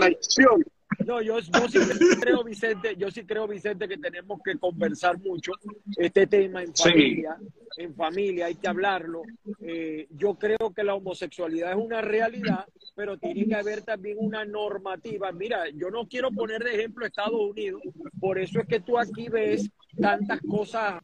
yo, 1.20 1.38
yo 1.40 1.94
sí 1.94 2.06
creo, 2.20 2.44
Vicente, 2.44 2.96
yo 2.96 3.10
sí 3.10 3.24
creo, 3.24 3.48
Vicente, 3.48 3.88
que 3.88 3.96
tenemos 3.96 4.40
que 4.44 4.56
conversar 4.58 5.18
mucho 5.18 5.52
este 5.96 6.26
tema 6.26 6.62
en 6.62 6.74
Sí. 6.74 6.88
familia. 6.88 7.36
En 7.78 7.94
familia 7.94 8.46
hay 8.46 8.54
que 8.56 8.68
hablarlo. 8.68 9.22
Eh, 9.60 10.06
yo 10.10 10.34
creo 10.34 10.72
que 10.76 10.84
la 10.84 10.94
homosexualidad 10.94 11.70
es 11.70 11.76
una 11.78 12.02
realidad, 12.02 12.66
pero 12.94 13.16
tiene 13.16 13.46
que 13.46 13.54
haber 13.54 13.82
también 13.82 14.18
una 14.20 14.44
normativa. 14.44 15.32
Mira, 15.32 15.64
yo 15.70 15.90
no 15.90 16.06
quiero 16.06 16.30
poner 16.30 16.62
de 16.62 16.74
ejemplo 16.74 17.06
Estados 17.06 17.40
Unidos, 17.40 17.82
por 18.20 18.38
eso 18.38 18.60
es 18.60 18.66
que 18.68 18.80
tú 18.80 18.98
aquí 18.98 19.28
ves 19.28 19.70
tantas 20.00 20.40
cosas. 20.40 21.00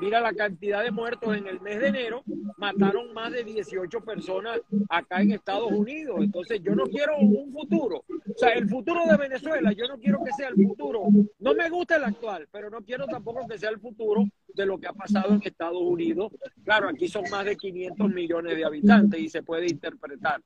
Mira 0.00 0.20
la 0.20 0.32
cantidad 0.32 0.82
de 0.82 0.90
muertos 0.90 1.36
en 1.36 1.46
el 1.46 1.60
mes 1.60 1.80
de 1.80 1.88
enero, 1.88 2.22
mataron 2.56 3.12
más 3.12 3.32
de 3.32 3.44
18 3.44 4.00
personas 4.00 4.60
acá 4.88 5.22
en 5.22 5.32
Estados 5.32 5.70
Unidos. 5.70 6.16
Entonces 6.20 6.60
yo 6.62 6.74
no 6.74 6.84
quiero 6.84 7.16
un 7.18 7.52
futuro. 7.52 8.04
O 8.08 8.38
sea, 8.38 8.50
el 8.50 8.68
futuro 8.68 9.02
de 9.06 9.16
Venezuela, 9.16 9.72
yo 9.72 9.86
no 9.86 9.98
quiero 9.98 10.22
que 10.24 10.32
sea 10.32 10.48
el 10.48 10.66
futuro. 10.66 11.04
No 11.38 11.54
me 11.54 11.68
gusta 11.70 11.96
el 11.96 12.04
actual, 12.04 12.48
pero 12.50 12.70
no 12.70 12.80
quiero 12.82 13.06
tampoco 13.06 13.46
que 13.46 13.58
sea 13.58 13.70
el 13.70 13.78
futuro 13.78 14.24
de 14.54 14.66
lo 14.66 14.78
que 14.78 14.88
ha 14.88 14.92
pasado 14.92 15.34
en 15.34 15.40
Estados 15.44 15.82
Unidos. 15.82 16.32
Claro, 16.64 16.88
aquí 16.88 17.08
son 17.08 17.24
más 17.30 17.44
de 17.44 17.56
500 17.56 18.08
millones 18.10 18.56
de 18.56 18.64
habitantes 18.64 19.20
y 19.20 19.28
se 19.28 19.42
puede 19.42 19.66
interpretar. 19.66 20.40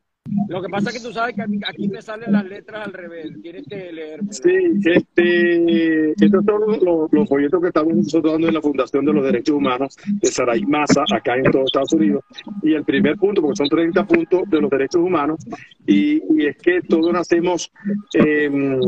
Lo 0.48 0.62
que 0.62 0.68
pasa 0.68 0.90
es 0.90 0.96
que 0.96 1.08
tú 1.08 1.12
sabes 1.12 1.34
que 1.34 1.42
aquí 1.42 1.88
me 1.88 2.02
salen 2.02 2.32
las 2.32 2.44
letras 2.44 2.86
al 2.86 2.92
revés. 2.92 3.30
Tienes 3.42 3.66
que 3.66 3.92
leerme. 3.92 4.32
Sí, 4.32 4.54
este, 4.84 6.10
estos 6.12 6.44
son 6.44 6.60
los, 6.82 7.12
los 7.12 7.28
folletos 7.28 7.60
que 7.60 7.68
estamos 7.68 7.94
nosotros 7.94 8.32
dando 8.32 8.48
en 8.48 8.54
la 8.54 8.62
Fundación 8.62 9.04
de 9.04 9.12
los 9.12 9.24
Derechos 9.24 9.56
Humanos 9.56 9.96
de 10.06 10.28
Saray 10.28 10.64
Massa, 10.64 11.04
acá 11.12 11.36
en 11.36 11.50
todos 11.50 11.66
Estados 11.66 11.92
Unidos. 11.92 12.24
Y 12.62 12.74
el 12.74 12.84
primer 12.84 13.16
punto, 13.16 13.42
porque 13.42 13.56
son 13.56 13.68
30 13.68 14.06
puntos 14.06 14.42
de 14.48 14.60
los 14.60 14.70
derechos 14.70 15.02
humanos, 15.02 15.44
y, 15.86 16.22
y 16.34 16.46
es 16.46 16.56
que 16.58 16.80
todos 16.82 17.12
nacemos 17.12 17.70
em, 18.14 18.80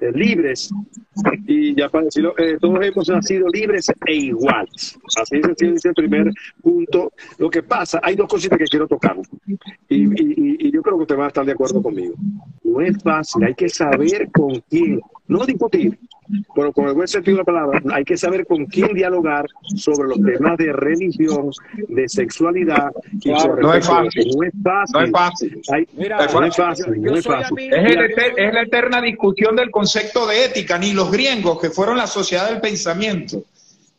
eh, 0.00 0.12
libres, 0.14 0.70
y 1.46 1.74
ya 1.74 1.88
para 1.88 2.04
decirlo, 2.04 2.34
eh, 2.38 2.56
todos 2.60 2.84
hemos 2.84 3.08
nacido 3.08 3.48
libres 3.48 3.90
e 4.06 4.14
iguales. 4.14 4.98
Así 5.20 5.36
es, 5.36 5.46
así 5.46 5.88
el 5.88 5.94
primer 5.94 6.30
punto. 6.62 7.12
Lo 7.38 7.50
que 7.50 7.62
pasa, 7.62 8.00
hay 8.02 8.14
dos 8.14 8.28
cositas 8.28 8.58
que 8.58 8.64
quiero 8.64 8.86
tocar, 8.86 9.16
y- 10.58 10.68
y 10.68 10.72
yo 10.72 10.82
creo 10.82 10.96
que 10.96 11.02
usted 11.02 11.18
va 11.18 11.24
a 11.26 11.28
estar 11.28 11.44
de 11.44 11.52
acuerdo 11.52 11.82
conmigo. 11.82 12.14
No 12.64 12.80
es 12.80 12.96
fácil, 13.02 13.44
hay 13.44 13.54
que 13.54 13.68
saber 13.68 14.30
con 14.32 14.62
quién, 14.68 15.00
no 15.26 15.44
discutir, 15.46 15.98
pero 16.54 16.72
con 16.72 16.86
el 16.88 16.94
buen 16.94 17.08
sentido 17.08 17.36
de 17.38 17.40
la 17.40 17.44
palabra, 17.44 17.82
hay 17.92 18.04
que 18.04 18.16
saber 18.16 18.46
con 18.46 18.66
quién 18.66 18.92
dialogar 18.94 19.46
sobre 19.76 20.08
los 20.08 20.18
temas 20.22 20.56
de 20.58 20.72
religión, 20.72 21.50
de 21.88 22.08
sexualidad. 22.08 22.92
y 23.12 23.18
Claro, 23.30 23.52
con 23.54 23.60
no 23.62 23.74
es 23.74 23.86
fácil. 23.86 24.30
No 24.36 24.42
es 24.44 24.52
fácil. 24.62 24.94
No 24.94 25.00
es 25.04 25.10
fácil. 25.10 25.62
Hay- 25.72 25.88
Mira, 25.96 26.16
no 26.18 26.44
es 26.44 26.56
fácil, 26.56 26.86
yo- 26.86 26.94
yo 26.94 27.10
no 27.10 27.16
es 27.16 27.24
soy 27.24 27.34
fácil. 27.34 27.74
amigo- 27.74 27.76
Es, 27.76 27.96
el 27.96 27.98
eter- 28.10 28.34
es 28.36 28.54
la 28.54 28.62
eterna 28.62 29.00
discusión 29.00 29.56
del 29.56 29.70
concepto 29.70 30.26
de 30.26 30.44
ética, 30.44 30.78
ni 30.78 30.92
los 30.92 31.10
griegos, 31.10 31.60
que 31.60 31.70
fueron 31.70 31.96
la 31.96 32.06
sociedad 32.06 32.50
del 32.50 32.60
pensamiento. 32.60 33.42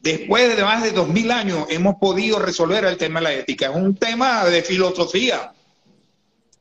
Después 0.01 0.55
de 0.55 0.63
más 0.63 0.81
de 0.83 0.91
dos 0.91 1.09
mil 1.09 1.29
años 1.31 1.65
hemos 1.69 1.95
podido 1.95 2.39
resolver 2.39 2.85
el 2.85 2.95
tema 2.97 3.19
de 3.19 3.23
la 3.25 3.33
ética. 3.33 3.65
Es 3.69 3.75
un 3.75 3.95
tema 3.95 4.45
de 4.45 4.61
filosofía. 4.61 5.51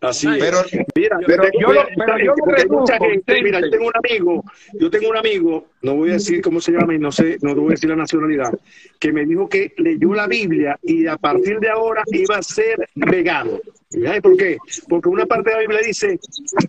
Así 0.00 0.28
Pero- 0.38 0.60
es. 0.60 0.72
Mira, 0.94 1.18
pero 1.26 1.42
yo 1.60 1.72
lo- 1.72 1.82
pero 1.96 2.68
mucha 2.68 2.98
gente, 2.98 3.42
mira, 3.42 3.60
yo 3.60 3.68
tengo 3.70 3.86
un 3.86 3.92
amigo, 3.96 4.44
yo 4.78 4.90
tengo 4.90 5.10
un 5.10 5.16
amigo, 5.16 5.66
no 5.82 5.96
voy 5.96 6.10
a 6.10 6.12
decir 6.14 6.40
cómo 6.40 6.60
se 6.60 6.70
llama 6.70 6.94
y 6.94 6.98
no 6.98 7.10
sé, 7.10 7.38
no 7.42 7.52
te 7.52 7.60
voy 7.60 7.68
a 7.68 7.70
decir 7.72 7.90
la 7.90 7.96
nacionalidad, 7.96 8.52
que 9.00 9.12
me 9.12 9.26
dijo 9.26 9.48
que 9.48 9.72
leyó 9.78 10.14
la 10.14 10.28
Biblia 10.28 10.78
y 10.84 11.06
a 11.08 11.16
partir 11.16 11.58
de 11.58 11.68
ahora 11.68 12.04
iba 12.12 12.36
a 12.36 12.42
ser 12.42 12.88
vegano. 12.94 13.58
¿Y 13.90 14.02
¿Sabes 14.02 14.20
por 14.20 14.36
qué? 14.36 14.58
Porque 14.88 15.08
una 15.08 15.26
parte 15.26 15.50
de 15.50 15.56
la 15.56 15.60
Biblia 15.62 15.80
dice, 15.84 16.20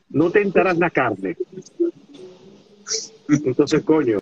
no 0.09 0.31
tentarás 0.31 0.77
la 0.79 0.89
carne. 0.89 1.37
Entonces, 3.45 3.83
coño. 3.83 4.17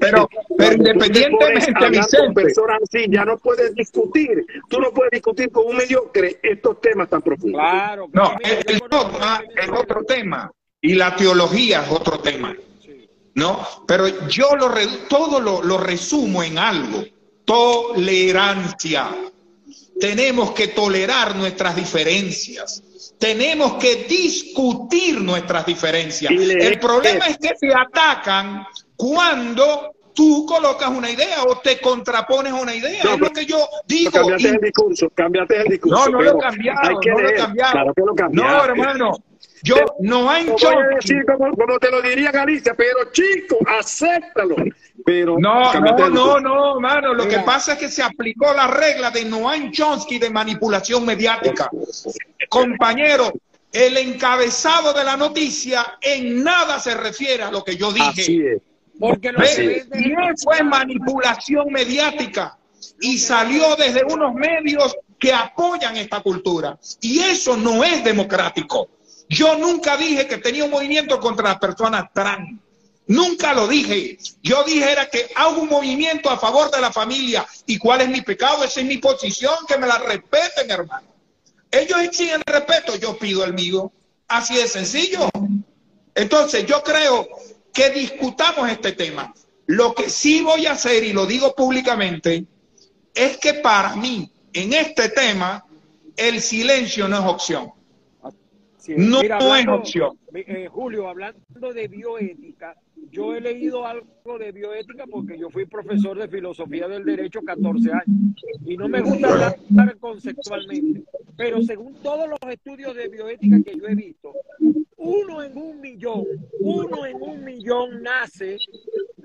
Pero, 0.00 0.28
pero 0.58 0.72
independientemente, 0.74 1.90
Vicente, 1.90 2.32
personas 2.42 2.80
así, 2.82 3.06
ya 3.08 3.24
no 3.24 3.36
puedes 3.38 3.74
discutir. 3.74 4.44
Tú 4.68 4.80
no 4.80 4.90
puedes 4.92 5.10
discutir 5.12 5.50
con 5.52 5.66
un 5.66 5.76
mediocre 5.76 6.40
estos 6.42 6.80
temas 6.80 7.08
tan 7.08 7.22
profundos. 7.22 7.60
Claro. 7.60 8.08
no, 8.12 8.34
mira, 8.42 8.58
el, 8.66 8.82
dogma 8.90 9.36
gente 9.38 9.60
es 9.62 9.70
otro 9.70 10.04
tema 10.04 10.50
y 10.80 10.94
la 10.94 11.14
teología 11.14 11.82
es 11.82 11.90
otro 11.90 12.18
tema. 12.20 12.56
¿no? 13.34 13.60
Pero 13.86 14.26
yo 14.28 14.56
lo 14.56 14.68
re- 14.68 14.86
todo 15.08 15.40
lo, 15.40 15.62
lo 15.62 15.78
resumo 15.78 16.42
en 16.42 16.58
algo, 16.58 17.04
tolerancia. 17.44 19.08
Tenemos 20.00 20.52
que 20.52 20.68
tolerar 20.68 21.36
nuestras 21.36 21.76
diferencias. 21.76 22.82
Tenemos 23.18 23.74
que 23.74 24.06
discutir 24.08 25.20
nuestras 25.20 25.66
diferencias. 25.66 26.32
El 26.32 26.80
problema 26.80 27.26
es 27.26 27.36
que 27.36 27.50
te 27.60 27.74
atacan 27.74 28.66
cuando 28.96 29.94
tú 30.14 30.46
colocas 30.46 30.88
una 30.90 31.10
idea 31.10 31.42
o 31.44 31.58
te 31.58 31.80
contrapones 31.80 32.52
a 32.52 32.56
una 32.56 32.74
idea. 32.74 33.02
No, 33.04 33.14
es 33.14 33.20
lo 33.20 33.30
que 33.30 33.46
yo 33.46 33.58
digo. 33.86 34.10
cambiaste 34.12 34.48
y- 34.48 34.50
el 34.50 34.60
discurso, 34.60 35.10
cambiaste 35.14 35.56
el 35.62 35.64
discurso. 35.68 35.96
no, 35.96 36.10
no 36.10 36.22
lo 36.22 36.24
que 36.24 36.24
no 36.26 36.32
lo 36.32 36.38
cambiado. 36.38 36.80
Claro 37.72 37.94
que 37.94 38.02
lo 38.02 38.28
no, 38.30 38.64
hermano. 38.64 39.12
Yo 39.62 39.76
no 40.00 40.30
hay 40.30 40.44
voy 40.46 40.54
a 40.54 40.56
choque. 40.56 40.94
decir 40.96 41.24
como, 41.26 41.54
como 41.54 41.78
te 41.78 41.90
lo 41.90 42.00
diría 42.00 42.30
Galicia, 42.32 42.72
pero 42.74 43.10
chico, 43.12 43.58
acéptalo. 43.78 44.56
Pero 45.04 45.36
No, 45.38 45.72
no, 45.74 46.08
no, 46.08 46.40
no, 46.40 46.80
mano. 46.80 47.12
Lo 47.12 47.24
Mira. 47.26 47.38
que 47.40 47.44
pasa 47.44 47.74
es 47.74 47.78
que 47.78 47.88
se 47.88 48.02
aplicó 48.02 48.52
la 48.54 48.66
regla 48.68 49.10
de 49.10 49.24
Noam 49.26 49.70
Chomsky 49.70 50.18
de 50.18 50.30
manipulación 50.30 51.04
mediática. 51.04 51.68
Compañero, 52.48 53.32
el 53.72 53.96
encabezado 53.98 54.92
de 54.92 55.04
la 55.04 55.16
noticia 55.16 55.98
en 56.00 56.42
nada 56.42 56.78
se 56.80 56.94
refiere 56.94 57.42
a 57.42 57.50
lo 57.50 57.62
que 57.62 57.76
yo 57.76 57.92
dije. 57.92 58.08
Así 58.22 58.42
es. 58.44 58.62
Porque 59.00 59.32
lo 59.32 59.40
que 59.40 59.84
es 59.86 60.64
manipulación 60.64 61.72
mediática. 61.72 62.58
Y 63.00 63.18
salió 63.18 63.74
desde 63.76 64.04
unos 64.04 64.34
medios 64.34 64.94
que 65.18 65.32
apoyan 65.32 65.96
esta 65.96 66.20
cultura. 66.20 66.78
Y 67.00 67.20
eso 67.20 67.56
no 67.56 67.82
es 67.82 68.04
democrático. 68.04 68.90
Yo 69.26 69.56
nunca 69.56 69.96
dije 69.96 70.26
que 70.26 70.36
tenía 70.36 70.64
un 70.64 70.70
movimiento 70.70 71.18
contra 71.18 71.48
las 71.48 71.58
personas 71.58 72.12
trans. 72.12 72.60
Nunca 73.06 73.54
lo 73.54 73.66
dije. 73.66 74.18
Yo 74.42 74.64
dije 74.64 74.92
era 74.92 75.08
que 75.08 75.30
hago 75.34 75.62
un 75.62 75.68
movimiento 75.70 76.28
a 76.28 76.38
favor 76.38 76.70
de 76.70 76.82
la 76.82 76.92
familia. 76.92 77.46
¿Y 77.66 77.78
cuál 77.78 78.02
es 78.02 78.08
mi 78.10 78.20
pecado? 78.20 78.64
Esa 78.64 78.80
es 78.80 78.86
mi 78.86 78.98
posición, 78.98 79.54
que 79.66 79.78
me 79.78 79.86
la 79.86 79.96
respeten, 79.98 80.70
hermano. 80.70 81.08
Ellos 81.70 82.02
exigen 82.02 82.42
respeto, 82.44 82.96
yo 82.96 83.16
pido 83.16 83.44
el 83.44 83.54
mío. 83.54 83.90
Así 84.28 84.56
de 84.56 84.68
sencillo. 84.68 85.30
Entonces, 86.14 86.66
yo 86.66 86.82
creo 86.82 87.26
que 87.72 87.90
discutamos 87.90 88.70
este 88.70 88.92
tema. 88.92 89.34
Lo 89.66 89.94
que 89.94 90.08
sí 90.08 90.42
voy 90.42 90.66
a 90.66 90.72
hacer, 90.72 91.04
y 91.04 91.12
lo 91.12 91.26
digo 91.26 91.54
públicamente, 91.54 92.44
es 93.14 93.36
que 93.38 93.54
para 93.54 93.96
mí, 93.96 94.30
en 94.52 94.72
este 94.72 95.10
tema, 95.10 95.64
el 96.16 96.40
silencio 96.40 97.08
no 97.08 97.18
es 97.18 97.24
opción. 97.24 97.72
No, 98.88 99.22
no 99.22 99.56
es 99.56 99.68
opción. 99.68 100.18
Eh, 100.34 100.66
Julio, 100.68 101.08
hablando 101.08 101.72
de 101.72 101.86
bioética, 101.86 102.76
yo 103.10 103.34
he 103.34 103.40
leído 103.40 103.86
algo 103.86 104.38
de 104.38 104.52
bioética 104.52 105.04
porque 105.06 105.38
yo 105.38 105.50
fui 105.50 105.66
profesor 105.66 106.18
de 106.18 106.28
filosofía 106.28 106.88
del 106.88 107.04
derecho 107.04 107.40
14 107.42 107.90
años 107.92 108.34
y 108.64 108.76
no 108.76 108.88
me 108.88 109.00
gusta 109.00 109.28
hablar 109.28 109.96
conceptualmente, 109.98 111.04
pero 111.36 111.62
según 111.62 111.94
todos 112.02 112.28
los 112.28 112.38
estudios 112.50 112.94
de 112.94 113.08
bioética 113.08 113.60
que 113.62 113.78
yo 113.78 113.86
he 113.86 113.94
visto, 113.94 114.32
uno 115.00 115.42
en 115.42 115.56
un 115.56 115.80
millón, 115.80 116.24
uno 116.60 117.06
en 117.06 117.16
un 117.20 117.42
millón 117.42 118.02
nace 118.02 118.58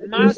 más 0.08 0.38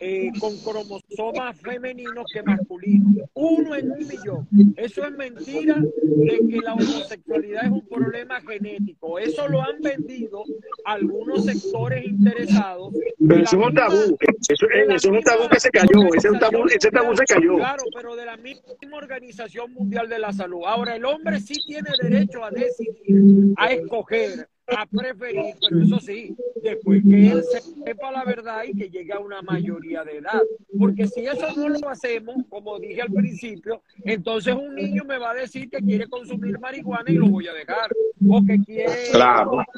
eh, 0.00 0.30
con 0.38 0.56
cromosomas 0.60 1.60
femeninos 1.60 2.24
que 2.32 2.42
masculinos. 2.42 3.28
Uno 3.34 3.74
en 3.74 3.90
un 3.90 3.98
millón. 3.98 4.48
Eso 4.76 5.04
es 5.04 5.12
mentira 5.12 5.76
de 5.78 6.40
que 6.48 6.60
la 6.64 6.74
homosexualidad 6.74 7.64
es 7.64 7.70
un 7.70 7.86
problema 7.88 8.40
genético. 8.40 9.18
Eso 9.18 9.48
lo 9.48 9.60
han 9.60 9.80
vendido 9.80 10.44
algunos 10.84 11.44
sectores 11.44 12.06
interesados. 12.06 12.94
Pero 13.18 13.42
eso 13.42 13.60
es 13.60 13.66
un 13.66 13.74
tabú. 13.74 14.18
Eso, 14.48 14.66
es 14.70 15.04
un 15.04 15.20
tabú 15.22 15.48
que 15.50 15.60
se 15.60 15.70
cayó. 15.70 16.14
Ese, 16.14 16.30
tabú, 16.38 16.66
ese 16.66 16.90
tabú 16.90 17.16
se 17.16 17.24
cayó. 17.24 17.56
Claro, 17.56 17.84
pero 17.94 18.16
de 18.16 18.24
la 18.24 18.36
misma 18.36 18.60
Organización 18.92 19.72
Mundial 19.72 20.08
de 20.08 20.18
la 20.18 20.32
Salud. 20.32 20.62
Ahora, 20.66 20.96
el 20.96 21.04
hombre 21.04 21.40
sí 21.40 21.54
tiene 21.66 21.90
derecho 22.00 22.44
a 22.44 22.50
decidir, 22.50 23.54
a 23.56 23.72
escoger 23.72 24.48
a 24.76 24.86
preferir, 24.86 25.54
pero 25.60 25.82
eso 25.82 26.00
sí, 26.00 26.36
después 26.62 27.02
que 27.08 27.30
él 27.30 27.42
sepa 27.84 28.10
la 28.10 28.24
verdad 28.24 28.62
y 28.66 28.76
que 28.76 28.88
llegue 28.88 29.12
a 29.12 29.18
una 29.18 29.42
mayoría 29.42 30.04
de 30.04 30.18
edad. 30.18 30.42
Porque 30.78 31.06
si 31.06 31.26
eso 31.26 31.46
no 31.56 31.68
lo 31.68 31.88
hacemos, 31.88 32.36
como 32.48 32.78
dije 32.78 33.02
al 33.02 33.12
principio, 33.12 33.82
entonces 34.04 34.54
un 34.54 34.74
niño 34.74 35.04
me 35.04 35.18
va 35.18 35.30
a 35.30 35.34
decir 35.34 35.68
que 35.68 35.78
quiere 35.78 36.06
consumir 36.08 36.58
marihuana 36.58 37.10
y 37.10 37.14
lo 37.14 37.28
voy 37.28 37.48
a 37.48 37.54
dejar. 37.54 37.90
O 38.28 38.44
que 38.44 38.58
quiere 38.64 39.10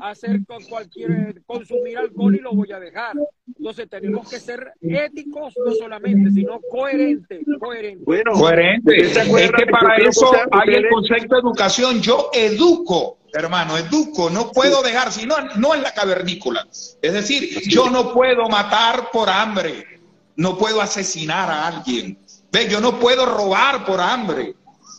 hacer 0.03 0.45
con 0.47 0.63
cualquier, 0.65 1.43
consumir 1.47 1.99
alcohol 1.99 2.35
y 2.35 2.41
lo 2.41 2.53
voy 2.53 2.73
a 2.73 2.81
dejar. 2.81 3.17
Entonces 3.47 3.89
tenemos 3.89 4.29
que 4.29 4.41
ser 4.41 4.73
éticos 4.81 5.55
no 5.65 5.73
solamente, 5.73 6.31
sino 6.33 6.61
coherentes. 6.61 7.41
coherentes. 7.61 8.05
Bueno, 8.05 8.33
coherentes. 8.33 9.17
Es 9.17 9.53
que 9.53 9.67
para 9.67 9.97
eso 9.97 10.31
hay 10.51 10.75
el 10.75 10.89
concepto 10.89 11.37
de 11.37 11.41
educación. 11.41 12.01
Yo 12.01 12.31
educo 12.33 13.22
hermano, 13.33 13.77
educo, 13.79 14.31
no 14.31 14.51
puedo 14.53 14.83
dejar, 14.83 15.13
si 15.13 15.27
no, 15.27 15.37
no 15.57 15.75
es 15.75 15.83
la 15.83 15.93
cavernícola. 15.93 16.67
Es 17.01 17.13
decir, 17.13 17.63
yo 17.69 17.91
no 17.91 18.13
puedo 18.13 18.49
matar 18.49 19.11
por 19.11 19.31
hambre, 19.31 20.01
no 20.37 20.59
puedo 20.59 20.81
asesinar 20.81 21.51
a 21.51 21.67
alguien, 21.67 22.19
¿Ve? 22.51 22.69
yo 22.69 22.81
no 22.81 22.99
puedo 22.99 23.25
robar 23.27 23.85
por 23.85 24.01
hambre. 24.01 24.55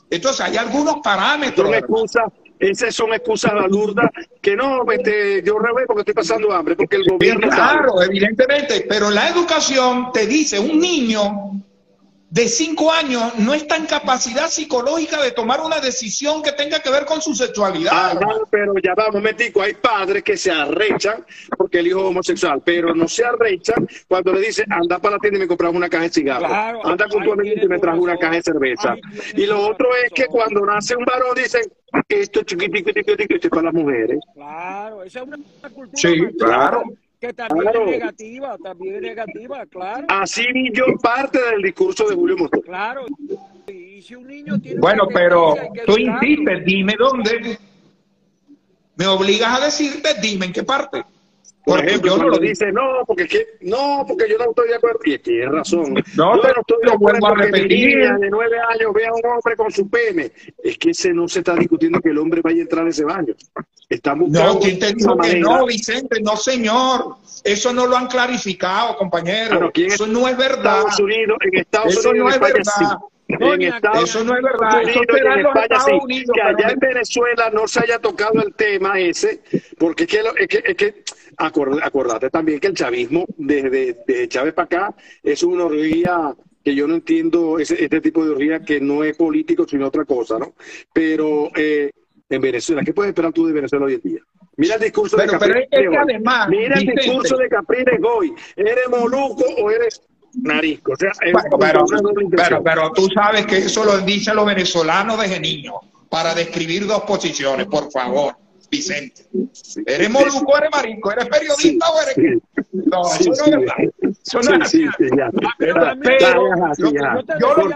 Entonces 0.09 0.41
hay 0.41 0.57
algunos 0.57 0.97
parámetros. 1.03 1.67
Son 1.67 1.75
excusas, 1.75 2.23
esas 2.59 2.95
son 2.95 3.13
excusas 3.13 3.53
balurdas 3.53 4.09
que 4.41 4.55
no, 4.55 4.89
este, 4.91 5.43
yo 5.43 5.57
robé 5.59 5.85
porque 5.85 6.01
estoy 6.01 6.13
pasando 6.13 6.51
hambre, 6.51 6.75
porque 6.75 6.97
el 6.97 7.05
gobierno... 7.05 7.49
Claro, 7.49 8.01
evidentemente, 8.01 8.85
pero 8.87 9.09
la 9.09 9.29
educación 9.29 10.11
te 10.11 10.25
dice, 10.25 10.59
un 10.59 10.79
niño 10.79 11.63
de 12.33 12.49
cinco 12.49 12.91
años 12.91 13.37
no 13.37 13.53
está 13.53 13.75
en 13.75 13.85
capacidad 13.85 14.47
psicológica 14.47 15.21
de 15.21 15.33
tomar 15.33 15.61
una 15.61 15.79
decisión 15.79 16.41
que 16.41 16.51
tenga 16.51 16.79
que 16.79 16.89
ver 16.89 17.05
con 17.05 17.21
su 17.21 17.35
sexualidad. 17.35 17.91
Ah, 17.93 18.39
pero 18.49 18.73
ya 18.83 18.95
va, 18.95 19.09
un 19.09 19.17
momentico, 19.17 19.61
hay 19.61 19.75
padres 19.75 20.23
que 20.23 20.35
se 20.35 20.49
arrechan 20.51 21.23
porque 21.55 21.77
el 21.77 21.87
hijo 21.87 21.99
es 21.99 22.05
homosexual, 22.05 22.59
pero 22.65 22.95
no 22.95 23.07
se 23.07 23.23
arrechan 23.23 23.87
cuando 24.07 24.33
le 24.33 24.47
dicen, 24.47 24.65
anda 24.73 24.97
para 24.97 25.17
la 25.17 25.19
tienda 25.19 25.37
y 25.37 25.41
me 25.41 25.47
compras 25.47 25.75
una 25.75 25.87
caja 25.87 26.05
de 26.05 26.09
cigarros, 26.09 26.51
anda 26.83 27.07
con 27.07 27.23
tu 27.23 27.33
amigo 27.33 27.55
y 27.61 27.67
me 27.67 27.77
trajo 27.77 28.01
una 28.01 28.17
caja 28.17 28.33
de 28.33 28.41
cerveza. 28.41 28.95
Y 29.35 29.45
lo 29.45 29.67
otro 29.67 29.89
es 30.03 30.11
que 30.11 30.25
cuando 30.25 30.65
nace 30.65 30.95
un 30.95 31.05
varón 31.05 31.35
dicen, 31.35 31.61
esto 32.09 32.39
es 32.39 32.45
chiquitico, 32.47 32.89
chiquitico, 32.89 33.35
esto 33.35 33.47
es 33.47 33.51
para 33.51 33.61
las 33.65 33.73
mujeres. 33.75 34.17
Claro, 34.33 35.03
esa 35.03 35.19
es 35.19 35.27
una 35.27 35.37
cultura. 35.69 35.91
Sí, 35.93 36.15
claro 36.39 36.83
que 37.23 37.33
también 37.33 37.69
es 37.73 37.85
negativa, 37.85 38.57
también 38.57 38.95
es 38.95 39.01
negativa, 39.01 39.65
claro. 39.67 40.05
Así 40.09 40.43
yo 40.73 40.83
parte 41.01 41.39
del 41.41 41.61
discurso 41.61 42.05
de 42.09 42.15
Julio 42.15 42.35
Montoya. 42.35 42.63
Claro. 42.63 43.05
Y 43.67 44.01
si 44.01 44.15
un 44.15 44.27
niño 44.27 44.59
tiene 44.59 44.81
bueno, 44.81 45.07
pero 45.13 45.55
tú 45.85 45.97
insistes, 45.97 46.65
dime 46.65 46.95
dónde. 46.99 47.57
Me 48.97 49.07
obligas 49.07 49.57
a 49.57 49.65
decirte, 49.65 50.09
dime 50.21 50.47
en 50.47 50.53
qué 50.53 50.63
parte. 50.63 51.01
Por 51.65 51.79
ejemplo, 51.79 52.11
yo 52.11 52.23
no 52.23 52.27
lo 52.27 52.39
dice, 52.39 52.73
no, 52.73 53.05
porque 53.07 53.25
que, 53.25 53.47
no, 53.61 54.03
porque 54.05 54.29
yo 54.29 54.37
no 54.37 54.49
estoy 54.49 54.67
de 54.67 54.75
acuerdo. 54.75 54.99
Y 55.05 55.17
tiene 55.19 55.45
razón. 55.45 55.93
No, 56.17 56.35
yo 56.35 56.43
no 56.43 56.61
estoy 56.61 56.77
de 56.83 56.91
acuerdo 56.91 57.25
a 57.25 57.35
repetir. 57.35 57.99
de 58.19 58.29
nueve 58.29 58.57
años 58.69 58.93
vea 58.93 59.09
a 59.09 59.13
un 59.13 59.31
hombre 59.31 59.55
con 59.55 59.71
su 59.71 59.89
pene. 59.89 60.33
Es 60.61 60.77
que 60.77 60.89
ese 60.89 61.13
no 61.13 61.25
se 61.29 61.39
está 61.39 61.55
discutiendo 61.55 62.01
que 62.01 62.09
el 62.09 62.17
hombre 62.17 62.41
vaya 62.41 62.59
a 62.59 62.63
entrar 62.63 62.83
en 62.83 62.89
ese 62.89 63.05
baño. 63.05 63.33
Estamos 63.93 64.29
no, 64.29 64.59
¿quién 64.59 64.79
te 64.79 64.91
dijo 64.93 65.15
que 65.17 65.35
no, 65.35 65.67
Vicente? 65.67 66.19
No, 66.21 66.35
señor. 66.35 67.17
Eso 67.43 67.73
no 67.73 67.85
lo 67.85 67.95
han 67.95 68.07
clarificado, 68.07 68.95
compañero. 68.97 69.71
eso 69.73 70.07
no 70.07 70.27
es 70.27 70.37
verdad. 70.37 70.79
Estados 70.79 70.99
Unidos, 70.99 71.37
en 71.41 71.59
Estados 71.59 71.97
eso 71.97 72.09
Unidos, 72.09 72.27
no 72.27 72.33
es 72.33 72.39
verdad. 72.39 72.97
En 73.27 73.61
Estados 73.61 74.09
eso 74.09 74.23
no 74.23 74.35
es 74.35 74.41
verdad. 74.41 74.81
Unidos, 74.81 74.95
en 74.95 75.45
España 75.45 75.79
sí. 75.85 76.23
que 76.33 76.41
allá 76.41 76.69
en 76.69 76.79
Venezuela 76.79 77.49
no 77.51 77.67
se 77.67 77.79
haya 77.81 77.99
tocado 77.99 78.41
el 78.41 78.53
tema 78.55 78.99
ese, 78.99 79.41
porque 79.77 80.03
es 80.03 80.09
que, 80.09 80.23
es 80.37 80.47
que, 80.47 80.63
es 80.65 80.75
que 80.75 81.03
acordate 81.37 82.29
también 82.29 82.59
que 82.59 82.67
el 82.67 82.73
chavismo, 82.73 83.25
desde, 83.37 83.97
de 84.07 84.27
Chávez 84.27 84.53
para 84.53 84.65
acá, 84.65 84.95
es 85.21 85.43
una 85.43 85.65
orgía 85.65 86.33
que 86.63 86.73
yo 86.73 86.87
no 86.87 86.95
entiendo 86.95 87.59
ese, 87.59 87.83
este 87.83 87.99
tipo 87.99 88.23
de 88.23 88.31
orgía 88.31 88.61
que 88.61 88.79
no 88.79 89.03
es 89.03 89.17
político, 89.17 89.67
sino 89.67 89.87
otra 89.87 90.05
cosa, 90.05 90.39
¿no? 90.39 90.53
Pero 90.93 91.51
eh, 91.55 91.91
en 92.29 92.41
Venezuela, 92.41 92.81
¿qué 92.83 92.93
puedes 92.93 93.09
esperar 93.09 93.31
tú 93.33 93.45
de 93.45 93.53
Venezuela 93.53 93.85
hoy 93.85 93.95
en 93.95 94.01
día? 94.01 94.19
Mira 94.57 94.75
el 94.75 94.81
discurso 94.81 95.17
de 95.17 95.27
Capriles. 95.27 95.67
Mira 96.49 96.75
el 96.75 96.85
discurso 96.85 97.37
de 97.37 97.49
Capriles 97.49 97.99
hoy. 98.03 98.33
¿Eres 98.55 98.89
moluco 98.89 99.43
o 99.61 99.71
eres? 99.71 100.01
O 100.35 100.95
sea, 100.95 101.11
pero, 101.59 101.85
pero, 102.35 102.63
pero, 102.63 102.91
tú 102.91 103.07
sabes 103.13 103.45
que 103.45 103.57
eso 103.57 103.85
lo 103.85 103.99
dicen 103.99 104.35
los 104.35 104.47
venezolanos 104.47 105.21
desde 105.21 105.39
niños 105.39 105.75
para 106.09 106.33
describir 106.33 106.87
dos 106.87 107.03
posiciones, 107.03 107.67
por 107.67 107.91
favor. 107.91 108.35
Vicente. 108.71 109.25
¿Eres 109.85 110.09
moluco 110.09 110.51
o 110.51 110.57
eres 110.57 110.71
marico? 110.71 111.11
¿Eres 111.11 111.27
periodista 111.27 111.85
o 111.91 112.01
eres 112.01 112.41
No, 112.71 113.03
eso 113.13 113.29
no 113.29 113.33
es 113.33 113.51
verdad. 113.51 113.75
Eso 114.25 114.39
no 114.41 114.55
es 114.55 114.61
así. 114.61 114.87
Pero 115.59 115.95
yo 117.37 117.55
lo 117.55 117.69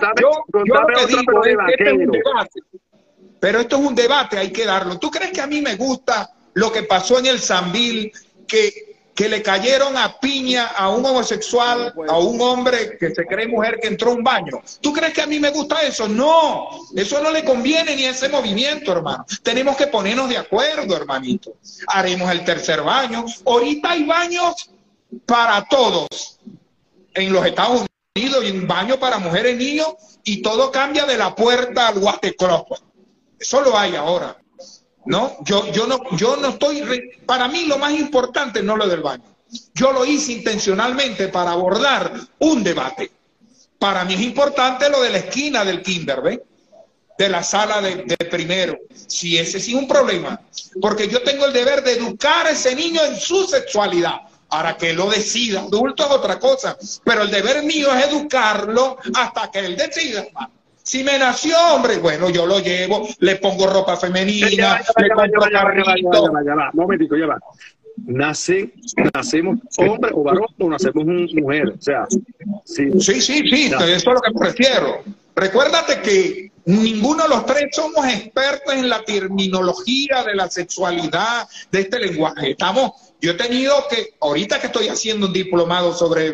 que 0.88 1.06
digo 1.06 1.44
es 1.44 1.58
que 1.58 1.74
este 1.74 1.90
es 1.90 1.94
un 1.94 2.12
debate. 2.12 2.60
Pero 3.40 3.60
esto 3.60 3.78
es 3.78 3.86
un 3.86 3.96
debate, 3.96 4.38
hay 4.38 4.52
que 4.52 4.66
darlo. 4.66 4.98
¿Tú 4.98 5.12
crees 5.12 5.32
que 5.32 5.42
a 5.42 5.48
mí 5.48 5.62
me 5.62 5.76
gusta 5.76 6.30
lo 6.54 6.72
que 6.72 6.84
pasó 6.84 7.20
en 7.20 7.28
el 7.28 7.40
Zambil, 7.40 8.12
que 8.48 8.88
que 9.18 9.28
le 9.28 9.42
cayeron 9.42 9.98
a 9.98 10.20
piña 10.20 10.68
a 10.68 10.90
un 10.90 11.04
homosexual, 11.04 11.92
a 12.08 12.20
un 12.20 12.40
hombre 12.40 13.00
que 13.00 13.10
se 13.16 13.26
cree 13.26 13.48
mujer 13.48 13.80
que 13.82 13.88
entró 13.88 14.12
a 14.12 14.14
un 14.14 14.24
baño. 14.24 14.62
¿Tú 14.80 14.94
crees 14.94 15.12
que 15.12 15.24
a 15.24 15.26
mí 15.26 15.40
me 15.40 15.50
gusta 15.50 15.82
eso? 15.82 16.08
No, 16.08 16.68
eso 16.96 17.20
no 17.24 17.32
le 17.32 17.44
conviene 17.44 17.96
ni 17.96 18.06
a 18.06 18.12
ese 18.12 18.30
movimiento, 18.30 18.92
hermano. 18.92 19.26
Tenemos 19.42 19.76
que 19.76 19.88
ponernos 19.88 20.30
de 20.30 20.38
acuerdo, 20.38 20.96
hermanito. 20.96 21.56
Haremos 21.88 22.30
el 22.30 22.46
tercer 22.46 22.84
baño. 22.84 23.26
Ahorita 23.44 23.90
hay 23.90 24.04
baños 24.04 24.70
para 25.26 25.66
todos 25.66 26.38
en 27.16 27.34
los 27.34 27.44
Estados 27.44 27.88
Unidos 28.16 28.46
y 28.46 28.52
un 28.52 28.68
baño 28.68 29.00
para 29.00 29.18
mujeres 29.18 29.56
y 29.56 29.66
niños 29.66 29.96
y 30.26 30.44
todo 30.44 30.72
cambia 30.72 31.08
de 31.08 31.18
la 31.18 31.34
puerta 31.34 31.88
al 31.88 31.98
watercloset. 31.98 32.87
Eso 33.40 33.62
lo 33.62 33.78
hay 33.78 33.96
ahora. 33.96 34.38
¿no? 35.08 35.38
Yo, 35.44 35.72
yo 35.72 35.88
no, 35.88 36.02
yo 36.18 36.36
no 36.36 36.50
estoy, 36.50 36.84
para 37.26 37.48
mí 37.48 37.66
lo 37.66 37.78
más 37.78 37.94
importante 37.94 38.62
no 38.62 38.76
lo 38.76 38.88
del 38.88 39.02
baño. 39.02 39.24
Yo 39.74 39.94
lo 39.94 40.06
hice 40.06 40.34
intencionalmente 40.34 41.30
para 41.30 41.52
abordar 41.52 42.14
un 42.40 42.64
debate. 42.64 43.12
Para 43.80 44.04
mí 44.04 44.16
es 44.16 44.22
importante 44.22 44.90
lo 44.90 45.02
de 45.02 45.10
la 45.10 45.18
esquina 45.20 45.64
del 45.64 45.82
kinder. 45.82 46.44
De 47.18 47.30
la 47.30 47.42
sala 47.42 47.82
de, 47.82 48.16
primero. 48.30 48.78
Si 49.08 49.38
ese 49.38 49.60
sí 49.60 49.72
es 49.72 49.78
un 49.78 49.88
problema. 49.88 50.42
Porque 50.82 51.08
yo 51.08 51.22
tengo 51.24 51.46
el 51.46 51.54
deber 51.54 51.84
de 51.84 51.94
educar 51.94 52.46
a 52.46 52.52
ese 52.52 52.76
niño 52.76 53.02
en 53.06 53.18
su 53.18 53.48
sexualidad. 53.48 54.18
Ahora 54.50 54.78
que 54.78 54.94
lo 54.94 55.10
decida, 55.10 55.62
adulto 55.62 56.06
es 56.06 56.12
otra 56.12 56.38
cosa. 56.38 56.78
Pero 57.06 57.24
el 57.24 57.32
deber 57.32 57.64
mío 57.64 57.94
es 57.94 58.08
educarlo 58.08 58.98
hasta 59.16 59.50
que 59.50 59.60
él 59.60 59.78
decida, 59.78 60.26
Si 60.88 61.04
me 61.04 61.20
nació 61.20 61.54
hombre, 61.74 61.98
bueno, 61.98 62.30
yo 62.30 62.46
lo 62.46 62.60
llevo, 62.60 63.06
le 63.20 63.36
pongo 63.36 63.68
ropa 63.68 63.98
femenina, 63.98 64.48
Ya 64.50 64.70
va, 64.70 64.80
ya 64.80 64.94
va, 64.96 65.02
le 65.02 65.08
ya 65.10 65.16
va, 65.16 65.22
compro 65.28 65.52
carrito. 65.52 66.32
Momentico, 66.76 67.18
ya 67.18 67.26
va. 67.28 67.38
Nace, 68.06 68.72
nacemos 69.14 69.58
hombre 69.78 70.12
o 70.14 70.24
varón 70.24 70.46
o 70.58 70.70
nacemos 70.70 71.04
un- 71.04 71.30
mujer. 71.34 71.74
O 71.78 71.82
sea, 71.82 72.06
sí. 72.64 72.90
Sí, 73.02 73.20
sí, 73.20 73.44
eso 73.66 73.84
es 73.86 74.06
lo 74.06 74.22
que 74.22 74.32
me 74.34 74.46
refiero. 74.46 75.04
Recuérdate 75.36 76.00
que 76.02 76.52
ninguno 76.66 77.24
de 77.24 77.30
los 77.30 77.46
tres 77.46 77.66
somos 77.74 78.08
expertos 78.08 78.74
en 78.74 78.88
la 78.88 79.04
terminología 79.04 80.24
de 80.24 80.36
la 80.36 80.50
sexualidad, 80.50 81.50
de 81.70 81.82
este 81.82 82.00
lenguaje. 82.00 82.52
Estamos, 82.52 82.92
yo 83.20 83.32
he 83.32 83.34
tenido 83.34 83.74
que, 83.90 84.14
ahorita 84.22 84.62
que 84.62 84.68
estoy 84.68 84.88
haciendo 84.88 85.28
un 85.28 85.34
diplomado 85.34 85.94
sobre 85.94 86.32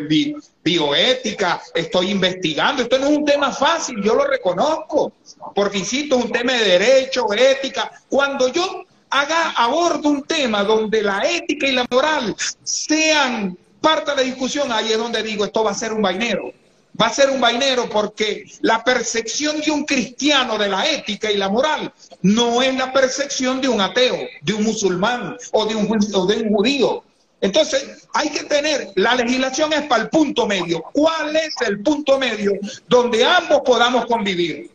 bioética, 0.64 1.62
estoy 1.74 2.10
investigando, 2.10 2.82
esto 2.82 2.98
no 2.98 3.08
es 3.08 3.18
un 3.18 3.24
tema 3.24 3.52
fácil, 3.52 4.02
yo 4.02 4.14
lo 4.14 4.24
reconozco, 4.24 5.12
porque 5.54 5.78
insisto, 5.78 6.18
es 6.18 6.24
un 6.24 6.32
tema 6.32 6.54
de 6.54 6.64
derecho, 6.64 7.26
ética. 7.34 7.90
Cuando 8.08 8.48
yo 8.48 8.84
haga 9.10 9.50
abordo 9.50 10.08
un 10.08 10.22
tema 10.22 10.64
donde 10.64 11.02
la 11.02 11.20
ética 11.20 11.68
y 11.68 11.72
la 11.72 11.86
moral 11.90 12.34
sean 12.62 13.56
parte 13.80 14.12
de 14.12 14.16
la 14.16 14.22
discusión, 14.22 14.72
ahí 14.72 14.90
es 14.90 14.98
donde 14.98 15.22
digo, 15.22 15.44
esto 15.44 15.62
va 15.62 15.72
a 15.72 15.74
ser 15.74 15.92
un 15.92 16.00
vainero. 16.00 16.52
Va 17.00 17.08
a 17.08 17.12
ser 17.12 17.28
un 17.28 17.40
vainero 17.40 17.88
porque 17.90 18.44
la 18.60 18.82
percepción 18.84 19.60
de 19.60 19.70
un 19.70 19.84
cristiano 19.84 20.56
de 20.56 20.68
la 20.68 20.88
ética 20.88 21.30
y 21.30 21.36
la 21.36 21.48
moral 21.48 21.92
no 22.22 22.62
es 22.62 22.74
la 22.76 22.92
percepción 22.92 23.60
de 23.60 23.68
un 23.68 23.80
ateo, 23.80 24.16
de 24.42 24.54
un 24.54 24.62
musulmán 24.62 25.36
o 25.52 25.66
de 25.66 25.74
un, 25.74 25.88
o 26.14 26.26
de 26.26 26.36
un 26.36 26.54
judío. 26.54 27.02
Entonces, 27.44 28.08
hay 28.14 28.30
que 28.30 28.44
tener, 28.44 28.92
la 28.94 29.14
legislación 29.16 29.70
es 29.74 29.82
para 29.82 30.04
el 30.04 30.08
punto 30.08 30.46
medio. 30.46 30.82
¿Cuál 30.94 31.36
es 31.36 31.54
el 31.60 31.82
punto 31.82 32.18
medio 32.18 32.52
donde 32.88 33.22
ambos 33.22 33.60
podamos 33.66 34.06
convivir? 34.06 34.70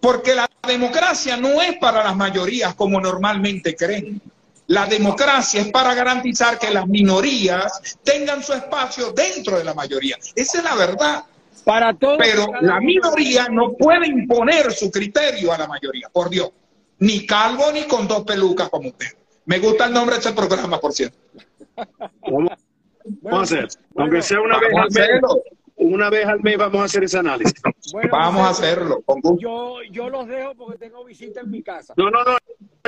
Porque 0.00 0.34
la 0.34 0.50
democracia 0.66 1.36
no 1.36 1.62
es 1.62 1.78
para 1.78 2.02
las 2.02 2.16
mayorías 2.16 2.74
como 2.74 3.00
normalmente 3.00 3.76
creen. 3.76 4.20
La 4.66 4.86
democracia 4.86 5.60
es 5.60 5.68
para 5.68 5.94
garantizar 5.94 6.58
que 6.58 6.72
las 6.72 6.88
minorías 6.88 7.80
tengan 8.02 8.42
su 8.42 8.52
espacio 8.52 9.12
dentro 9.12 9.56
de 9.56 9.62
la 9.62 9.72
mayoría. 9.72 10.16
Esa 10.34 10.58
es 10.58 10.64
la 10.64 10.74
verdad. 10.74 11.24
Para 11.64 11.94
todos. 11.94 12.18
Pero 12.18 12.48
la 12.62 12.80
minoría 12.80 13.46
no 13.48 13.74
puede 13.74 14.08
imponer 14.08 14.72
su 14.72 14.90
criterio 14.90 15.52
a 15.52 15.58
la 15.58 15.68
mayoría, 15.68 16.08
por 16.12 16.30
Dios. 16.30 16.50
Ni 16.98 17.24
calvo 17.24 17.70
ni 17.70 17.84
con 17.84 18.08
dos 18.08 18.24
pelucas 18.24 18.70
como 18.70 18.88
usted. 18.88 19.06
Me 19.44 19.60
gusta 19.60 19.84
el 19.84 19.92
nombre 19.92 20.16
de 20.16 20.20
ese 20.22 20.32
programa, 20.32 20.80
por 20.80 20.92
cierto. 20.92 21.16
Vamos, 22.22 22.50
vamos 23.22 23.40
a 23.40 23.42
hacer. 23.42 23.68
Aunque 23.96 24.22
sea 24.22 24.40
una 24.40 24.58
vez, 24.58 24.70
al 24.74 24.90
mes, 24.90 25.20
una 25.76 26.10
vez 26.10 26.26
al 26.26 26.40
mes 26.40 26.56
vamos 26.58 26.80
a 26.80 26.84
hacer 26.84 27.04
ese 27.04 27.18
análisis. 27.18 27.54
Bueno, 27.92 28.08
Vamos 28.12 28.40
a 28.42 28.48
hacerlo. 28.50 29.04
Yo, 29.38 29.76
yo 29.90 30.08
los 30.08 30.26
dejo 30.26 30.54
porque 30.54 30.78
tengo 30.78 31.04
visita 31.04 31.40
en 31.40 31.50
mi 31.50 31.62
casa. 31.62 31.94
No, 31.96 32.10
no, 32.10 32.24
no. 32.24 32.36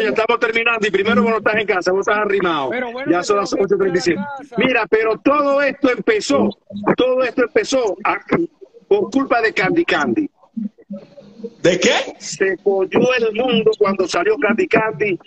Ya 0.00 0.08
estamos 0.10 0.38
terminando 0.38 0.86
y 0.86 0.90
primero 0.90 1.22
vos 1.22 1.30
no 1.32 1.38
estás 1.38 1.56
en 1.56 1.66
casa, 1.66 1.90
vos 1.92 2.00
estás 2.06 2.18
arrimado. 2.18 2.70
Pero 2.70 2.92
bueno, 2.92 3.10
ya 3.10 3.22
son 3.22 3.38
las 3.38 3.50
tengo 3.50 3.66
que 3.66 3.74
ir 3.74 3.80
a 3.82 3.86
la 3.86 3.92
8.37. 3.92 4.14
casa. 4.38 4.54
Mira, 4.58 4.86
pero 4.88 5.18
todo 5.18 5.60
esto 5.62 5.90
empezó, 5.90 6.48
todo 6.96 7.22
esto 7.24 7.42
empezó 7.42 7.96
a- 8.04 8.18
por 8.88 9.10
culpa 9.10 9.40
de 9.42 9.52
Candy 9.52 9.84
Candy. 9.84 10.30
¿De 11.62 11.78
qué? 11.78 12.14
Se 12.18 12.56
cogió 12.58 13.00
el 13.14 13.32
mundo 13.34 13.70
cuando 13.78 14.06
salió 14.08 14.36
Candy 14.38 14.66
Candy. 14.66 15.18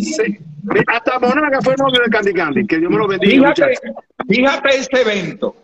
Se- 0.00 0.40
hasta 0.86 1.18
Monaga 1.18 1.60
fue 1.60 1.74
novio 1.76 2.00
de 2.04 2.10
Candy 2.10 2.32
Candy. 2.32 2.66
Que 2.66 2.78
Dios 2.78 2.90
me 2.90 2.96
lo 2.98 3.08
bendiga, 3.08 3.52
Fíjate, 3.54 3.80
fíjate 4.28 4.76
este 4.76 5.00
evento. 5.02 5.56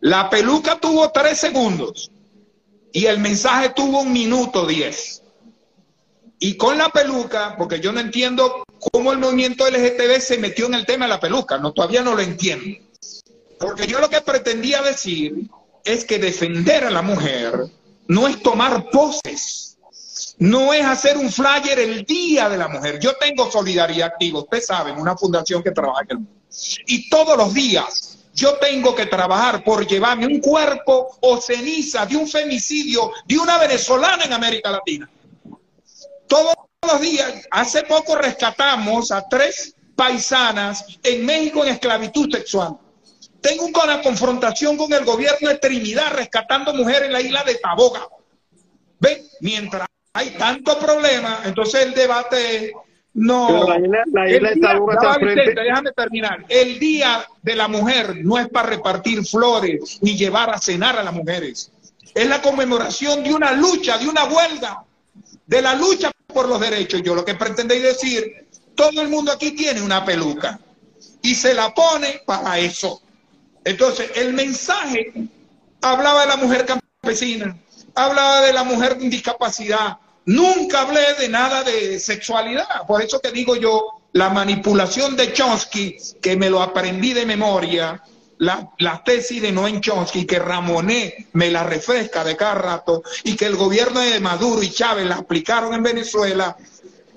La 0.00 0.28
peluca 0.30 0.78
tuvo 0.78 1.10
tres 1.10 1.38
segundos 1.38 2.10
y 2.92 3.06
el 3.06 3.18
mensaje 3.18 3.70
tuvo 3.74 4.02
un 4.02 4.12
minuto 4.12 4.66
diez. 4.66 5.22
Y 6.38 6.56
con 6.56 6.76
la 6.78 6.90
peluca, 6.90 7.56
porque 7.56 7.80
yo 7.80 7.92
no 7.92 8.00
entiendo 8.00 8.62
cómo 8.92 9.10
el 9.12 9.18
movimiento 9.18 9.66
LGTB 9.66 10.20
se 10.20 10.38
metió 10.38 10.66
en 10.66 10.74
el 10.74 10.84
tema 10.86 11.06
de 11.06 11.10
la 11.12 11.20
peluca, 11.20 11.56
no, 11.58 11.72
todavía 11.72 12.02
no 12.02 12.14
lo 12.14 12.20
entiendo. 12.20 12.78
Porque 13.58 13.86
yo 13.86 14.00
lo 14.00 14.10
que 14.10 14.20
pretendía 14.20 14.82
decir 14.82 15.34
es 15.84 16.04
que 16.04 16.18
defender 16.18 16.84
a 16.84 16.90
la 16.90 17.00
mujer 17.00 17.52
no 18.08 18.28
es 18.28 18.42
tomar 18.42 18.90
poses, 18.90 19.78
no 20.38 20.72
es 20.72 20.84
hacer 20.84 21.16
un 21.16 21.30
flyer 21.30 21.78
el 21.78 22.04
día 22.04 22.48
de 22.48 22.58
la 22.58 22.68
mujer. 22.68 22.98
Yo 22.98 23.14
tengo 23.16 23.50
Solidaridad 23.50 24.08
Activa, 24.08 24.40
ustedes 24.40 24.66
saben, 24.66 24.98
una 24.98 25.16
fundación 25.16 25.62
que 25.62 25.70
trabaja 25.70 26.02
en 26.02 26.10
el 26.10 26.16
mundo. 26.18 26.32
Y 26.86 27.08
todos 27.08 27.36
los 27.36 27.52
días 27.52 28.18
yo 28.36 28.58
tengo 28.58 28.94
que 28.94 29.06
trabajar 29.06 29.64
por 29.64 29.86
llevarme 29.86 30.26
un 30.26 30.40
cuerpo 30.40 31.16
o 31.20 31.40
ceniza 31.40 32.04
de 32.04 32.16
un 32.16 32.28
femicidio 32.28 33.10
de 33.26 33.38
una 33.38 33.56
venezolana 33.58 34.24
en 34.24 34.32
América 34.34 34.70
Latina. 34.70 35.10
Todos 36.28 36.54
los 36.82 37.00
días, 37.00 37.46
hace 37.50 37.84
poco 37.84 38.14
rescatamos 38.14 39.10
a 39.10 39.26
tres 39.26 39.74
paisanas 39.96 40.84
en 41.02 41.24
México 41.24 41.64
en 41.64 41.72
esclavitud 41.72 42.30
sexual. 42.30 42.76
Tengo 43.46 43.66
una 43.84 44.02
confrontación 44.02 44.76
con 44.76 44.92
el 44.92 45.04
gobierno 45.04 45.48
de 45.48 45.56
Trinidad 45.58 46.12
rescatando 46.14 46.74
mujeres 46.74 47.02
en 47.04 47.12
la 47.12 47.20
isla 47.20 47.44
de 47.44 47.54
Taboga. 47.56 48.08
¿Ven? 48.98 49.22
Mientras 49.40 49.86
hay 50.12 50.30
tanto 50.30 50.78
problema, 50.78 51.42
entonces 51.44 51.84
el 51.86 51.94
debate 51.94 52.72
no. 53.14 53.68
La 53.68 53.78
isla- 53.78 54.02
la 54.12 54.28
isla 54.30 54.50
día- 54.50 54.72
está 54.94 55.18
Vicente, 55.18 55.62
déjame 55.62 55.92
terminar. 55.92 56.44
El 56.48 56.78
día 56.78 57.26
de 57.42 57.54
la 57.56 57.68
mujer 57.68 58.16
no 58.24 58.38
es 58.38 58.48
para 58.48 58.68
repartir 58.70 59.24
flores 59.24 59.98
ni 60.00 60.16
llevar 60.16 60.50
a 60.50 60.58
cenar 60.58 60.98
a 60.98 61.02
las 61.04 61.12
mujeres. 61.14 61.70
Es 62.14 62.26
la 62.28 62.40
conmemoración 62.42 63.22
de 63.22 63.32
una 63.34 63.52
lucha, 63.52 63.98
de 63.98 64.08
una 64.08 64.24
huelga, 64.24 64.82
de 65.46 65.62
la 65.62 65.74
lucha 65.74 66.10
por 66.26 66.48
los 66.48 66.58
derechos. 66.60 67.02
Yo 67.02 67.14
lo 67.14 67.24
que 67.24 67.34
pretendéis 67.34 67.82
decir, 67.82 68.48
todo 68.74 69.00
el 69.02 69.08
mundo 69.08 69.30
aquí 69.30 69.52
tiene 69.52 69.82
una 69.82 70.04
peluca 70.04 70.58
y 71.22 71.34
se 71.34 71.54
la 71.54 71.72
pone 71.74 72.22
para 72.26 72.58
eso. 72.58 73.02
Entonces, 73.66 74.12
el 74.14 74.32
mensaje 74.32 75.12
hablaba 75.82 76.20
de 76.20 76.28
la 76.28 76.36
mujer 76.36 76.66
campesina, 76.66 77.58
hablaba 77.96 78.42
de 78.42 78.52
la 78.52 78.62
mujer 78.62 78.96
con 78.96 79.10
discapacidad. 79.10 79.96
Nunca 80.24 80.82
hablé 80.82 81.14
de 81.14 81.28
nada 81.28 81.64
de 81.64 81.98
sexualidad. 81.98 82.86
Por 82.86 83.02
eso 83.02 83.20
que 83.20 83.32
digo 83.32 83.56
yo, 83.56 84.02
la 84.12 84.30
manipulación 84.30 85.16
de 85.16 85.32
Chomsky, 85.32 85.96
que 86.22 86.36
me 86.36 86.48
lo 86.48 86.62
aprendí 86.62 87.12
de 87.12 87.26
memoria, 87.26 88.00
la, 88.38 88.70
la 88.78 89.02
tesis 89.02 89.42
de 89.42 89.50
Noam 89.50 89.80
Chomsky, 89.80 90.26
que 90.26 90.38
Ramonet 90.38 91.26
me 91.32 91.50
la 91.50 91.64
refresca 91.64 92.22
de 92.22 92.36
cada 92.36 92.54
rato, 92.54 93.02
y 93.24 93.34
que 93.34 93.46
el 93.46 93.56
gobierno 93.56 93.98
de 93.98 94.20
Maduro 94.20 94.62
y 94.62 94.70
Chávez 94.70 95.06
la 95.06 95.16
aplicaron 95.16 95.74
en 95.74 95.82
Venezuela, 95.82 96.56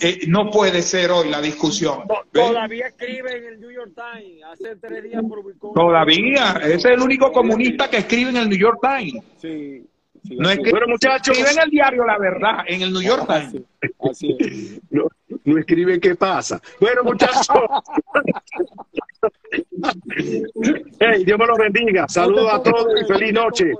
eh, 0.01 0.19
no 0.27 0.49
puede 0.49 0.81
ser 0.81 1.11
hoy 1.11 1.29
la 1.29 1.41
discusión. 1.41 2.03
¿Ves? 2.31 2.47
Todavía 2.47 2.87
escribe 2.87 3.37
en 3.37 3.43
el 3.45 3.59
New 3.59 3.71
York 3.71 3.91
Times. 3.95 4.43
Hace 4.45 4.75
tres 4.77 5.03
días 5.03 5.21
publicó. 5.21 5.73
Todavía, 5.73 6.59
ese 6.63 6.75
es 6.75 6.85
el 6.85 7.01
único 7.01 7.31
comunista 7.31 7.89
que 7.89 7.97
escribe 7.97 8.29
en 8.29 8.37
el 8.37 8.49
New 8.49 8.57
York 8.57 8.79
Times. 8.81 9.23
Sí. 9.37 9.85
sí, 10.23 10.35
No 10.37 10.49
es 10.49 10.57
que 10.59 10.71
Bueno, 10.71 10.87
muchachos. 10.87 11.37
escribe 11.37 11.51
en 11.51 11.59
el 11.63 11.69
diario 11.69 12.05
La 12.05 12.17
Verdad, 12.17 12.59
en 12.67 12.81
el 12.81 12.93
New 12.93 13.01
York 13.01 13.27
Times. 13.27 13.63
Así 14.09 14.35
es. 14.39 14.79
No, 14.91 15.07
no 15.45 15.59
escribe 15.59 15.99
qué 15.99 16.15
pasa. 16.15 16.59
Bueno, 16.79 17.03
muchachos. 17.03 17.47
hey, 20.99 21.23
Dios 21.25 21.39
me 21.39 21.45
los 21.45 21.57
bendiga. 21.57 22.07
Saludos 22.07 22.49
a 22.51 22.63
todos 22.63 22.87
y 23.01 23.05
feliz 23.05 23.33
noche. 23.33 23.71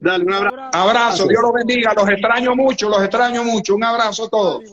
Dale, 0.00 0.24
un 0.24 0.32
abrazo. 0.32 0.70
abrazo. 0.72 1.28
Dios 1.28 1.42
los 1.42 1.52
bendiga. 1.52 1.92
Los 1.94 2.08
extraño 2.08 2.54
mucho, 2.54 2.88
los 2.88 3.02
extraño 3.02 3.42
mucho. 3.44 3.74
Un 3.74 3.84
abrazo 3.84 4.24
a 4.24 4.28
todos. 4.28 4.64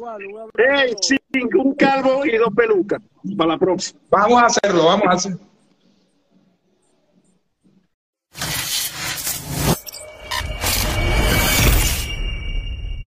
Hey, 0.56 0.94
sí, 1.02 1.18
un 1.58 1.74
calvo 1.74 2.26
y 2.26 2.38
dos 2.38 2.54
pelucas. 2.56 3.02
Para 3.36 3.52
la 3.52 3.58
próxima. 3.58 4.00
Vamos 4.10 4.42
a 4.42 4.46
hacerlo, 4.46 4.86
vamos 4.86 5.08
a 5.08 5.12
hacerlo. 5.12 5.40